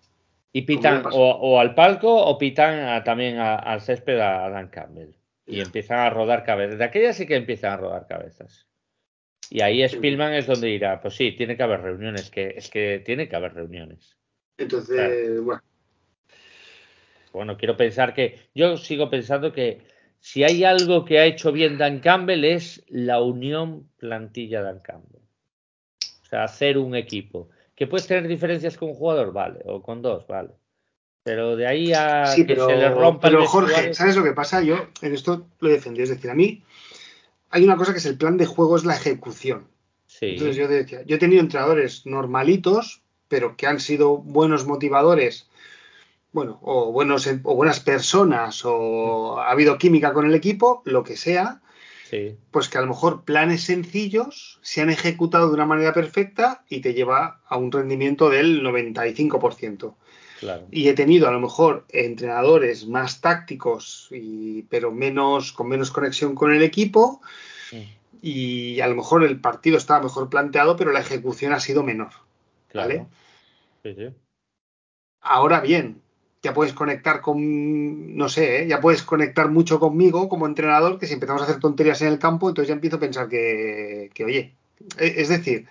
Y 0.53 0.62
pitan 0.62 1.05
o, 1.12 1.61
al 1.61 1.74
palco 1.74 2.12
o 2.12 2.38
pitan 2.38 3.05
también 3.05 3.38
al 3.38 3.81
césped 3.81 4.18
a 4.18 4.48
Dan 4.48 4.68
Campbell. 4.68 5.14
Y 5.46 5.61
empiezan 5.61 6.01
a 6.01 6.11
rodar 6.11 6.44
cabezas. 6.44 6.79
De 6.79 6.85
aquella 6.85 7.12
sí 7.12 7.27
que 7.27 7.37
empiezan 7.37 7.72
a 7.72 7.77
rodar 7.77 8.07
cabezas. 8.07 8.66
Y 9.51 9.62
ahí 9.62 9.87
Spielman 9.88 10.35
es 10.35 10.46
donde 10.46 10.68
irá. 10.70 11.01
Pues 11.01 11.14
sí, 11.14 11.33
tiene 11.33 11.57
que 11.57 11.62
haber 11.62 11.81
reuniones. 11.81 12.31
Que, 12.31 12.55
es 12.57 12.68
que 12.68 13.03
tiene 13.05 13.29
que 13.29 13.37
haber 13.37 13.55
reuniones. 13.55 14.16
Entonces, 14.59 15.40
bueno. 15.42 15.62
Bueno, 17.33 17.57
quiero 17.57 17.77
pensar 17.77 18.12
que. 18.12 18.51
Yo 18.55 18.77
sigo 18.77 19.09
pensando 19.09 19.53
que 19.53 19.81
si 20.20 20.44
hay 20.44 20.64
algo 20.64 21.05
que 21.05 21.18
ha 21.18 21.24
hecho 21.24 21.53
bien 21.53 21.79
Dan 21.79 22.01
Campbell 22.01 22.44
es 22.44 22.85
la 22.88 23.22
unión 23.22 23.88
plantilla 23.96 24.61
Dan 24.62 24.81
Campbell. 24.81 25.17
O 26.28 26.30
sea, 26.30 26.44
hacer 26.44 26.76
un 26.76 26.94
equipo. 26.94 27.48
Que 27.74 27.86
puedes 27.86 28.06
tener 28.06 28.28
diferencias 28.28 28.76
con 28.76 28.90
un 28.90 28.94
jugador, 28.94 29.32
vale, 29.32 29.60
o 29.64 29.80
con 29.80 30.02
dos, 30.02 30.26
vale. 30.26 30.50
Pero 31.22 31.56
de 31.56 31.66
ahí 31.66 31.92
a 31.94 32.24
que 32.36 32.54
se 32.54 32.76
le 32.76 32.90
rompa 32.90 33.28
pero 33.28 33.46
Jorge, 33.46 33.94
¿sabes 33.94 34.14
lo 34.14 34.24
que 34.24 34.32
pasa? 34.32 34.62
Yo 34.62 34.76
en 35.00 35.14
esto 35.14 35.46
lo 35.60 35.68
defendí. 35.70 36.02
Es 36.02 36.10
decir, 36.10 36.30
a 36.30 36.34
mí 36.34 36.62
hay 37.48 37.64
una 37.64 37.76
cosa 37.76 37.92
que 37.92 37.98
es 37.98 38.06
el 38.06 38.18
plan 38.18 38.36
de 38.36 38.44
juego, 38.44 38.76
es 38.76 38.84
la 38.84 38.96
ejecución. 38.96 39.68
Sí. 40.06 40.26
Entonces 40.30 40.56
yo 40.56 40.68
decía, 40.68 41.02
yo 41.06 41.16
he 41.16 41.18
tenido 41.18 41.40
entrenadores 41.40 42.04
normalitos, 42.04 43.02
pero 43.28 43.56
que 43.56 43.66
han 43.66 43.80
sido 43.80 44.18
buenos 44.18 44.66
motivadores, 44.66 45.48
bueno, 46.32 46.58
o, 46.62 46.92
buenos, 46.92 47.26
o 47.26 47.54
buenas 47.54 47.80
personas, 47.80 48.62
o 48.64 49.38
ha 49.38 49.50
habido 49.50 49.78
química 49.78 50.12
con 50.12 50.26
el 50.26 50.34
equipo, 50.34 50.82
lo 50.84 51.04
que 51.04 51.16
sea, 51.16 51.62
pues 52.50 52.68
que 52.68 52.78
a 52.78 52.80
lo 52.80 52.88
mejor 52.88 53.24
planes 53.24 53.64
sencillos 53.64 54.58
se 54.62 54.80
han 54.80 54.90
ejecutado 54.90 55.48
de 55.48 55.54
una 55.54 55.66
manera 55.66 55.92
perfecta 55.92 56.64
y 56.68 56.80
te 56.80 56.94
lleva 56.94 57.40
a 57.46 57.56
un 57.56 57.70
rendimiento 57.70 58.30
del 58.30 58.62
95%. 58.62 59.94
Y 60.70 60.88
he 60.88 60.94
tenido 60.94 61.28
a 61.28 61.32
lo 61.32 61.40
mejor 61.40 61.84
entrenadores 61.88 62.86
más 62.86 63.20
tácticos, 63.20 64.08
y, 64.10 64.62
pero 64.64 64.92
menos 64.92 65.52
con 65.52 65.68
menos 65.68 65.90
conexión 65.90 66.34
con 66.34 66.52
el 66.52 66.62
equipo. 66.62 67.20
Y 68.20 68.80
a 68.80 68.88
lo 68.88 68.96
mejor 68.96 69.24
el 69.24 69.40
partido 69.40 69.76
estaba 69.78 70.02
mejor 70.02 70.28
planteado, 70.28 70.76
pero 70.76 70.92
la 70.92 71.00
ejecución 71.00 71.52
ha 71.52 71.60
sido 71.60 71.82
menor. 71.82 72.10
Ahora 75.20 75.60
bien, 75.60 76.02
ya 76.48 76.54
puedes 76.54 76.72
conectar 76.72 77.20
con, 77.20 78.16
no 78.16 78.30
sé, 78.30 78.62
¿eh? 78.62 78.66
ya 78.66 78.80
puedes 78.80 79.02
conectar 79.02 79.50
mucho 79.50 79.78
conmigo 79.78 80.30
como 80.30 80.46
entrenador, 80.46 80.98
que 80.98 81.06
si 81.06 81.12
empezamos 81.12 81.42
a 81.42 81.44
hacer 81.44 81.61
tonterías 81.61 82.00
en 82.00 82.08
el 82.08 82.18
campo, 82.18 82.48
entonces 82.48 82.68
ya 82.68 82.74
empiezo 82.74 82.96
a 82.96 83.00
pensar 83.00 83.28
que, 83.28 84.11
oye, 84.24 84.54
e, 84.98 85.14
es 85.18 85.28
decir... 85.28 85.66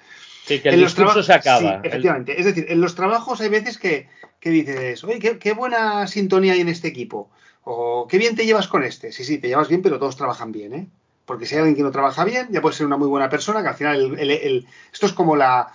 que 0.46 0.62
el 0.64 0.82
discurso 0.82 1.24
se 1.24 1.34
acaba. 1.34 1.82
efectivamente. 1.84 2.40
Es 2.40 2.46
decir, 2.46 2.68
en 2.70 2.80
los 2.80 2.94
trabajos 2.94 3.42
hay 3.42 3.50
veces 3.50 3.80
que, 3.80 4.08
dices, 4.44 5.04
oye, 5.04 5.40
qué, 5.40 5.54
buena 5.54 6.06
sintonía 6.06 6.54
hay 6.54 6.62
en 6.62 6.70
este 6.70 6.90
equipo. 6.90 7.32
O 7.64 8.08
qué 8.08 8.20
bien 8.20 8.36
te 8.36 8.46
llevas 8.46 8.68
con 8.68 8.84
este. 8.84 9.12
Sí, 9.12 9.24
sí, 9.24 9.40
te 9.40 9.48
llevas 9.48 9.68
bien, 9.68 9.82
pero 9.82 9.98
todos 9.98 10.16
trabajan 10.16 10.52
bien, 10.52 10.74
¿eh? 10.74 10.88
Porque 11.26 11.48
si 11.48 11.56
hay 11.56 11.60
alguien 11.60 11.76
que 11.76 11.84
no 11.84 11.92
trabaja 11.92 12.24
bien, 12.24 12.48
ya 12.52 12.62
puede 12.62 12.76
ser 12.76 12.86
una 12.86 12.98
muy 12.98 13.08
buena 13.08 13.30
persona, 13.30 13.64
que 13.64 13.68
al 13.68 13.76
final 13.76 14.66
esto 14.94 15.06
es 15.08 15.12
como 15.12 15.36
la, 15.36 15.74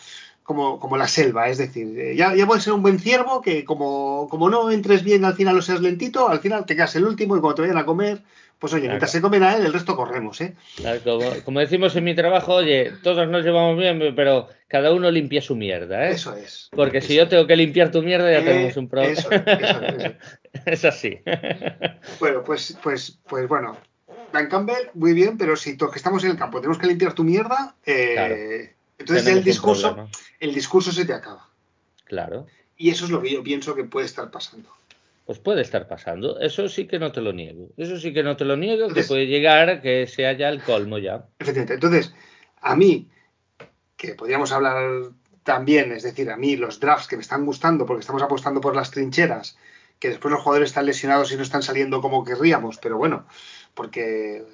como, 0.52 0.78
como 0.78 0.98
la 0.98 1.08
selva, 1.08 1.48
es 1.48 1.56
decir, 1.56 1.98
eh, 1.98 2.14
ya, 2.14 2.34
ya 2.34 2.46
puedes 2.46 2.62
ser 2.62 2.74
un 2.74 2.82
buen 2.82 2.98
ciervo 2.98 3.40
que 3.40 3.64
como, 3.64 4.28
como 4.30 4.50
no 4.50 4.70
entres 4.70 5.02
bien 5.02 5.24
al 5.24 5.32
final 5.32 5.56
o 5.56 5.62
seas 5.62 5.80
lentito, 5.80 6.28
al 6.28 6.40
final 6.40 6.66
te 6.66 6.76
quedas 6.76 6.94
el 6.96 7.06
último 7.06 7.34
y 7.34 7.40
cuando 7.40 7.54
te 7.54 7.62
vayan 7.62 7.78
a 7.78 7.86
comer, 7.86 8.20
pues 8.58 8.74
oye, 8.74 8.86
mientras 8.86 9.10
se 9.10 9.22
comen 9.22 9.42
a 9.42 9.56
él, 9.56 9.64
el 9.64 9.72
resto 9.72 9.96
corremos, 9.96 10.42
¿eh? 10.42 10.54
como, 11.42 11.60
decimos 11.60 11.96
en 11.96 12.04
mi 12.04 12.14
trabajo, 12.14 12.56
oye, 12.56 12.92
todos 13.02 13.26
nos 13.28 13.42
llevamos 13.42 13.78
bien, 13.78 14.14
pero 14.14 14.48
cada 14.68 14.92
uno 14.92 15.10
limpia 15.10 15.40
su 15.40 15.56
mierda, 15.56 16.08
¿eh? 16.08 16.12
Eso 16.12 16.36
es. 16.36 16.68
Porque 16.70 17.00
si 17.00 17.14
yo 17.14 17.26
tengo 17.28 17.46
que 17.46 17.56
limpiar 17.56 17.90
tu 17.90 18.02
mierda, 18.02 18.30
ya 18.30 18.44
tenemos 18.44 18.76
un 18.76 18.88
problema. 18.88 19.14
Eso, 19.14 19.30
es 20.66 20.84
así. 20.84 21.18
bueno, 22.20 22.44
pues, 22.44 22.76
pues, 22.82 23.18
pues 23.26 23.48
bueno, 23.48 23.78
Dan 24.32 24.48
Campbell, 24.48 24.90
muy 24.94 25.12
bien, 25.12 25.38
pero 25.38 25.56
si 25.56 25.76
todos 25.76 25.92
que 25.92 25.98
estamos 25.98 26.22
en 26.24 26.32
el 26.32 26.36
campo 26.36 26.60
tenemos 26.60 26.78
que 26.78 26.86
limpiar 26.86 27.14
tu 27.14 27.24
mierda, 27.24 27.74
eh, 27.86 28.74
entonces 29.02 29.26
el 29.26 29.44
discurso, 29.44 30.08
el 30.40 30.54
discurso 30.54 30.92
se 30.92 31.04
te 31.04 31.12
acaba. 31.12 31.48
Claro. 32.04 32.46
Y 32.76 32.90
eso 32.90 33.04
es 33.04 33.10
lo 33.10 33.22
que 33.22 33.30
yo 33.30 33.42
pienso 33.42 33.74
que 33.74 33.84
puede 33.84 34.06
estar 34.06 34.30
pasando. 34.30 34.68
Pues 35.26 35.38
puede 35.38 35.62
estar 35.62 35.86
pasando. 35.86 36.40
Eso 36.40 36.68
sí 36.68 36.86
que 36.86 36.98
no 36.98 37.12
te 37.12 37.20
lo 37.20 37.32
niego. 37.32 37.68
Eso 37.76 37.98
sí 37.98 38.12
que 38.12 38.22
no 38.22 38.36
te 38.36 38.44
lo 38.44 38.56
niego, 38.56 38.88
que 38.88 39.04
puede 39.04 39.26
llegar 39.26 39.68
a 39.68 39.80
que 39.80 40.06
sea 40.06 40.32
ya 40.32 40.48
el 40.48 40.62
colmo 40.62 40.98
ya. 40.98 41.26
Efectivamente. 41.38 41.74
Entonces, 41.74 42.12
a 42.60 42.74
mí, 42.74 43.08
que 43.96 44.14
podríamos 44.14 44.50
hablar 44.52 45.10
también, 45.44 45.92
es 45.92 46.02
decir, 46.02 46.30
a 46.30 46.36
mí 46.36 46.56
los 46.56 46.80
drafts 46.80 47.06
que 47.06 47.16
me 47.16 47.22
están 47.22 47.46
gustando 47.46 47.86
porque 47.86 48.00
estamos 48.00 48.22
apostando 48.22 48.60
por 48.60 48.74
las 48.74 48.90
trincheras, 48.90 49.56
que 49.98 50.08
después 50.08 50.32
los 50.32 50.42
jugadores 50.42 50.70
están 50.70 50.86
lesionados 50.86 51.32
y 51.32 51.36
no 51.36 51.42
están 51.42 51.62
saliendo 51.62 52.00
como 52.00 52.24
querríamos, 52.24 52.78
pero 52.78 52.98
bueno, 52.98 53.26
porque 53.74 54.44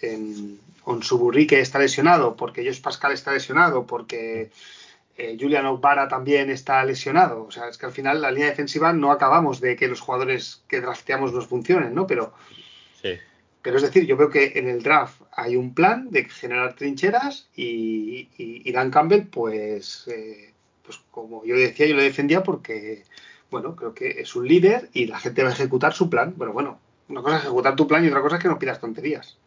en 0.00 0.58
Onsuburrique 0.84 1.60
está 1.60 1.78
lesionado, 1.78 2.36
porque 2.36 2.64
Josh 2.64 2.80
Pascal 2.80 3.12
está 3.12 3.32
lesionado, 3.32 3.86
porque 3.86 4.50
eh, 5.16 5.36
Julian 5.38 5.66
Ogbara 5.66 6.08
también 6.08 6.50
está 6.50 6.84
lesionado. 6.84 7.44
O 7.44 7.50
sea, 7.50 7.68
es 7.68 7.78
que 7.78 7.86
al 7.86 7.92
final 7.92 8.22
la 8.22 8.30
línea 8.30 8.48
defensiva 8.48 8.92
no 8.92 9.12
acabamos 9.12 9.60
de 9.60 9.76
que 9.76 9.88
los 9.88 10.00
jugadores 10.00 10.62
que 10.68 10.80
drafteamos 10.80 11.32
nos 11.32 11.46
funcionen, 11.46 11.94
¿no? 11.94 12.06
Pero, 12.06 12.32
pero 13.62 13.76
es 13.76 13.82
decir, 13.82 14.06
yo 14.06 14.16
creo 14.16 14.30
que 14.30 14.52
en 14.56 14.68
el 14.68 14.82
draft 14.82 15.20
hay 15.30 15.56
un 15.56 15.74
plan 15.74 16.10
de 16.10 16.24
generar 16.24 16.74
trincheras 16.74 17.48
y, 17.54 18.72
Dan 18.72 18.90
Campbell, 18.90 19.26
pues, 19.26 20.08
eh, 20.08 20.52
pues 20.82 20.98
como 21.10 21.44
yo 21.44 21.56
decía, 21.56 21.86
yo 21.86 21.94
lo 21.94 22.02
defendía 22.02 22.42
porque, 22.42 23.04
bueno, 23.50 23.76
creo 23.76 23.94
que 23.94 24.20
es 24.20 24.34
un 24.34 24.48
líder 24.48 24.88
y 24.92 25.06
la 25.06 25.20
gente 25.20 25.42
va 25.42 25.50
a 25.50 25.52
ejecutar 25.52 25.92
su 25.92 26.10
plan. 26.10 26.34
Bueno, 26.36 26.52
bueno, 26.52 26.80
una 27.08 27.22
cosa 27.22 27.36
es 27.36 27.42
ejecutar 27.44 27.76
tu 27.76 27.86
plan 27.86 28.04
y 28.04 28.08
otra 28.08 28.22
cosa 28.22 28.36
es 28.36 28.42
que 28.42 28.48
no 28.48 28.58
pidas 28.58 28.80
tonterías. 28.80 29.38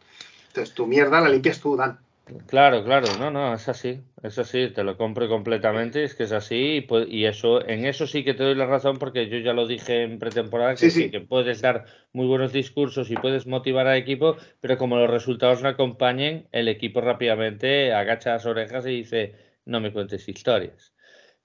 Entonces, 0.56 0.74
tu 0.74 0.86
mierda 0.86 1.20
la 1.20 1.28
limpias 1.28 1.60
tú, 1.60 1.76
Dan. 1.76 1.98
Claro, 2.46 2.82
claro, 2.82 3.06
no, 3.18 3.30
no, 3.30 3.54
es 3.54 3.68
así, 3.68 4.00
es 4.22 4.38
así, 4.38 4.70
te 4.70 4.82
lo 4.82 4.96
compro 4.96 5.28
completamente, 5.28 6.02
es 6.02 6.14
que 6.14 6.22
es 6.22 6.32
así 6.32 6.84
y, 7.08 7.24
eso, 7.26 7.64
en 7.68 7.84
eso 7.84 8.06
sí 8.06 8.24
que 8.24 8.32
te 8.32 8.42
doy 8.42 8.54
la 8.54 8.64
razón 8.64 8.98
porque 8.98 9.28
yo 9.28 9.38
ya 9.38 9.52
lo 9.52 9.66
dije 9.66 10.02
en 10.02 10.18
pretemporada 10.18 10.74
que 10.74 10.90
sí, 10.90 11.10
que 11.10 11.20
puedes 11.20 11.60
dar 11.60 11.84
muy 12.12 12.26
buenos 12.26 12.52
discursos 12.52 13.10
y 13.10 13.16
puedes 13.16 13.46
motivar 13.46 13.86
al 13.86 13.98
equipo, 13.98 14.38
pero 14.60 14.78
como 14.78 14.96
los 14.96 15.10
resultados 15.10 15.62
no 15.62 15.68
acompañen, 15.68 16.48
el 16.52 16.68
equipo 16.68 17.02
rápidamente 17.02 17.92
agacha 17.92 18.32
las 18.32 18.46
orejas 18.46 18.86
y 18.86 18.90
dice, 18.90 19.34
no 19.66 19.80
me 19.80 19.92
cuentes 19.92 20.26
historias. 20.26 20.94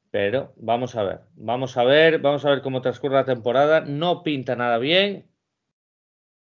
Pero 0.10 0.54
vamos 0.56 0.96
a 0.96 1.04
ver, 1.04 1.20
vamos 1.36 1.76
a 1.78 1.84
ver, 1.84 2.20
vamos 2.20 2.46
a 2.46 2.50
ver 2.50 2.62
cómo 2.62 2.82
transcurre 2.82 3.16
la 3.16 3.26
temporada, 3.26 3.82
no 3.82 4.24
pinta 4.24 4.56
nada 4.56 4.78
bien 4.78 5.31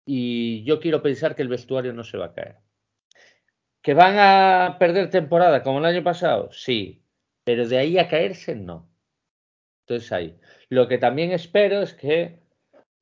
y 0.05 0.63
yo 0.63 0.79
quiero 0.79 1.01
pensar 1.01 1.35
que 1.35 1.41
el 1.41 1.47
vestuario 1.47 1.93
no 1.93 2.03
se 2.03 2.17
va 2.17 2.27
a 2.27 2.33
caer. 2.33 2.57
¿Que 3.81 3.93
van 3.93 4.15
a 4.17 4.77
perder 4.79 5.09
temporada 5.09 5.63
como 5.63 5.79
el 5.79 5.85
año 5.85 6.03
pasado? 6.03 6.51
Sí, 6.51 7.03
pero 7.43 7.67
de 7.67 7.77
ahí 7.77 7.97
a 7.97 8.07
caerse 8.07 8.55
no. 8.55 8.89
Entonces 9.81 10.11
ahí. 10.11 10.39
Lo 10.69 10.87
que 10.87 10.97
también 10.97 11.31
espero 11.31 11.81
es 11.81 11.93
que, 11.93 12.39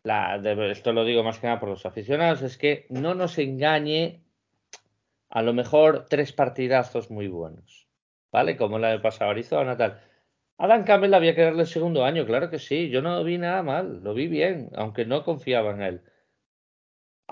la, 0.04 0.36
esto 0.70 0.92
lo 0.92 1.06
digo 1.06 1.24
más 1.24 1.40
que 1.40 1.48
nada 1.48 1.60
por 1.60 1.70
los 1.70 1.86
aficionados, 1.86 2.42
es 2.42 2.58
que 2.58 2.86
no 2.90 3.16
nos 3.16 3.38
engañe 3.38 4.24
a 5.30 5.42
lo 5.42 5.54
mejor 5.54 6.06
tres 6.10 6.34
partidazos 6.34 7.10
muy 7.10 7.28
buenos. 7.28 7.88
¿Vale? 8.32 8.58
Como 8.58 8.78
el 8.78 8.86
año 8.86 9.02
pasado 9.02 9.32
Arizona, 9.32 9.78
tal. 9.78 10.02
Adam 10.58 10.84
Campbell 10.84 11.14
había 11.14 11.36
que 11.36 11.44
darle 11.44 11.62
el 11.62 11.68
segundo 11.68 12.04
año, 12.04 12.26
claro 12.26 12.50
que 12.50 12.60
sí. 12.60 12.90
Yo 12.90 13.02
no 13.02 13.24
vi 13.24 13.38
nada 13.38 13.64
mal, 13.64 14.04
lo 14.04 14.14
vi 14.14 14.28
bien, 14.28 14.70
aunque 14.76 15.06
no 15.06 15.24
confiaba 15.24 15.72
en 15.72 15.82
él. 15.82 16.02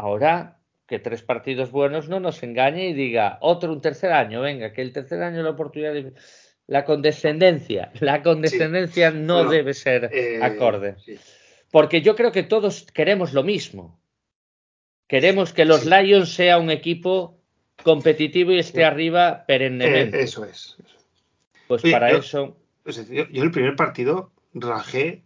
Ahora 0.01 0.57
que 0.87 0.97
tres 0.97 1.21
partidos 1.21 1.69
buenos 1.69 2.09
no 2.09 2.19
nos 2.19 2.41
engañe 2.41 2.89
y 2.89 2.93
diga 2.93 3.37
otro 3.39 3.71
un 3.71 3.81
tercer 3.81 4.11
año, 4.11 4.41
venga, 4.41 4.73
que 4.73 4.81
el 4.81 4.91
tercer 4.91 5.21
año 5.21 5.43
la 5.43 5.51
oportunidad 5.51 5.93
de... 5.93 6.13
La 6.65 6.85
condescendencia, 6.85 7.91
la 7.99 8.23
condescendencia 8.23 9.11
no 9.11 9.47
debe 9.47 9.75
ser 9.75 10.09
eh, 10.11 10.39
acorde. 10.41 10.95
Porque 11.69 12.01
yo 12.01 12.15
creo 12.15 12.31
que 12.31 12.41
todos 12.41 12.87
queremos 12.91 13.33
lo 13.33 13.43
mismo. 13.43 14.01
Queremos 15.07 15.53
que 15.53 15.65
los 15.65 15.85
Lions 15.85 16.33
sea 16.33 16.57
un 16.57 16.71
equipo 16.71 17.37
competitivo 17.83 18.51
y 18.51 18.57
esté 18.57 18.83
arriba 18.83 19.45
perennemente. 19.45 20.19
Eh, 20.19 20.23
eso 20.23 20.45
es. 20.45 20.77
Pues 21.67 21.83
para 21.83 22.09
eso. 22.09 22.57
yo, 22.85 23.29
yo, 23.29 23.43
el 23.43 23.51
primer 23.51 23.75
partido 23.75 24.31
rajé 24.55 25.21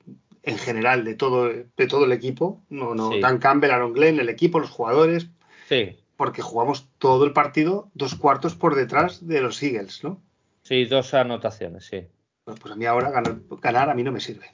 en 0.45 0.57
general 0.57 1.03
de 1.03 1.15
todo, 1.15 1.49
de 1.49 1.87
todo 1.87 2.05
el 2.05 2.11
equipo. 2.11 2.63
No, 2.69 2.95
no, 2.95 3.11
Dan 3.19 3.39
Campbell, 3.39 3.71
Aaron 3.71 3.93
Glenn, 3.93 4.19
el 4.19 4.29
equipo, 4.29 4.59
los 4.59 4.69
jugadores, 4.69 5.29
Sí. 5.67 5.97
Porque 6.15 6.41
jugamos 6.41 6.87
todo 6.97 7.25
el 7.25 7.33
partido 7.33 7.89
dos 7.93 8.15
cuartos 8.15 8.55
por 8.55 8.75
detrás 8.75 9.27
de 9.27 9.41
los 9.41 9.61
Eagles, 9.61 10.03
¿no? 10.03 10.21
Sí, 10.61 10.85
dos 10.85 11.13
anotaciones, 11.13 11.85
sí. 11.85 12.07
Pues, 12.45 12.71
a 12.71 12.75
mí 12.75 12.85
ahora 12.85 13.11
ganar, 13.61 13.89
a 13.89 13.93
mí 13.93 14.03
no 14.03 14.11
me 14.11 14.19
sirve. 14.19 14.45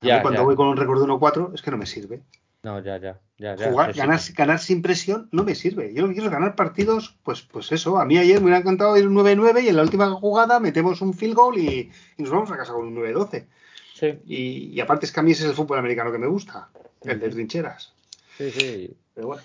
Ya, 0.00 0.22
cuando 0.22 0.44
voy 0.44 0.54
con 0.54 0.68
un 0.68 0.76
récord 0.76 1.00
de 1.00 1.12
1-4 1.12 1.54
es 1.54 1.62
que 1.62 1.70
no 1.70 1.78
me 1.78 1.86
sirve. 1.86 2.22
No, 2.62 2.82
ya, 2.82 2.98
ya. 2.98 3.20
ya, 3.36 3.56
ganar, 3.56 4.20
ganar, 4.34 4.58
sin 4.58 4.80
presión 4.80 5.28
no 5.32 5.44
me 5.44 5.54
sirve. 5.54 5.92
Yo 5.92 6.02
lo 6.02 6.08
que 6.08 6.14
quiero 6.14 6.28
es 6.28 6.32
ganar 6.32 6.54
partidos, 6.54 7.18
pues, 7.22 7.42
pues 7.42 7.72
eso. 7.72 7.98
A 7.98 8.04
mí 8.04 8.16
ayer 8.16 8.36
me 8.36 8.44
hubiera 8.44 8.58
encantado 8.58 8.96
ir 8.96 9.06
un 9.06 9.14
9-9 9.14 9.64
y 9.64 9.68
en 9.68 9.76
la 9.76 9.82
última 9.82 10.10
jugada 10.10 10.60
metemos 10.60 11.00
un 11.02 11.12
field 11.14 11.34
goal 11.34 11.58
y, 11.58 11.90
nos 12.18 12.30
vamos 12.30 12.50
a 12.50 12.56
casa 12.56 12.72
con 12.72 12.86
un 12.86 12.96
9-12. 12.96 13.46
Sí. 13.94 14.18
Y, 14.26 14.80
aparte 14.80 15.06
es 15.06 15.12
que 15.12 15.20
a 15.20 15.22
mí 15.22 15.30
ese 15.30 15.44
es 15.44 15.50
el 15.50 15.54
fútbol 15.54 15.78
americano 15.78 16.10
que 16.10 16.18
me 16.18 16.26
gusta, 16.26 16.68
el 17.02 17.20
de 17.20 17.28
trincheras. 17.28 17.92
Sí, 18.36 18.50
sí. 18.50 18.96
Pero 19.14 19.28
bueno. 19.28 19.42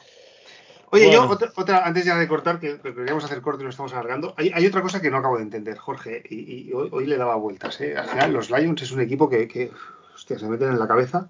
Oye, 0.92 1.12
yo, 1.12 1.30
otra, 1.56 1.86
antes 1.86 2.04
ya 2.04 2.18
de 2.18 2.28
cortar, 2.28 2.60
que, 2.60 2.80
queríamos 2.80 3.24
hacer 3.24 3.42
corte 3.42 3.62
y 3.62 3.66
nos 3.66 3.74
estamos 3.74 3.94
alargando, 3.94 4.34
hay, 4.38 4.66
otra 4.66 4.82
cosa 4.82 5.00
que 5.00 5.12
no 5.12 5.18
acabo 5.18 5.38
de 5.38 5.44
entender, 5.44 5.78
Jorge, 5.78 6.24
y, 6.28 6.72
hoy, 6.74 7.06
le 7.06 7.18
daba 7.18 7.36
vueltas. 7.36 7.80
¿eh? 7.82 7.96
Al 7.96 8.10
final, 8.10 8.34
los 8.34 8.50
Lions 8.50 8.82
es 8.82 8.92
un 8.92 9.02
equipo 9.02 9.30
que, 9.30 9.70
hostia, 10.16 10.40
se 10.40 10.50
meten 10.50 10.70
en 10.70 10.80
la 10.80 10.88
cabeza. 10.88 11.30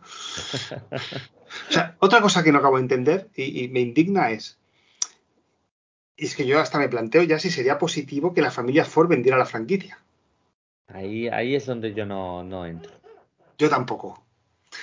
o 1.69 1.71
sea, 1.73 1.97
otra 1.99 2.21
cosa 2.21 2.41
que 2.41 2.53
no 2.53 2.59
acabo 2.59 2.77
de 2.77 2.83
entender 2.83 3.27
y, 3.35 3.67
me 3.67 3.81
indigna 3.81 4.31
es, 4.31 4.57
es 6.15 6.37
que 6.37 6.47
yo 6.47 6.61
hasta 6.61 6.79
me 6.79 6.87
planteo 6.87 7.23
ya 7.23 7.37
si 7.37 7.51
sería 7.51 7.77
positivo 7.77 8.33
que 8.33 8.41
la 8.41 8.51
familia 8.51 8.85
Ford 8.85 9.09
vendiera 9.09 9.37
la 9.37 9.45
franquicia. 9.45 9.99
Ahí, 10.87 11.27
ahí 11.27 11.53
es 11.55 11.65
donde 11.65 11.93
yo 11.93 12.05
no, 12.05 12.43
no 12.45 12.65
entro. 12.65 12.98
Yo 13.59 13.69
tampoco. 13.69 14.25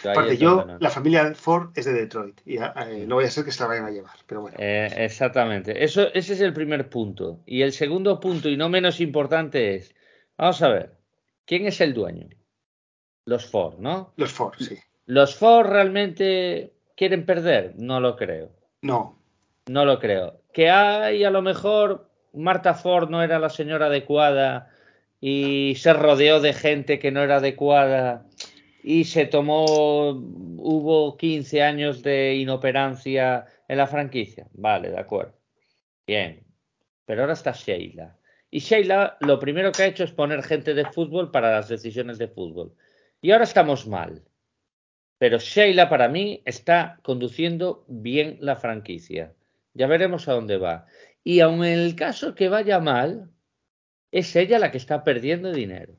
Aparte, 0.01 0.37
yo, 0.37 0.67
la 0.79 0.91
familia 0.91 1.35
Ford 1.35 1.71
es 1.75 1.87
de 1.87 1.93
Detroit 1.93 2.41
y 2.45 2.59
eh, 2.59 3.05
no 3.07 3.17
voy 3.17 3.25
a 3.25 3.31
ser 3.31 3.45
que 3.45 3.53
se 3.53 3.63
la 3.63 3.69
vayan 3.69 3.87
a 3.87 3.91
llevar, 3.91 4.17
pero 4.27 4.43
bueno. 4.43 4.57
Eh, 4.61 4.89
exactamente. 4.97 5.83
Eso, 5.83 6.13
ese 6.13 6.35
es 6.35 6.41
el 6.41 6.53
primer 6.53 6.89
punto. 6.89 7.41
Y 7.47 7.63
el 7.63 7.73
segundo 7.73 8.21
punto, 8.21 8.49
y 8.49 8.57
no 8.57 8.69
menos 8.69 9.01
importante, 9.01 9.77
es: 9.77 9.95
vamos 10.37 10.61
a 10.63 10.69
ver, 10.69 10.97
¿quién 11.47 11.67
es 11.67 11.81
el 11.81 11.95
dueño? 11.95 12.29
Los 13.25 13.47
Ford, 13.47 13.79
¿no? 13.79 14.13
Los 14.17 14.33
Ford, 14.33 14.55
sí. 14.59 14.77
¿Los 15.07 15.37
Ford 15.37 15.69
realmente 15.69 16.75
quieren 16.97 17.25
perder? 17.25 17.75
No 17.77 18.01
lo 18.01 18.17
creo. 18.17 18.51
No. 18.83 19.19
No 19.67 19.85
lo 19.85 19.99
creo. 19.99 20.43
Que 20.53 20.71
hay 20.71 21.25
a 21.25 21.31
lo 21.31 21.43
mejor 21.43 22.11
Marta 22.33 22.75
Ford 22.75 23.09
no 23.09 23.23
era 23.23 23.39
la 23.39 23.51
señora 23.51 23.87
adecuada 23.87 24.71
y 25.21 25.75
se 25.77 25.93
rodeó 25.93 26.41
de 26.41 26.53
gente 26.53 26.99
que 26.99 27.11
no 27.11 27.23
era 27.23 27.37
adecuada 27.37 28.27
y 28.89 29.03
se 29.03 29.27
tomó, 29.27 30.11
hubo 30.13 31.17
15 31.17 31.61
años 31.61 32.05
de 32.05 32.37
inoperancia 32.37 33.45
en 33.67 33.79
la 33.79 33.89
franquicia. 33.89 34.47
Vale, 34.53 34.91
de 34.91 35.01
acuerdo. 35.01 35.37
Bien. 36.07 36.47
Pero 37.05 37.23
ahora 37.23 37.33
está 37.33 37.51
Sheila. 37.51 38.17
Y 38.49 38.61
Sheila 38.61 39.17
lo 39.23 39.41
primero 39.41 39.73
que 39.73 39.83
ha 39.83 39.87
hecho 39.87 40.05
es 40.05 40.13
poner 40.13 40.45
gente 40.45 40.73
de 40.73 40.85
fútbol 40.85 41.33
para 41.33 41.51
las 41.51 41.69
decisiones 41.69 42.17
de 42.19 42.29
fútbol. 42.29 42.77
Y 43.21 43.33
ahora 43.33 43.43
estamos 43.43 43.89
mal. 43.89 44.23
Pero 45.19 45.39
Sheila 45.39 45.89
para 45.89 46.09
mí 46.09 46.43
está 46.45 47.01
conduciendo 47.03 47.85
bien 47.89 48.37
la 48.39 48.55
franquicia. 48.55 49.35
Ya 49.75 49.89
veremos 49.89 50.29
a 50.29 50.35
dónde 50.35 50.59
va. 50.59 50.87
Y 51.25 51.41
aun 51.41 51.65
en 51.65 51.81
el 51.81 51.97
caso 51.97 52.37
que 52.37 52.49
vaya 52.49 52.79
mal, 52.79 53.33
es 54.13 54.37
ella 54.37 54.61
la 54.61 54.71
que 54.71 54.79
está 54.79 55.03
perdiendo 55.03 55.51
dinero. 55.51 55.97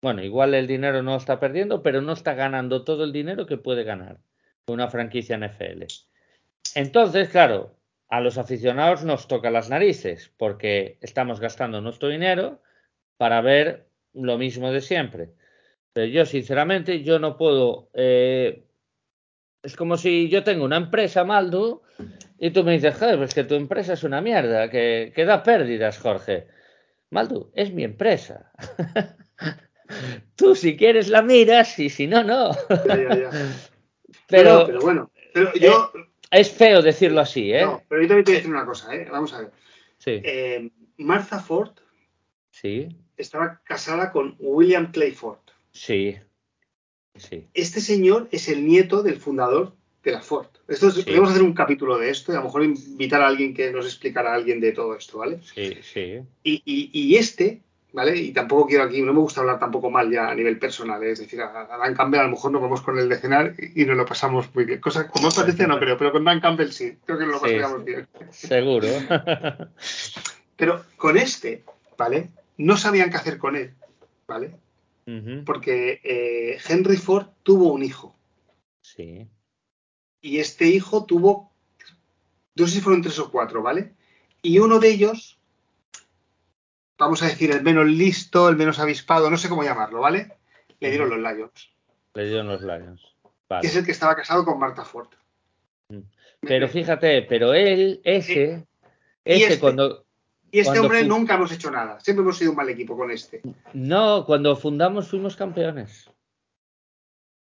Bueno, 0.00 0.22
igual 0.22 0.54
el 0.54 0.66
dinero 0.66 1.02
no 1.02 1.16
está 1.16 1.40
perdiendo, 1.40 1.82
pero 1.82 2.00
no 2.00 2.12
está 2.12 2.34
ganando 2.34 2.84
todo 2.84 3.04
el 3.04 3.12
dinero 3.12 3.46
que 3.46 3.56
puede 3.56 3.84
ganar 3.84 4.20
una 4.66 4.88
franquicia 4.88 5.36
NFL. 5.36 5.84
Entonces, 6.74 7.28
claro, 7.30 7.74
a 8.08 8.20
los 8.20 8.38
aficionados 8.38 9.04
nos 9.04 9.28
toca 9.28 9.50
las 9.50 9.70
narices 9.70 10.32
porque 10.36 10.98
estamos 11.00 11.40
gastando 11.40 11.80
nuestro 11.80 12.08
dinero 12.08 12.62
para 13.16 13.40
ver 13.40 13.88
lo 14.12 14.38
mismo 14.38 14.70
de 14.70 14.80
siempre. 14.80 15.30
Pero 15.92 16.06
yo, 16.06 16.26
sinceramente, 16.26 17.02
yo 17.02 17.18
no 17.18 17.36
puedo. 17.36 17.90
Eh, 17.94 18.64
es 19.62 19.74
como 19.74 19.96
si 19.96 20.28
yo 20.28 20.44
tengo 20.44 20.64
una 20.64 20.76
empresa, 20.76 21.24
Maldo, 21.24 21.82
y 22.38 22.50
tú 22.50 22.62
me 22.62 22.72
dices, 22.72 22.96
joder, 22.96 23.18
pues 23.18 23.34
que 23.34 23.44
tu 23.44 23.54
empresa 23.54 23.94
es 23.94 24.04
una 24.04 24.20
mierda, 24.20 24.70
que, 24.70 25.12
que 25.14 25.24
da 25.24 25.42
pérdidas, 25.42 25.98
Jorge. 25.98 26.46
Maldo, 27.10 27.50
es 27.54 27.72
mi 27.72 27.84
empresa. 27.84 28.52
Tú 30.36 30.54
si 30.54 30.76
quieres 30.76 31.08
la 31.08 31.22
miras 31.22 31.78
y 31.78 31.90
si 31.90 32.06
no, 32.06 32.22
no. 32.22 32.50
Pero, 34.28 34.66
pero, 34.66 34.80
bueno, 34.80 35.10
pero 35.32 35.54
yo... 35.54 35.90
Eh, 35.94 36.06
es 36.30 36.50
feo 36.50 36.82
decirlo 36.82 37.20
así, 37.20 37.50
¿eh? 37.50 37.62
No, 37.62 37.82
pero 37.88 38.02
yo 38.02 38.08
también 38.08 38.24
te 38.24 38.32
voy 38.32 38.36
a 38.36 38.40
decir 38.40 38.54
una 38.54 38.66
cosa, 38.66 38.94
¿eh? 38.94 39.08
Vamos 39.10 39.32
a 39.32 39.40
ver. 39.40 39.50
Sí. 39.96 40.20
Eh, 40.22 40.70
Martha 40.98 41.40
Ford 41.40 41.72
sí. 42.50 42.88
estaba 43.16 43.62
casada 43.64 44.12
con 44.12 44.36
William 44.38 44.92
Clay 44.92 45.12
Ford. 45.12 45.38
Sí. 45.72 46.16
Sí. 47.16 47.46
Este 47.54 47.80
señor 47.80 48.28
es 48.30 48.48
el 48.48 48.66
nieto 48.66 49.02
del 49.02 49.16
fundador 49.16 49.74
de 50.04 50.12
la 50.12 50.20
Ford. 50.20 50.48
Esto 50.68 50.90
Podemos 50.92 51.30
hacer 51.30 51.42
un 51.42 51.54
capítulo 51.54 51.96
de 51.96 52.10
esto 52.10 52.32
y 52.32 52.34
a 52.34 52.38
lo 52.40 52.44
mejor 52.44 52.64
invitar 52.64 53.22
a 53.22 53.28
alguien 53.28 53.54
que 53.54 53.72
nos 53.72 53.86
explicara 53.86 54.32
a 54.32 54.34
alguien 54.34 54.60
de 54.60 54.72
todo 54.72 54.94
esto, 54.94 55.18
¿vale? 55.18 55.40
Sí, 55.54 55.78
sí. 55.82 56.20
Y, 56.42 56.62
y, 56.66 56.90
y 56.92 57.16
este 57.16 57.62
¿vale? 57.92 58.16
Y 58.16 58.32
tampoco 58.32 58.66
quiero 58.66 58.84
aquí, 58.84 59.02
no 59.02 59.12
me 59.12 59.20
gusta 59.20 59.40
hablar 59.40 59.58
tampoco 59.58 59.90
mal 59.90 60.10
ya 60.10 60.28
a 60.28 60.34
nivel 60.34 60.58
personal, 60.58 61.02
¿eh? 61.02 61.12
es 61.12 61.20
decir, 61.20 61.40
a, 61.40 61.66
Dan 61.66 61.94
Campbell 61.94 62.20
a 62.20 62.24
lo 62.24 62.30
mejor 62.30 62.52
nos 62.52 62.62
vamos 62.62 62.82
con 62.82 62.98
el 62.98 63.08
de 63.08 63.18
cenar 63.18 63.54
y, 63.58 63.84
nos 63.84 63.96
lo 63.96 64.04
pasamos 64.04 64.54
muy 64.54 64.64
bien. 64.64 64.80
Cosa 64.80 65.08
como 65.08 65.30
parece 65.30 65.66
no 65.66 65.78
creo, 65.78 65.96
pero 65.96 66.12
con 66.12 66.24
Dan 66.24 66.40
Campbell 66.40 66.70
sí, 66.70 66.98
creo 67.04 67.18
que 67.18 67.24
nos 67.24 67.34
lo 67.34 67.40
pasaríamos 67.40 67.84
bien. 67.84 68.08
Seguro. 68.30 68.88
pero 70.56 70.84
con 70.96 71.16
este, 71.16 71.64
¿vale? 71.96 72.30
No 72.56 72.76
sabían 72.76 73.10
qué 73.10 73.16
hacer 73.16 73.38
con 73.38 73.56
él, 73.56 73.74
¿vale? 74.26 74.52
Porque 75.46 76.02
eh, 76.04 76.58
Henry 76.68 76.98
Ford 76.98 77.28
tuvo 77.42 77.72
un 77.72 77.82
hijo. 77.82 78.14
Sí. 78.82 79.26
Y 80.20 80.38
este 80.38 80.66
hijo 80.66 81.06
tuvo, 81.06 81.50
no 82.54 82.66
sé 82.66 82.74
si 82.74 82.80
fueron 82.82 83.00
tres 83.00 83.18
o 83.18 83.30
cuatro, 83.30 83.62
¿vale? 83.62 83.94
Y 84.42 84.58
uno 84.58 84.78
de 84.78 84.90
ellos 84.90 85.37
vamos 86.98 87.22
a 87.22 87.26
decir, 87.26 87.50
el 87.50 87.62
menos 87.62 87.86
listo, 87.86 88.48
el 88.48 88.56
menos 88.56 88.78
avispado, 88.78 89.30
no 89.30 89.36
sé 89.36 89.48
cómo 89.48 89.62
llamarlo, 89.62 90.00
¿vale? 90.00 90.32
Le 90.80 90.90
dieron 90.90 91.10
los 91.10 91.18
Lions. 91.18 91.70
Le 92.14 92.24
dieron 92.26 92.48
los 92.48 92.62
Lions. 92.62 93.14
Vale. 93.48 93.62
Que 93.62 93.68
es 93.68 93.76
el 93.76 93.84
que 93.84 93.92
estaba 93.92 94.14
casado 94.16 94.44
con 94.44 94.58
Marta 94.58 94.84
Ford. 94.84 95.08
Pero 96.40 96.68
fíjate, 96.68 97.22
pero 97.22 97.54
él, 97.54 98.00
ese, 98.04 98.64
Ese 99.24 99.44
este, 99.44 99.58
cuando. 99.58 100.04
Y 100.50 100.60
este 100.60 100.70
cuando 100.70 100.82
hombre 100.86 101.04
nunca 101.04 101.34
hemos 101.34 101.50
hecho 101.52 101.70
nada. 101.70 101.98
Siempre 102.00 102.22
hemos 102.22 102.38
sido 102.38 102.52
un 102.52 102.56
mal 102.56 102.68
equipo 102.68 102.96
con 102.96 103.10
este. 103.10 103.42
No, 103.72 104.24
cuando 104.24 104.54
fundamos 104.56 105.08
fuimos 105.08 105.36
campeones. 105.36 106.08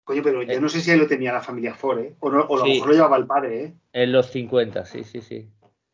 Coño, 0.03 0.21
pero 0.21 0.43
yo 0.43 0.51
Eh. 0.53 0.59
no 0.59 0.69
sé 0.69 0.81
si 0.81 0.91
ahí 0.91 0.97
lo 0.99 1.07
tenía 1.07 1.31
la 1.33 1.41
familia 1.41 1.73
Ford, 1.73 1.99
¿eh? 1.99 2.15
O, 2.19 2.29
no, 2.29 2.41
o 2.41 2.55
a 2.55 2.59
lo 2.59 2.65
Sí. 2.65 2.71
mejor 2.73 2.87
lo 2.89 2.93
llevaba 2.93 3.17
el 3.17 3.25
padre, 3.25 3.63
¿eh? 3.63 3.73
En 3.93 4.11
los 4.11 4.29
50, 4.31 4.85
sí, 4.85 5.03
sí, 5.03 5.21
sí. 5.21 5.49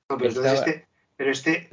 No, 0.09 0.17
pero 0.17 0.29
entonces 0.29 0.53
Estaba- 0.53 0.69
este. 0.71 0.87
Pero 1.15 1.31
este, 1.31 1.69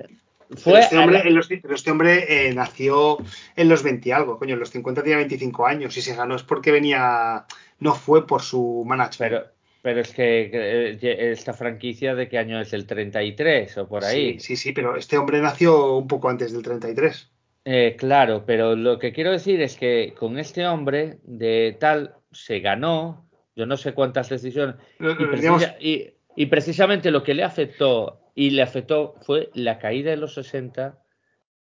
Fue 0.56 0.80
este 0.80 0.96
hombre, 0.98 1.18
la- 1.18 1.24
en 1.24 1.34
los- 1.34 1.48
pero 1.48 1.74
este 1.74 1.90
hombre 1.90 2.48
eh, 2.48 2.54
nació 2.54 3.18
en 3.56 3.68
los 3.68 3.82
20 3.82 4.08
y 4.08 4.12
algo, 4.12 4.38
coño, 4.38 4.54
en 4.54 4.60
los 4.60 4.70
50 4.70 5.02
tenía 5.02 5.16
25 5.16 5.66
años 5.66 5.96
y 5.96 6.02
se 6.02 6.14
ganó 6.14 6.36
es 6.36 6.42
porque 6.42 6.70
venía, 6.72 7.44
no 7.80 7.94
fue 7.94 8.26
por 8.26 8.42
su 8.42 8.84
management. 8.86 9.18
pero, 9.18 9.46
pero 9.82 10.00
es 10.00 10.12
que 10.12 10.50
eh, 10.52 11.30
esta 11.32 11.52
franquicia 11.52 12.14
de 12.14 12.28
qué 12.28 12.38
año 12.38 12.60
es 12.60 12.72
el 12.72 12.86
33 12.86 13.76
o 13.78 13.88
por 13.88 14.04
ahí. 14.04 14.34
Sí, 14.34 14.40
sí, 14.40 14.56
sí, 14.56 14.72
pero 14.72 14.96
este 14.96 15.18
hombre 15.18 15.40
nació 15.40 15.96
un 15.96 16.06
poco 16.08 16.28
antes 16.28 16.52
del 16.52 16.62
33. 16.62 17.30
Eh, 17.64 17.96
claro, 17.98 18.44
pero 18.46 18.76
lo 18.76 18.98
que 19.00 19.12
quiero 19.12 19.32
decir 19.32 19.60
es 19.60 19.76
que 19.76 20.14
con 20.16 20.38
este 20.38 20.64
hombre 20.66 21.18
de 21.24 21.76
tal 21.80 22.14
se 22.30 22.60
ganó, 22.60 23.28
yo 23.56 23.66
no 23.66 23.76
sé 23.76 23.92
cuántas 23.94 24.28
decisiones, 24.28 24.76
y 26.36 26.46
precisamente 26.46 27.10
lo 27.10 27.22
que 27.22 27.34
le 27.34 27.42
afectó, 27.44 28.20
y 28.36 28.50
le 28.50 28.62
afectó 28.62 29.16
fue 29.22 29.50
la 29.54 29.78
caída 29.80 30.10
de 30.12 30.18
los 30.18 30.34
60, 30.34 31.02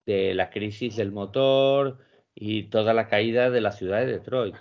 de 0.08 0.34
la 0.34 0.50
crisis 0.50 0.96
del 0.96 1.12
motor 1.12 2.00
y 2.34 2.64
toda 2.64 2.94
la 2.96 3.08
caída 3.08 3.52
de 3.52 3.62
la 3.62 3.72
ciudad 3.74 4.00
de 4.00 4.08
Detroit. 4.08 4.56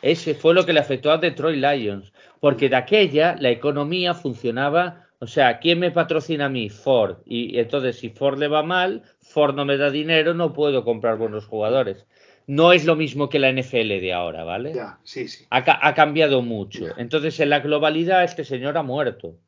Ese 0.00 0.34
fue 0.34 0.54
lo 0.54 0.64
que 0.64 0.72
le 0.72 0.80
afectó 0.80 1.10
a 1.10 1.18
Detroit 1.18 1.58
Lions, 1.62 2.12
porque 2.40 2.68
de 2.68 2.76
aquella 2.76 3.36
la 3.38 3.50
economía 3.50 4.14
funcionaba, 4.14 5.08
o 5.18 5.26
sea, 5.26 5.58
¿quién 5.58 5.78
me 5.80 5.90
patrocina 5.90 6.46
a 6.46 6.50
mí? 6.50 6.68
Ford. 6.70 7.18
Y 7.26 7.58
entonces 7.58 7.96
si 7.98 8.10
Ford 8.10 8.38
le 8.38 8.48
va 8.48 8.62
mal, 8.62 9.02
Ford 9.20 9.54
no 9.54 9.64
me 9.64 9.76
da 9.76 9.90
dinero, 9.90 10.34
no 10.34 10.52
puedo 10.52 10.84
comprar 10.84 11.16
buenos 11.16 11.46
jugadores. 11.46 12.06
No 12.46 12.72
es 12.72 12.84
lo 12.84 12.94
mismo 12.96 13.28
que 13.28 13.38
la 13.38 13.48
NFL 13.48 14.00
de 14.00 14.12
ahora, 14.12 14.44
¿vale? 14.44 14.74
Ya, 14.74 14.98
sí, 15.02 15.26
sí. 15.28 15.46
Ha, 15.50 15.64
ca- 15.64 15.80
ha 15.82 15.94
cambiado 15.94 16.42
mucho. 16.42 16.86
Ya. 16.86 16.94
Entonces, 16.98 17.40
en 17.40 17.48
la 17.50 17.60
globalidad, 17.60 18.22
este 18.24 18.44
señor 18.44 18.76
ha 18.76 18.82
muerto. 18.82 19.38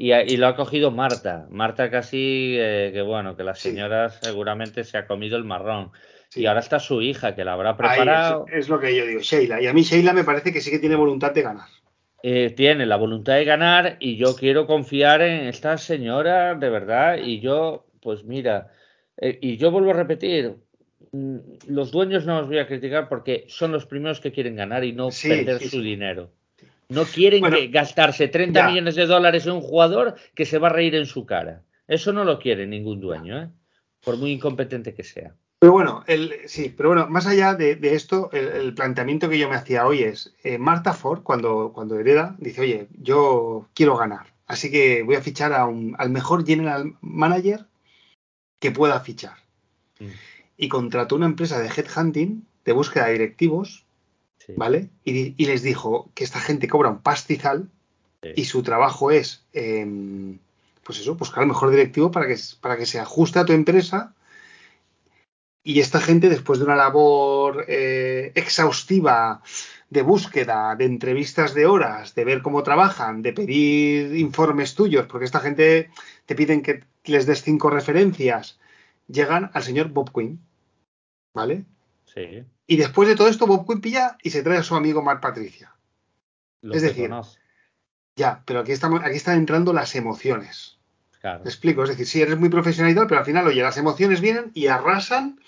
Y, 0.00 0.12
y 0.12 0.36
lo 0.38 0.46
ha 0.48 0.56
cogido 0.56 0.90
Marta. 0.90 1.46
Marta 1.50 1.90
casi, 1.90 2.56
eh, 2.58 2.90
que 2.92 3.02
bueno, 3.02 3.36
que 3.36 3.44
la 3.44 3.54
Sí. 3.54 3.68
señora 3.70 4.08
seguramente 4.10 4.82
se 4.84 4.96
ha 4.98 5.06
comido 5.06 5.36
el 5.36 5.44
marrón. 5.44 5.92
sí. 6.30 6.40
Y 6.42 6.46
ahora 6.46 6.60
está 6.60 6.78
su 6.80 7.02
hija, 7.02 7.34
que 7.36 7.44
la 7.44 7.52
habrá 7.52 7.76
preparado. 7.76 8.46
es, 8.48 8.64
es 8.64 8.68
lo 8.68 8.80
que 8.80 8.96
yo 8.96 9.04
digo, 9.06 9.20
Sheila. 9.20 9.60
Y 9.60 9.66
a 9.66 9.72
mí 9.72 9.82
Sheila 9.82 10.12
me 10.12 10.24
parece 10.24 10.52
que 10.52 10.60
sí 10.60 10.70
que 10.70 10.78
tiene 10.78 10.96
voluntad 10.96 11.32
de 11.32 11.42
ganar. 11.42 11.66
eh, 12.22 12.50
tiene 12.50 12.84
la 12.86 12.96
voluntad 12.96 13.34
de 13.34 13.44
ganar 13.44 13.96
y 14.00 14.16
yo 14.16 14.34
quiero 14.36 14.66
confiar 14.66 15.22
en 15.22 15.46
esta 15.48 15.78
señora 15.78 16.54
de 16.54 16.68
verdad 16.68 17.16
y 17.18 17.40
yo 17.40 17.86
pues 18.02 18.24
mira 18.24 18.68
eh, 19.16 19.38
y 19.40 19.56
yo 19.56 19.70
vuelvo 19.70 19.90
a 19.90 19.94
repetir 19.94 20.56
mm, 21.12 21.36
los 21.68 21.90
dueños 21.92 22.26
no 22.26 22.38
los 22.40 22.48
voy 22.48 22.58
a 22.58 22.66
criticar 22.66 23.08
porque 23.08 23.44
son 23.48 23.72
los 23.72 23.86
primeros 23.86 24.20
que 24.20 24.32
quieren 24.32 24.54
ganar 24.56 24.84
y 24.84 24.92
no 24.92 25.10
Sí, 25.10 25.28
perder 25.30 25.60
su 25.60 25.68
sí. 25.78 25.82
dinero 25.82 26.30
no 26.90 27.04
quieren 27.04 27.40
Bueno, 27.40 27.56
que 27.56 27.68
gastarse 27.68 28.28
30 28.28 28.60
ya. 28.60 28.68
millones 28.68 28.94
de 28.96 29.06
dólares 29.06 29.46
en 29.46 29.52
un 29.52 29.60
jugador 29.62 30.14
que 30.34 30.44
se 30.46 30.58
va 30.58 30.68
a 30.68 30.72
reír 30.72 30.94
en 30.94 31.06
su 31.06 31.24
cara 31.26 31.62
eso 31.88 32.12
no 32.12 32.24
lo 32.24 32.38
quiere 32.38 32.66
ningún 32.66 33.00
dueño 33.00 33.42
¿eh? 33.42 33.48
por 34.04 34.16
muy 34.16 34.30
incompetente 34.32 34.94
que 34.94 35.02
sea 35.04 35.34
Pero 35.58 35.72
bueno, 35.72 36.04
el, 36.06 36.32
sí, 36.46 36.72
pero 36.76 36.90
bueno, 36.90 37.06
más 37.08 37.26
allá 37.26 37.54
de, 37.54 37.76
de 37.76 37.94
esto, 37.94 38.30
el, 38.32 38.46
el 38.48 38.74
planteamiento 38.74 39.28
que 39.28 39.38
yo 39.38 39.48
me 39.48 39.56
hacía 39.56 39.86
hoy 39.86 40.02
es, 40.02 40.34
eh, 40.42 40.56
Marta 40.56 40.94
Ford, 40.94 41.22
cuando, 41.22 41.72
cuando 41.74 41.98
hereda, 41.98 42.34
dice, 42.38 42.62
oye, 42.62 42.86
yo 42.98 43.68
quiero 43.74 43.96
ganar, 43.98 44.26
así 44.46 44.70
que 44.70 45.02
voy 45.02 45.16
a 45.16 45.20
fichar 45.20 45.52
a 45.52 45.66
un, 45.66 45.94
al 45.98 46.08
mejor 46.10 46.46
general 46.46 46.94
manager 47.02 47.66
que 48.58 48.70
pueda 48.70 49.00
fichar. 49.00 49.36
Mm, 49.98 50.06
Y 50.56 50.68
contrató 50.68 51.16
una 51.16 51.26
empresa 51.26 51.58
de 51.60 51.68
headhunting, 51.68 52.46
de 52.64 52.72
búsqueda 52.72 53.06
de 53.06 53.12
directivos, 53.12 53.84
sí, 54.50 54.54
¿vale? 54.56 54.90
Y, 55.04 55.44
les 55.44 55.62
dijo 55.62 56.10
que 56.14 56.24
esta 56.24 56.40
gente 56.40 56.68
cobra 56.68 56.90
un 56.90 57.00
pastizal 57.00 57.68
sí. 58.22 58.30
y 58.36 58.44
su 58.44 58.62
trabajo 58.62 59.10
es, 59.10 59.44
em, 59.52 60.38
pues 60.84 61.00
eso, 61.00 61.14
buscar 61.14 61.42
el 61.42 61.48
mejor 61.48 61.70
directivo 61.70 62.10
para 62.10 62.26
que, 62.26 62.36
para 62.60 62.76
que 62.76 62.86
se 62.86 62.98
ajuste 62.98 63.38
a 63.38 63.44
tu 63.44 63.52
empresa. 63.52 64.14
Y 65.62 65.80
esta 65.80 66.00
gente, 66.00 66.28
después 66.28 66.58
de 66.58 66.64
una 66.64 66.76
labor 66.76 67.66
eh, 67.68 68.32
exhaustiva 68.34 69.42
de 69.90 70.02
búsqueda, 70.02 70.74
de 70.76 70.84
entrevistas 70.84 71.52
de 71.52 71.66
horas, 71.66 72.14
de 72.14 72.24
ver 72.24 72.42
cómo 72.42 72.62
trabajan, 72.62 73.22
de 73.22 73.32
pedir 73.32 74.16
informes 74.16 74.74
tuyos, 74.74 75.06
porque 75.06 75.26
esta 75.26 75.40
gente 75.40 75.90
te 76.26 76.34
piden 76.34 76.62
que 76.62 76.84
les 77.04 77.26
des 77.26 77.42
cinco 77.42 77.70
referencias, 77.70 78.58
llegan 79.08 79.50
al 79.52 79.62
señor 79.62 79.88
Bob 79.88 80.12
Quinn, 80.12 80.40
¿vale? 81.34 81.64
Sí, 82.14 82.44
Y 82.66 82.76
después 82.76 83.08
de 83.08 83.16
todo 83.16 83.28
esto, 83.28 83.46
Bob 83.46 83.66
Quinn 83.66 83.80
pilla 83.80 84.16
y 84.22 84.30
se 84.30 84.42
trae 84.42 84.58
a 84.58 84.62
su 84.62 84.74
amigo 84.74 85.02
Mark 85.02 85.20
Patricia. 85.20 85.74
lo 86.62 86.74
Es 86.74 86.82
decir, 86.82 87.08
conoce, 87.08 87.38
Ya, 88.16 88.42
pero 88.44 88.60
aquí, 88.60 88.72
estamos, 88.72 89.02
aquí 89.02 89.16
están 89.16 89.38
entrando 89.38 89.72
las 89.72 89.94
emociones. 89.94 90.78
claro. 91.20 91.42
Te 91.42 91.48
explico, 91.48 91.82
es 91.82 91.90
decir, 91.90 92.06
sí, 92.06 92.20
eres 92.22 92.38
muy 92.38 92.48
profesional 92.48 92.92
y 92.92 92.94
tal, 92.94 93.06
pero 93.06 93.20
al 93.20 93.26
final, 93.26 93.46
oye, 93.46 93.62
las 93.62 93.76
emociones 93.76 94.20
vienen 94.20 94.50
y 94.54 94.66
arrasan 94.66 95.40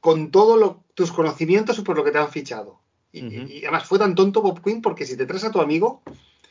con 0.00 0.30
todos 0.30 0.76
tus 0.94 1.12
conocimientos 1.12 1.78
y 1.78 1.82
por 1.82 1.96
lo 1.96 2.04
que 2.04 2.10
te 2.12 2.18
han 2.18 2.30
fichado. 2.30 2.80
Y, 3.12 3.62
además 3.64 3.84
fue 3.84 3.98
tan 3.98 4.14
tonto 4.14 4.42
Bob 4.42 4.62
Quinn 4.62 4.82
porque 4.82 5.06
si 5.06 5.16
te 5.16 5.26
traes 5.26 5.44
a 5.44 5.50
tu 5.50 5.60
amigo 5.60 6.02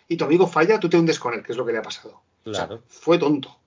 y 0.07 0.17
tu 0.17 0.25
amigo 0.25 0.47
falla, 0.47 0.79
tú 0.79 0.89
te 0.89 0.97
hundes 0.97 1.19
con 1.19 1.33
él, 1.33 1.43
que 1.43 1.51
es 1.51 1.57
lo 1.57 1.65
que 1.65 1.71
le 1.71 1.77
ha 1.77 1.83
pasado. 1.83 2.21
O 2.45 2.53
sea, 2.53 2.65
Claro. 2.67 2.83
fue 2.87 3.17
tonto. 3.17 3.57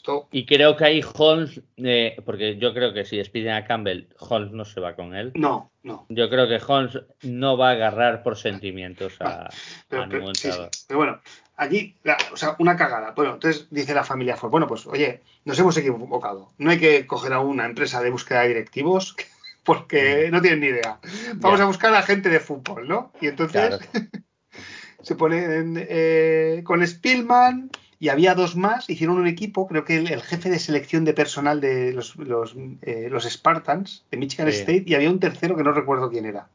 Esto, 0.00 0.28
Y 0.32 0.46
creo 0.46 0.76
que 0.76 0.84
ahí 0.86 1.02
Holmes, 1.14 1.60
eh, 1.76 2.16
porque 2.24 2.56
yo 2.56 2.72
creo 2.72 2.94
que 2.94 3.04
si 3.04 3.18
despiden 3.18 3.52
a 3.52 3.66
Campbell, 3.66 4.06
Holmes 4.18 4.52
no 4.52 4.64
se 4.64 4.80
va 4.80 4.94
con 4.96 5.14
él. 5.14 5.30
no, 5.34 5.70
no. 5.82 6.06
Yo 6.08 6.30
creo 6.30 6.48
que 6.48 6.58
Holmes 6.66 6.98
no 7.22 7.58
va 7.58 7.68
a 7.68 7.72
agarrar 7.72 8.22
por 8.22 8.38
sentimientos 8.38 9.16
a, 9.20 9.50
Pero, 9.88 10.02
a 10.02 10.06
pero- 10.06 10.18
ningún 10.20 10.34
sí. 10.34 10.48
Pero 10.88 10.98
bueno, 10.98 11.20
allí, 11.56 11.96
la- 12.02 12.16
o 12.32 12.36
sea, 12.38 12.56
una 12.60 12.76
cagada. 12.76 13.10
Bueno, 13.12 13.34
entonces 13.34 13.66
dice 13.70 13.92
la 13.94 14.02
familia 14.04 14.36
Ford, 14.38 14.50
bueno, 14.50 14.66
pues 14.66 14.86
oye, 14.86 15.20
nos 15.44 15.58
hemos 15.58 15.76
equivocado. 15.76 16.52
No 16.56 16.70
hay 16.70 16.78
que 16.78 17.06
coger 17.06 17.34
a 17.34 17.40
una 17.40 17.66
empresa 17.66 18.00
de 18.02 18.08
búsqueda 18.10 18.40
de 18.42 18.48
directivos 18.48 19.14
porque 19.64 20.30
no 20.32 20.40
tienen 20.40 20.60
ni 20.60 20.66
idea. 20.68 20.98
Vamos 21.36 21.60
a 21.60 21.66
buscar 21.66 21.94
a 21.94 22.00
gente 22.02 22.30
de 22.30 22.40
fútbol, 22.40 22.88
¿no? 22.88 23.12
Y 23.20 23.26
entonces 23.26 23.76
Claro. 23.76 23.84
se 25.02 25.14
ponen 25.14 25.74
eh, 25.78 26.62
con 26.64 26.86
Spielman 26.86 27.68
y 28.02 28.08
había 28.08 28.34
dos 28.34 28.56
más, 28.56 28.88
hicieron 28.88 29.18
un 29.18 29.26
equipo, 29.26 29.68
creo 29.68 29.84
que 29.84 29.96
el, 29.98 30.10
el 30.10 30.22
jefe 30.22 30.48
de 30.48 30.58
selección 30.58 31.04
de 31.04 31.12
personal 31.12 31.60
de 31.60 31.92
los, 31.92 32.16
los, 32.16 32.56
eh, 32.80 33.08
los 33.10 33.24
Spartans 33.24 34.04
de 34.10 34.16
Michigan 34.16 34.50
Sí. 34.50 34.58
State 34.60 34.84
y 34.86 34.94
había 34.94 35.10
un 35.10 35.20
tercero 35.20 35.54
que 35.54 35.62
no 35.62 35.72
recuerdo 35.72 36.10
quién 36.10 36.24
era. 36.24 36.48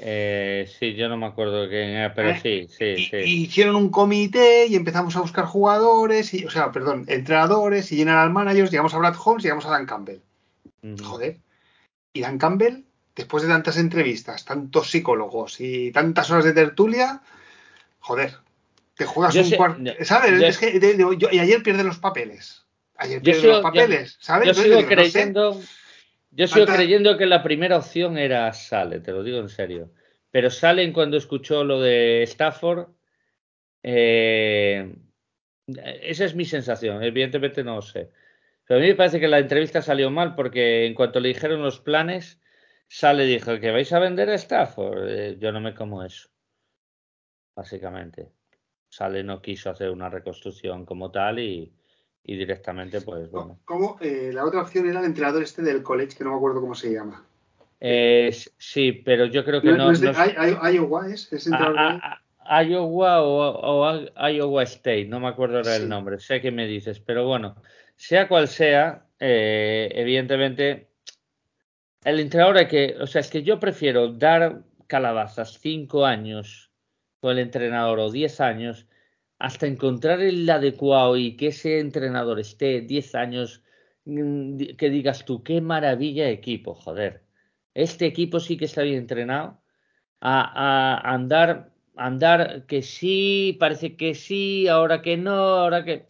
Eh, 0.00 0.68
sí, 0.78 0.94
yo 0.94 1.08
no 1.08 1.16
me 1.16 1.26
acuerdo 1.26 1.68
quién 1.68 1.90
era, 1.90 2.12
pero 2.12 2.30
¿Eh? 2.30 2.40
sí, 2.42 2.66
sí, 2.68 2.84
Y, 2.84 3.04
sí. 3.06 3.16
y 3.16 3.42
hicieron 3.44 3.76
un 3.76 3.90
comité 3.90 4.66
y 4.66 4.74
empezamos 4.74 5.14
a 5.16 5.20
buscar 5.20 5.44
jugadores, 5.44 6.34
y, 6.34 6.44
o 6.44 6.50
sea, 6.50 6.72
perdón, 6.72 7.04
entrenadores 7.06 7.92
y 7.92 7.98
general 7.98 8.32
managers, 8.32 8.72
llegamos 8.72 8.92
a 8.94 8.98
Brad 8.98 9.14
Holmes 9.24 9.44
y 9.44 9.46
llegamos 9.46 9.66
a 9.66 9.70
Dan 9.70 9.86
Campbell. 9.86 10.18
Joder. 11.00 11.38
Y 12.12 12.22
Dan 12.22 12.38
Campbell, 12.38 12.82
después 13.14 13.44
de 13.44 13.48
tantas 13.48 13.76
entrevistas, 13.76 14.44
tantos 14.44 14.90
psicólogos 14.90 15.60
y 15.60 15.92
tantas 15.92 16.28
horas 16.30 16.44
de 16.44 16.52
tertulia, 16.54 17.22
joder, 18.00 18.34
te 18.96 19.04
juegas 19.04 19.34
Yo 19.34 19.42
un 19.42 19.50
cuarto. 19.52 19.78
no, 19.80 19.92
¿Sabes? 20.02 20.40
yo- 20.40 20.46
Es 20.46 20.58
que 20.58 20.78
de- 20.80 20.94
de- 20.94 21.16
yo- 21.18 21.28
y 21.30 21.38
ayer 21.38 21.62
pierde 21.62 21.84
los 21.84 21.98
papeles. 21.98 22.64
Ayer 22.96 23.20
pierde 23.22 23.40
sigo- 23.42 23.52
los 23.54 23.62
papeles, 23.62 24.16
¿sabes? 24.20 24.48
Yo 24.48 24.54
sigo 24.54 24.64
digo, 24.64 24.82
no 24.82 24.88
sé. 24.88 24.94
creyendo, 24.94 25.60
yo 26.30 26.48
sigo 26.48 26.66
creyendo 26.66 27.18
que 27.18 27.26
la 27.26 27.42
primera 27.42 27.76
opción 27.76 28.16
era 28.18 28.52
Sale, 28.52 29.00
te 29.00 29.12
lo 29.12 29.22
digo 29.22 29.38
en 29.38 29.48
serio. 29.50 29.92
Pero 30.30 30.50
Salen 30.50 30.92
cuando 30.92 31.16
escuchó 31.16 31.62
lo 31.64 31.80
de 31.80 32.22
Stafford, 32.24 32.88
eh, 33.82 34.94
esa 35.66 36.24
es 36.24 36.34
mi 36.34 36.44
sensación, 36.44 37.02
evidentemente 37.02 37.62
no 37.64 37.76
lo 37.76 37.82
sé. 37.82 38.10
Pero 38.66 38.78
a 38.80 38.82
mí 38.82 38.88
me 38.88 38.94
parece 38.96 39.20
que 39.20 39.28
la 39.28 39.38
entrevista 39.38 39.80
salió 39.82 40.10
mal 40.10 40.34
porque 40.34 40.86
en 40.86 40.94
cuanto 40.94 41.20
le 41.20 41.28
dijeron 41.28 41.62
los 41.62 41.80
planes, 41.80 42.40
Sale 42.88 43.24
dijo 43.24 43.58
que 43.60 43.70
vais 43.72 43.92
a 43.92 43.98
vender 43.98 44.30
a 44.30 44.34
Stafford. 44.34 45.08
Eh, 45.08 45.36
yo 45.38 45.52
no 45.52 45.60
me 45.60 45.74
como 45.74 46.02
eso, 46.04 46.28
básicamente. 47.54 48.30
Sale 48.96 49.22
no 49.22 49.42
quiso 49.42 49.68
hacer 49.68 49.90
una 49.90 50.08
reconstrucción 50.08 50.86
como 50.86 51.10
tal 51.10 51.38
y, 51.38 51.70
y 52.24 52.34
directamente, 52.34 53.02
pues 53.02 53.30
bueno. 53.30 53.58
¿Cómo? 53.66 53.98
Eh, 54.00 54.30
la 54.32 54.42
otra 54.46 54.62
opción 54.62 54.88
era 54.88 55.00
el 55.00 55.04
entrenador 55.04 55.42
este 55.42 55.60
del 55.60 55.82
college, 55.82 56.16
que 56.16 56.24
no 56.24 56.30
me 56.30 56.36
acuerdo 56.36 56.62
cómo 56.62 56.74
se 56.74 56.94
llama. 56.94 57.22
Eh, 57.78 58.34
sí, 58.56 58.92
pero 58.92 59.26
yo 59.26 59.44
creo 59.44 59.60
que 59.60 59.68
No, 59.72 59.76
no. 59.76 59.84
no 59.88 59.90
es 59.92 60.00
de 60.00 60.12
no 60.12 60.22
es- 60.22 60.74
Iowa, 60.74 61.08
¿es? 61.10 61.30
¿Es 61.30 61.46
entrenador 61.46 61.74
de- 61.74 61.80
a- 61.82 62.22
a- 62.38 62.58
a- 62.58 62.64
Iowa 62.64 63.20
o, 63.20 63.50
o 63.50 63.84
a- 63.84 64.30
Iowa 64.32 64.62
State, 64.62 65.04
no 65.04 65.20
me 65.20 65.28
acuerdo 65.28 65.58
ahora 65.58 65.76
Sí. 65.76 65.82
el 65.82 65.90
nombre, 65.90 66.18
sé 66.18 66.40
que 66.40 66.50
me 66.50 66.66
dices, 66.66 66.98
pero 66.98 67.26
bueno, 67.26 67.54
sea 67.96 68.28
cual 68.28 68.48
sea, 68.48 69.04
eh, 69.20 69.90
evidentemente, 69.94 70.88
el 72.02 72.18
entrenador 72.18 72.56
hay 72.56 72.68
que, 72.68 72.96
o 72.98 73.06
sea, 73.06 73.20
es 73.20 73.28
que 73.28 73.42
yo 73.42 73.60
prefiero 73.60 74.08
dar 74.08 74.62
calabazas 74.86 75.58
cinco 75.60 76.06
años 76.06 76.65
con 77.20 77.32
el 77.32 77.38
entrenador 77.40 77.98
o 78.00 78.10
diez 78.10 78.40
años 78.40 78.86
hasta 79.38 79.66
encontrar 79.66 80.20
el 80.22 80.48
adecuado 80.48 81.16
y 81.16 81.36
que 81.36 81.48
ese 81.48 81.80
entrenador 81.80 82.40
esté 82.40 82.80
10 82.80 83.14
años, 83.14 83.62
mm, 84.04 84.76
que 84.78 84.90
digas 84.90 85.24
tú, 85.24 85.42
qué 85.42 85.60
maravilla 85.60 86.28
equipo, 86.30 86.74
joder. 86.74 87.22
Este 87.74 88.06
equipo 88.06 88.40
sí 88.40 88.56
que 88.56 88.64
está 88.66 88.82
bien 88.82 88.96
entrenado 88.98 89.60
a, 90.20 91.00
a 91.00 91.14
andar, 91.14 91.72
andar 91.96 92.66
que 92.66 92.82
sí, 92.82 93.56
parece 93.60 93.96
que 93.96 94.14
sí, 94.14 94.68
ahora 94.68 95.02
que 95.02 95.16
no, 95.16 95.32
ahora 95.34 95.84
que... 95.84 96.06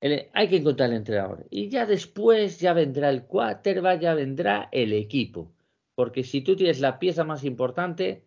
hay 0.34 0.48
que 0.48 0.56
encontrar 0.56 0.90
el 0.90 0.96
entrenador. 0.96 1.46
Y 1.50 1.68
ya 1.68 1.86
después 1.86 2.60
ya 2.60 2.72
vendrá 2.72 3.10
el 3.10 3.24
quarterback, 3.24 4.00
ya 4.00 4.14
vendrá 4.14 4.68
el 4.72 4.92
equipo. 4.92 5.52
Porque 5.94 6.22
si 6.24 6.42
tú 6.42 6.56
tienes 6.56 6.80
la 6.80 6.98
pieza 6.98 7.24
más 7.24 7.44
importante, 7.44 8.25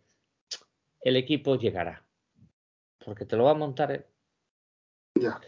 el 1.02 1.16
equipo 1.16 1.58
llegará 1.58 2.04
porque 3.10 3.26
te 3.26 3.36
lo 3.36 3.46
va 3.46 3.52
a 3.52 3.56
montar 3.56 3.92
él. 3.92 4.06
Ya. 5.16 5.40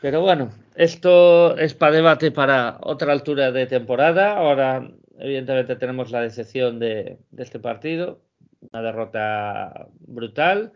Pero 0.00 0.20
bueno, 0.20 0.50
esto 0.74 1.56
es 1.56 1.74
para 1.74 1.96
debate 1.96 2.30
para 2.30 2.78
otra 2.82 3.12
altura 3.12 3.50
de 3.50 3.66
temporada. 3.66 4.36
Ahora, 4.36 4.90
evidentemente, 5.18 5.76
tenemos 5.76 6.10
la 6.10 6.20
decepción 6.20 6.78
de, 6.78 7.18
este 7.36 7.58
partido, 7.58 8.22
una 8.60 8.82
derrota 8.82 9.88
brutal. 10.00 10.72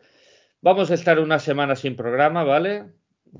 Vamos 0.60 0.90
a 0.90 0.94
estar 0.94 1.20
una 1.20 1.38
semana 1.38 1.76
sin 1.76 1.96
programa, 1.96 2.44
¿vale? 2.44 2.86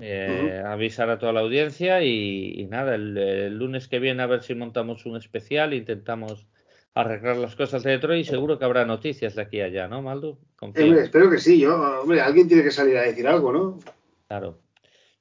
Eh, 0.01 0.63
avisar 0.65 1.11
a 1.11 1.19
toda 1.19 1.33
la 1.33 1.41
audiencia 1.41 2.03
y, 2.03 2.67
nada, 2.71 2.95
el, 2.95 3.57
lunes 3.57 3.89
que 3.89 3.99
viene 3.99 4.23
a 4.23 4.27
ver 4.27 4.43
si 4.43 4.55
montamos 4.55 5.05
un 5.07 5.17
especial, 5.17 5.75
intentamos 5.75 6.47
arreglar 6.95 7.37
las 7.37 7.57
cosas 7.57 7.83
de 7.83 7.93
Detroit 7.93 8.27
y 8.27 8.29
seguro 8.29 8.59
que 8.59 8.65
habrá 8.65 8.85
noticias 8.85 9.35
de 9.35 9.43
aquí 9.43 9.61
a 9.61 9.67
allá, 9.67 9.89
¿no, 9.89 10.03
Maldo? 10.03 10.39
espero 10.75 11.31
que 11.31 11.39
sí, 11.39 11.59
yo, 11.61 11.75
hombre, 12.01 12.21
alguien 12.21 12.49
tiene 12.49 12.63
que 12.63 12.71
salir 12.71 12.97
a 12.97 13.03
decir 13.03 13.27
algo, 13.27 13.53
¿no? 13.53 13.79
Claro. 14.29 14.59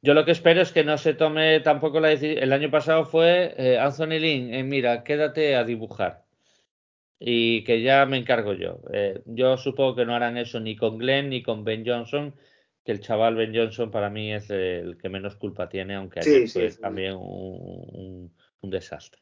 Yo 0.04 0.14
lo 0.14 0.26
que 0.26 0.32
espero 0.32 0.62
es 0.62 0.72
que 0.72 0.84
no 0.84 0.98
se 0.98 1.14
tome 1.14 1.60
tampoco 1.60 2.00
la 2.00 2.10
decisión. 2.10 2.44
El 2.44 2.54
año 2.54 2.72
pasado 2.72 3.06
fue 3.06 3.54
eh, 3.58 3.78
Anthony 3.78 4.20
Lynn, 4.20 4.54
eh, 4.54 4.64
mira, 4.64 5.04
quédate 5.04 5.56
a 5.56 5.64
dibujar. 5.64 6.24
Y 7.20 7.64
que 7.66 7.84
ya 7.84 8.06
me 8.08 8.18
encargo 8.18 8.54
yo. 8.54 8.82
Eh, 8.92 9.22
yo 9.26 9.58
supongo 9.58 9.96
que 9.96 10.06
no 10.06 10.16
harán 10.16 10.38
eso 10.38 10.60
ni 10.60 10.76
con 10.76 10.98
Glenn 10.98 11.30
ni 11.30 11.44
con 11.44 11.64
Ben 11.64 11.84
Johnson, 11.86 12.34
que 12.84 12.92
el 12.92 13.00
chaval 13.00 13.36
Ben 13.36 13.54
Johnson 13.56 13.92
para 13.92 14.10
mí 14.10 14.34
es 14.34 14.50
el 14.50 14.98
que 14.98 15.08
menos 15.08 15.36
culpa 15.36 15.70
tiene, 15.70 15.94
aunque 15.94 16.24
sí, 16.24 16.48
fue 16.48 16.72
también 16.72 17.14
un, 17.16 18.34
desastre. 18.64 19.22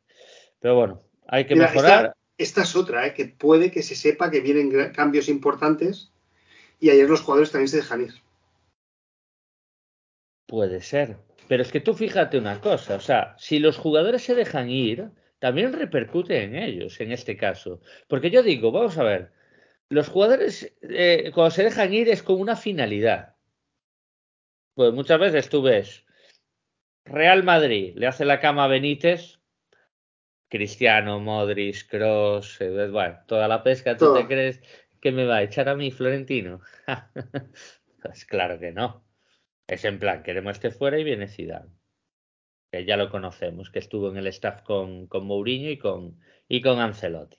Pero 0.59 0.75
bueno, 0.75 1.01
hay 1.27 1.43
que 1.43 1.57
mejorar 1.57 2.15
esta 2.39 2.63
es 2.63 2.75
otra, 2.75 3.05
¿eh? 3.05 3.13
que 3.13 3.25
puede 3.25 3.69
que 3.69 3.83
se 3.83 3.95
sepa 3.95 4.31
que 4.31 4.39
vienen 4.39 4.93
cambios 4.93 5.27
importantes 5.27 6.11
y 6.79 6.89
ayer 6.89 7.07
los 7.09 7.21
jugadores 7.21 7.51
también 7.51 7.67
se 7.67 7.77
dejan 7.77 8.01
ir. 8.01 8.13
Puede 10.47 10.81
ser. 10.81 11.17
Pero 11.49 11.61
es 11.61 11.71
que 11.71 11.81
tú 11.81 11.93
fíjate 11.93 12.37
una 12.37 12.61
cosa, 12.61 12.95
o 12.95 12.99
sea, 12.99 13.35
si 13.37 13.59
los 13.59 13.77
jugadores 13.77 14.23
se 14.23 14.35
dejan 14.35 14.69
ir, 14.69 15.09
también 15.39 15.73
repercute 15.73 16.43
en 16.43 16.55
ellos, 16.55 16.99
en 17.01 17.11
este 17.11 17.35
caso. 17.35 17.81
Porque 18.07 18.29
yo 18.31 18.41
digo, 18.41 18.71
vamos 18.71 18.97
a 18.97 19.03
ver, 19.03 19.31
los 19.89 20.07
jugadores 20.07 20.73
eh, 20.81 21.31
cuando 21.33 21.51
se 21.51 21.63
dejan 21.63 21.93
ir 21.93 22.07
es 22.07 22.23
con 22.23 22.39
una 22.39 22.55
finalidad. 22.55 23.35
Pues 24.75 24.93
muchas 24.93 25.19
veces 25.19 25.49
tú 25.49 25.61
ves, 25.61 26.05
Real 27.03 27.43
Madrid 27.43 27.93
le 27.95 28.07
hace 28.07 28.23
la 28.23 28.39
cama 28.39 28.63
a 28.63 28.67
Benítez 28.67 29.38
Cristiano, 30.49 31.19
Modric, 31.19 31.87
Cross, 31.87 32.61
eh, 32.61 32.89
bueno, 32.89 33.19
toda 33.27 33.47
la 33.47 33.61
pesca, 33.63 33.95
¿tú 33.95 34.13
te 34.15 34.25
crees 34.25 34.61
que 34.99 35.11
me 35.11 35.25
va 35.25 35.37
a 35.37 35.43
echar 35.43 35.69
a 35.69 35.75
mí 35.75 35.91
Florentino? 35.91 36.59
pues 38.01 38.25
claro 38.25 38.59
que 38.59 38.71
no. 38.71 39.05
Es 39.67 39.85
en 39.85 39.99
plan, 39.99 40.23
queremos 40.23 40.53
este 40.53 40.71
fuera 40.71 40.97
y 40.97 41.03
viene 41.03 41.27
Zidane. 41.27 41.69
Que 42.71 42.83
ya 42.85 42.97
lo 42.97 43.11
conocemos, 43.11 43.69
que 43.69 43.79
estuvo 43.79 44.09
en 44.09 44.17
el 44.17 44.27
staff 44.27 44.63
con, 44.63 45.07
con 45.07 45.25
Mourinho 45.25 45.69
y 45.69 45.77
con, 45.77 46.19
y 46.47 46.61
con 46.61 46.79
Ancelotti. 46.79 47.37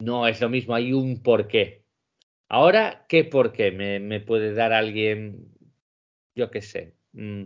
No 0.00 0.26
es 0.26 0.40
lo 0.40 0.48
mismo, 0.48 0.74
hay 0.74 0.92
un 0.92 1.22
porqué. 1.22 1.84
Ahora, 2.48 3.04
¿qué 3.08 3.24
porqué 3.24 3.70
me, 3.70 4.00
me 4.00 4.20
puede 4.20 4.54
dar 4.54 4.72
alguien, 4.72 5.52
yo 6.34 6.50
qué 6.50 6.62
sé? 6.62 6.94
Mm, 7.12 7.44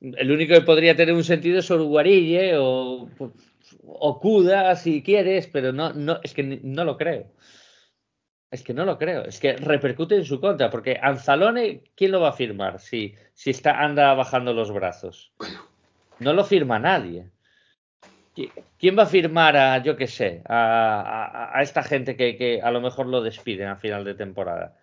el 0.00 0.30
único 0.32 0.54
que 0.54 0.62
podría 0.62 0.96
tener 0.96 1.14
un 1.14 1.24
sentido 1.24 1.60
es 1.60 1.70
Uruguarille 1.70 2.56
o 2.56 3.08
Okuda 3.84 4.76
si 4.76 5.02
quieres, 5.02 5.46
pero 5.46 5.72
no, 5.72 5.92
no, 5.92 6.20
es 6.22 6.34
que 6.34 6.42
no 6.42 6.84
lo 6.84 6.96
creo. 6.96 7.26
Es 8.50 8.62
que 8.62 8.72
no 8.72 8.84
lo 8.84 8.96
creo, 8.96 9.24
es 9.24 9.40
que 9.40 9.56
repercute 9.56 10.14
en 10.14 10.24
su 10.24 10.40
contra, 10.40 10.70
porque 10.70 10.98
Anzalone, 11.02 11.82
¿quién 11.96 12.12
lo 12.12 12.20
va 12.20 12.28
a 12.28 12.32
firmar 12.32 12.78
si, 12.78 13.14
si 13.34 13.50
está, 13.50 13.82
anda 13.82 14.14
bajando 14.14 14.52
los 14.52 14.72
brazos? 14.72 15.32
No 16.20 16.32
lo 16.32 16.44
firma 16.44 16.78
nadie. 16.78 17.28
¿Quién 18.78 18.98
va 18.98 19.04
a 19.04 19.06
firmar 19.06 19.56
a, 19.56 19.82
yo 19.82 19.96
qué 19.96 20.06
sé, 20.06 20.42
a, 20.46 21.50
a, 21.54 21.62
esta 21.62 21.82
gente 21.82 22.16
que, 22.16 22.36
que, 22.36 22.60
a 22.62 22.70
lo 22.70 22.80
mejor 22.80 23.06
lo 23.06 23.22
despiden 23.22 23.68
a 23.68 23.76
final 23.76 24.04
de 24.04 24.14
temporada? 24.14 24.76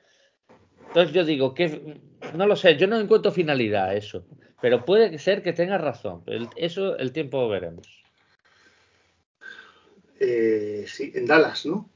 Entonces 0.87 1.13
yo 1.13 1.23
digo 1.23 1.53
que, 1.53 1.99
no 2.35 2.45
lo 2.45 2.55
sé, 2.55 2.75
yo 2.77 2.87
no 2.87 2.99
encuentro 2.99 3.31
finalidad 3.31 3.89
a 3.89 3.95
eso, 3.95 4.25
pero 4.59 4.85
puede 4.85 5.17
ser 5.19 5.41
que 5.41 5.53
tenga 5.53 5.77
razón. 5.77 6.23
eso 6.55 6.97
el 6.97 7.11
tiempo 7.11 7.47
veremos. 7.47 8.02
Eh, 10.19 10.85
sí, 10.87 11.11
en 11.15 11.25
Dallas, 11.25 11.65
¿no? 11.65 11.89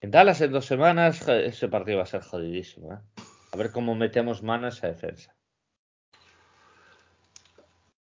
En 0.00 0.10
Dallas 0.10 0.40
en 0.40 0.52
dos 0.52 0.66
semanas 0.66 1.26
ese 1.28 1.68
partido 1.68 1.98
va 1.98 2.04
a 2.04 2.06
ser 2.06 2.22
jodidísimo. 2.22 2.94
¿eh? 2.94 3.22
A 3.52 3.56
ver 3.56 3.70
cómo 3.70 3.94
metemos 3.94 4.42
mano 4.42 4.66
a 4.66 4.70
esa 4.70 4.88
defensa. 4.88 5.34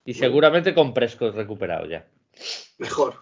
Y 0.04 0.14
seguramente 0.14 0.74
con 0.74 0.94
Prescott 0.94 1.34
recuperado 1.34 1.86
ya. 1.86 2.06
Mejor. 2.78 3.16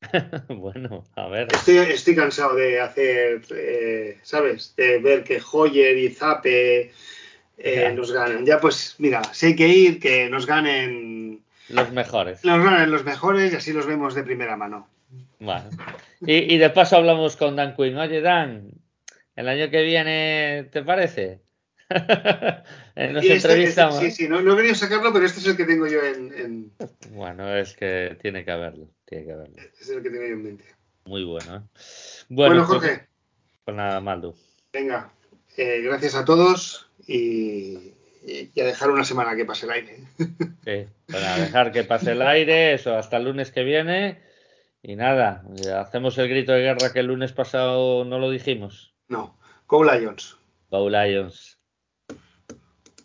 bueno, 0.48 1.04
a 1.14 1.28
ver. 1.28 1.48
Estoy, 1.52 2.16
cansado 2.16 2.56
de 2.56 2.80
hacer, 2.80 3.42
eh, 3.54 4.18
¿sabes? 4.22 4.74
De 4.74 4.98
ver 4.98 5.22
que 5.22 5.40
Hoyer 5.52 5.96
y 5.96 6.08
Zape 6.08 6.92
nos 7.94 8.10
ganan. 8.10 8.44
Ya 8.44 8.58
pues, 8.58 8.96
mira, 8.98 9.22
si 9.32 9.46
hay 9.46 9.56
que 9.56 9.68
ir, 9.68 10.00
que 10.00 10.28
nos 10.28 10.46
ganen. 10.46 11.21
Los 11.72 11.90
mejores. 11.92 12.44
Los 12.44 13.04
mejores 13.04 13.52
y 13.52 13.56
así 13.56 13.72
los 13.72 13.86
vemos 13.86 14.14
de 14.14 14.22
primera 14.22 14.56
mano. 14.56 14.88
Bueno. 15.40 15.70
Y, 16.20 16.56
de 16.56 16.70
paso 16.70 16.96
hablamos 16.96 17.36
con 17.36 17.56
Dan 17.56 17.74
Quinn. 17.74 17.96
Oye, 17.96 18.20
Dan, 18.20 18.70
el 19.34 19.48
año 19.48 19.70
que 19.70 19.82
viene, 19.82 20.68
¿te 20.70 20.82
parece? 20.82 21.40
Nos 21.90 23.24
este, 23.24 23.34
entrevistamos. 23.34 23.98
sí, 23.98 24.10
sí, 24.10 24.28
no, 24.28 24.40
no, 24.40 24.52
he 24.52 24.56
querido 24.56 24.74
sacarlo, 24.74 25.12
pero 25.12 25.26
este 25.26 25.40
es 25.40 25.46
el 25.46 25.56
que 25.56 25.64
tengo 25.64 25.86
yo 25.86 26.02
en, 26.02 26.72
Bueno, 27.10 27.54
es 27.54 27.74
que 27.74 28.16
tiene 28.20 28.44
que 28.44 28.50
haberlo. 28.50 28.88
Tiene 29.04 29.24
que 29.24 29.32
haberlo. 29.32 29.54
Este 29.56 29.82
es 29.82 29.90
el 29.90 30.02
que 30.02 30.10
tengo 30.10 30.24
yo 30.24 30.34
en 30.34 30.42
mente. 30.42 30.64
Muy 31.04 31.24
bueno. 31.24 31.56
¿eh? 31.56 31.60
Bueno, 32.28 32.66
pues, 32.66 32.66
Jorge. 32.66 33.08
Pues, 33.64 33.76
nada, 33.76 34.00
Maldo. 34.00 34.34
Venga, 34.72 35.10
eh, 35.56 35.80
gracias 35.82 36.14
a 36.14 36.24
todos 36.24 36.90
y, 37.06 37.92
y, 38.24 38.60
a 38.60 38.64
dejar 38.64 38.90
una 38.90 39.04
semana 39.04 39.36
que 39.36 39.44
pase 39.44 39.66
el 39.66 39.72
aire. 39.72 39.98
sí, 40.64 40.86
para 41.10 41.36
dejar 41.38 41.72
que 41.72 41.84
pase 41.84 42.12
el 42.12 42.22
aire, 42.22 42.74
eso, 42.74 42.96
hasta 42.96 43.16
el 43.16 43.24
lunes 43.24 43.50
que 43.50 43.64
viene. 43.64 44.20
Y 44.82 44.96
nada, 44.96 45.44
hacemos 45.78 46.18
el 46.18 46.28
grito 46.28 46.52
de 46.52 46.62
guerra 46.62 46.92
que 46.92 47.00
el 47.00 47.06
lunes 47.06 47.32
pasado 47.32 48.04
no 48.04 48.18
lo 48.18 48.30
dijimos. 48.30 48.94
No, 49.08 49.38
Go 49.72 49.84
Lions. 49.84 50.36
Go 50.70 50.90
Lions. 50.90 51.51